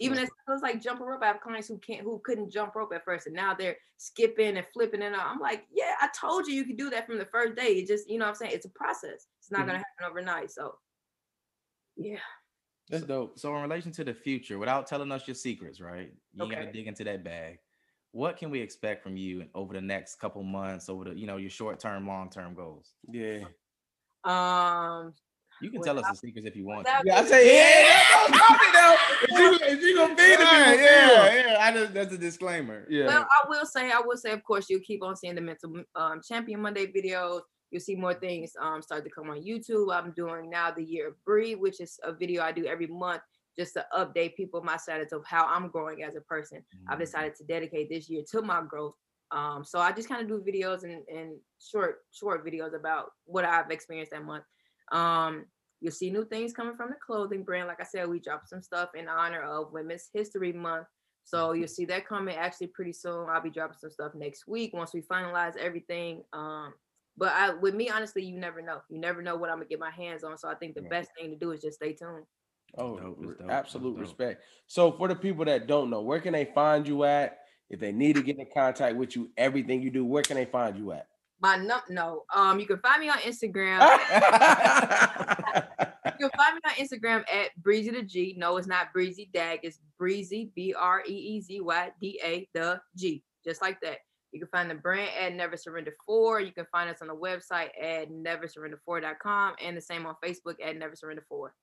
Even 0.00 0.18
as 0.18 0.28
close 0.44 0.62
like 0.62 0.82
jumping 0.82 1.06
rope, 1.06 1.22
I 1.22 1.26
have 1.26 1.40
clients 1.40 1.68
who 1.68 1.78
can't 1.78 2.00
who 2.00 2.20
couldn't 2.24 2.50
jump 2.50 2.74
rope 2.74 2.92
at 2.92 3.04
first, 3.04 3.26
and 3.26 3.36
now 3.36 3.54
they're 3.54 3.76
skipping 3.98 4.56
and 4.56 4.66
flipping 4.72 5.02
and 5.02 5.14
all. 5.14 5.22
I'm 5.24 5.38
like, 5.38 5.64
yeah, 5.72 5.94
I 6.00 6.08
told 6.18 6.46
you 6.46 6.54
you 6.54 6.64
could 6.64 6.76
do 6.76 6.90
that 6.90 7.06
from 7.06 7.18
the 7.18 7.26
first 7.26 7.54
day. 7.54 7.68
It 7.68 7.86
just, 7.86 8.10
you 8.10 8.18
know 8.18 8.24
what 8.24 8.30
I'm 8.30 8.34
saying? 8.34 8.52
It's 8.54 8.66
a 8.66 8.70
process. 8.70 9.28
It's 9.38 9.50
not 9.50 9.60
gonna 9.60 9.74
mm-hmm. 9.74 9.82
happen 10.00 10.10
overnight. 10.10 10.50
So 10.50 10.74
yeah. 11.96 12.18
That's 12.88 13.04
dope. 13.04 13.38
So 13.38 13.54
in 13.56 13.62
relation 13.62 13.92
to 13.92 14.04
the 14.04 14.14
future, 14.14 14.58
without 14.58 14.86
telling 14.86 15.10
us 15.10 15.26
your 15.26 15.34
secrets, 15.34 15.80
right? 15.80 16.12
You 16.34 16.44
ain't 16.44 16.52
gotta 16.52 16.72
dig 16.72 16.86
into 16.86 17.04
that 17.04 17.24
bag. 17.24 17.58
What 18.12 18.36
can 18.36 18.50
we 18.50 18.60
expect 18.60 19.02
from 19.02 19.16
you 19.16 19.42
in- 19.42 19.50
over 19.54 19.74
the 19.74 19.80
next 19.80 20.16
couple 20.16 20.42
months, 20.42 20.88
over 20.88 21.04
the 21.04 21.14
you 21.14 21.26
know 21.26 21.36
your 21.36 21.50
short 21.50 21.78
term, 21.78 22.06
long 22.06 22.30
term 22.30 22.54
goals? 22.54 22.92
Yeah. 23.08 23.44
Um 24.26 25.12
You 25.62 25.70
can 25.70 25.80
tell 25.82 25.98
us 25.98 26.04
I- 26.06 26.12
the 26.12 26.16
secrets 26.18 26.46
if 26.46 26.56
you 26.56 26.66
want. 26.66 26.78
without. 26.80 27.02
Yeah, 27.06 27.20
I 27.20 27.24
say, 27.24 27.40
yeah, 27.46 27.88
that's 27.88 28.14
what 28.14 28.24
I'm 28.26 28.38
talking 28.44 28.72
now. 28.74 28.92
If 29.22 29.30
you, 29.40 29.68
if 29.74 29.82
you 29.82 29.94
gonna 29.96 30.16
feed 30.16 30.38
the 30.38 30.44
people, 30.44 30.76
yeah, 30.84 31.34
yeah, 31.34 31.46
yeah. 31.52 31.64
I 31.64 31.72
just 31.72 31.94
that's 31.94 32.12
a 32.12 32.18
disclaimer. 32.18 32.86
yeah. 32.90 33.06
Well, 33.06 33.26
I 33.36 33.48
will 33.48 33.64
say, 33.64 33.90
I 33.90 34.00
will 34.04 34.16
say, 34.18 34.32
of 34.32 34.42
course, 34.44 34.66
you'll 34.68 34.80
keep 34.90 35.02
on 35.02 35.16
seeing 35.16 35.34
the 35.34 35.40
mental 35.40 35.72
um, 35.94 36.20
champion 36.28 36.60
Monday 36.60 36.86
videos. 36.86 37.40
You'll 37.70 37.80
see 37.80 37.96
more 37.96 38.14
things 38.14 38.52
um, 38.60 38.82
start 38.82 39.02
to 39.04 39.10
come 39.10 39.30
on 39.30 39.42
YouTube. 39.42 39.92
I'm 39.94 40.12
doing 40.12 40.50
now 40.50 40.70
the 40.70 40.84
year 40.84 41.08
of 41.08 41.14
Bree, 41.24 41.54
which 41.54 41.80
is 41.80 41.98
a 42.04 42.12
video 42.12 42.42
I 42.42 42.52
do 42.52 42.66
every 42.66 42.86
month 42.86 43.22
just 43.58 43.72
to 43.74 43.86
update 43.96 44.36
people 44.36 44.62
my 44.62 44.76
status 44.76 45.12
of 45.12 45.24
how 45.24 45.46
I'm 45.46 45.68
growing 45.68 46.02
as 46.02 46.14
a 46.14 46.20
person. 46.20 46.58
Mm-hmm. 46.58 46.92
I've 46.92 46.98
decided 46.98 47.34
to 47.36 47.44
dedicate 47.44 47.88
this 47.88 48.08
year 48.10 48.22
to 48.32 48.42
my 48.42 48.62
growth. 48.68 48.94
Um, 49.30 49.64
so 49.64 49.78
I 49.80 49.92
just 49.92 50.08
kind 50.08 50.22
of 50.22 50.28
do 50.28 50.44
videos 50.52 50.84
and, 50.84 51.06
and 51.08 51.40
short 51.60 52.04
short 52.12 52.44
videos 52.46 52.74
about 52.74 53.10
what 53.24 53.44
I've 53.44 53.70
experienced 53.70 54.12
that 54.12 54.24
month. 54.24 54.44
Um, 54.92 55.46
you'll 55.80 55.92
see 55.92 56.10
new 56.10 56.24
things 56.24 56.52
coming 56.52 56.76
from 56.76 56.90
the 56.90 56.96
clothing 57.04 57.42
brand. 57.42 57.68
Like 57.68 57.80
I 57.80 57.84
said, 57.84 58.08
we 58.08 58.20
dropped 58.20 58.48
some 58.48 58.62
stuff 58.62 58.90
in 58.94 59.08
honor 59.08 59.42
of 59.42 59.72
Women's 59.72 60.08
History 60.12 60.52
Month. 60.52 60.86
So 61.24 61.52
you'll 61.52 61.66
see 61.68 61.84
that 61.86 62.06
coming 62.06 62.36
actually 62.36 62.68
pretty 62.68 62.92
soon. 62.92 63.28
I'll 63.28 63.40
be 63.42 63.50
dropping 63.50 63.78
some 63.78 63.90
stuff 63.90 64.14
next 64.14 64.46
week 64.46 64.72
once 64.72 64.94
we 64.94 65.02
finalize 65.02 65.56
everything. 65.56 66.22
Um, 66.32 66.74
but 67.16 67.32
I, 67.32 67.50
with 67.54 67.74
me, 67.74 67.88
honestly, 67.90 68.24
you 68.24 68.38
never 68.38 68.62
know. 68.62 68.80
You 68.88 68.98
never 69.00 69.22
know 69.22 69.36
what 69.36 69.50
I'm 69.50 69.56
gonna 69.56 69.66
get 69.68 69.80
my 69.80 69.90
hands 69.90 70.22
on. 70.22 70.38
So 70.38 70.48
I 70.48 70.54
think 70.54 70.74
the 70.76 70.82
Right. 70.82 70.90
best 70.90 71.10
thing 71.18 71.30
to 71.30 71.36
do 71.36 71.50
is 71.50 71.60
just 71.62 71.76
stay 71.78 71.94
tuned. 71.94 72.26
Oh, 72.78 72.98
dope, 72.98 73.16
re- 73.18 73.34
it's 73.34 73.38
dope, 73.38 73.48
it's 73.48 73.50
absolute 73.50 73.94
dope. 73.94 73.98
respect. 73.98 74.42
So 74.66 74.92
for 74.92 75.08
the 75.08 75.16
people 75.16 75.44
that 75.46 75.66
don't 75.66 75.90
know, 75.90 76.02
where 76.02 76.20
can 76.20 76.32
they 76.32 76.44
find 76.46 76.86
you 76.86 77.04
at? 77.04 77.45
If 77.68 77.80
they 77.80 77.92
need 77.92 78.16
to 78.16 78.22
get 78.22 78.38
in 78.38 78.46
contact 78.54 78.96
with 78.96 79.16
you, 79.16 79.30
everything 79.36 79.82
you 79.82 79.90
do, 79.90 80.04
where 80.04 80.22
can 80.22 80.36
they 80.36 80.44
find 80.44 80.76
you 80.76 80.92
at? 80.92 81.08
My 81.40 81.56
num 81.56 81.80
no, 81.90 82.24
um, 82.34 82.60
you 82.60 82.66
can 82.66 82.78
find 82.78 83.00
me 83.00 83.08
on 83.08 83.18
Instagram. 83.18 83.80
You 86.18 86.30
can 86.30 86.38
find 86.38 86.54
me 86.54 86.60
on 86.64 86.74
Instagram 86.74 87.24
at 87.32 87.50
Breezy 87.62 87.90
the 87.90 88.02
G. 88.02 88.34
No, 88.38 88.56
it's 88.56 88.66
not 88.66 88.92
Breezy 88.92 89.28
Dag. 89.34 89.60
It's 89.62 89.80
Breezy 89.98 90.50
B 90.54 90.74
R 90.78 91.02
E 91.06 91.12
E 91.12 91.40
Z 91.40 91.60
Y 91.60 91.90
D 92.00 92.20
A 92.24 92.48
the 92.54 92.80
G. 92.96 93.22
Just 93.44 93.60
like 93.60 93.80
that. 93.82 93.98
You 94.32 94.40
can 94.40 94.48
find 94.48 94.70
the 94.70 94.74
brand 94.74 95.10
at 95.18 95.34
Never 95.34 95.56
Surrender 95.56 95.94
4. 96.06 96.40
You 96.40 96.52
can 96.52 96.66
find 96.72 96.90
us 96.90 97.00
on 97.00 97.08
the 97.08 97.14
website 97.14 97.68
at 97.80 98.10
neversurrender4.com 98.10 99.54
and 99.62 99.76
the 99.76 99.80
same 99.80 100.04
on 100.04 100.14
Facebook 100.24 100.56
at 100.62 100.76
Never 100.76 100.96
Surrender 100.96 101.24
4. 101.28 101.54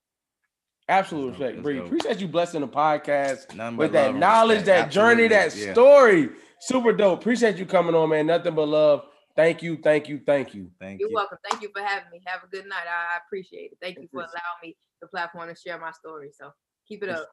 Absolute 0.89 1.31
That's 1.31 1.39
dope, 1.39 1.39
respect, 1.39 1.55
that's 1.57 1.63
Bree. 1.63 1.77
dope. 1.77 1.85
Appreciate 1.87 2.19
you 2.19 2.27
blessing 2.27 2.61
the 2.61 2.67
podcast 2.67 3.55
Nothing 3.55 3.77
with 3.77 3.93
that 3.93 4.15
knowledge, 4.15 4.59
respect. 4.59 4.89
that 4.89 4.91
journey, 4.91 5.27
that 5.29 5.55
yeah. 5.55 5.71
story. 5.71 6.29
Super 6.59 6.91
dope. 6.93 7.19
Appreciate 7.19 7.57
you 7.57 7.65
coming 7.65 7.95
on, 7.95 8.09
man. 8.09 8.27
Nothing 8.27 8.55
but 8.55 8.67
love. 8.67 9.05
Thank 9.35 9.63
you, 9.63 9.77
thank 9.83 10.07
you, 10.09 10.21
thank 10.25 10.53
you. 10.53 10.69
Thank 10.79 10.99
You're 10.99 11.09
you. 11.09 11.15
welcome. 11.15 11.37
Thank 11.49 11.63
you 11.63 11.69
for 11.75 11.81
having 11.81 12.09
me. 12.11 12.21
Have 12.25 12.41
a 12.43 12.47
good 12.47 12.65
night. 12.65 12.85
I 12.87 13.15
I 13.15 13.19
appreciate 13.25 13.71
it. 13.71 13.77
Thank 13.81 13.97
you 13.97 14.07
for 14.11 14.19
allowing 14.19 14.31
me 14.61 14.77
the 15.01 15.07
platform 15.07 15.49
to 15.49 15.55
share 15.55 15.79
my 15.79 15.91
story. 15.91 16.29
So 16.37 16.51
keep 16.87 17.03
it 17.03 17.09
up. 17.09 17.29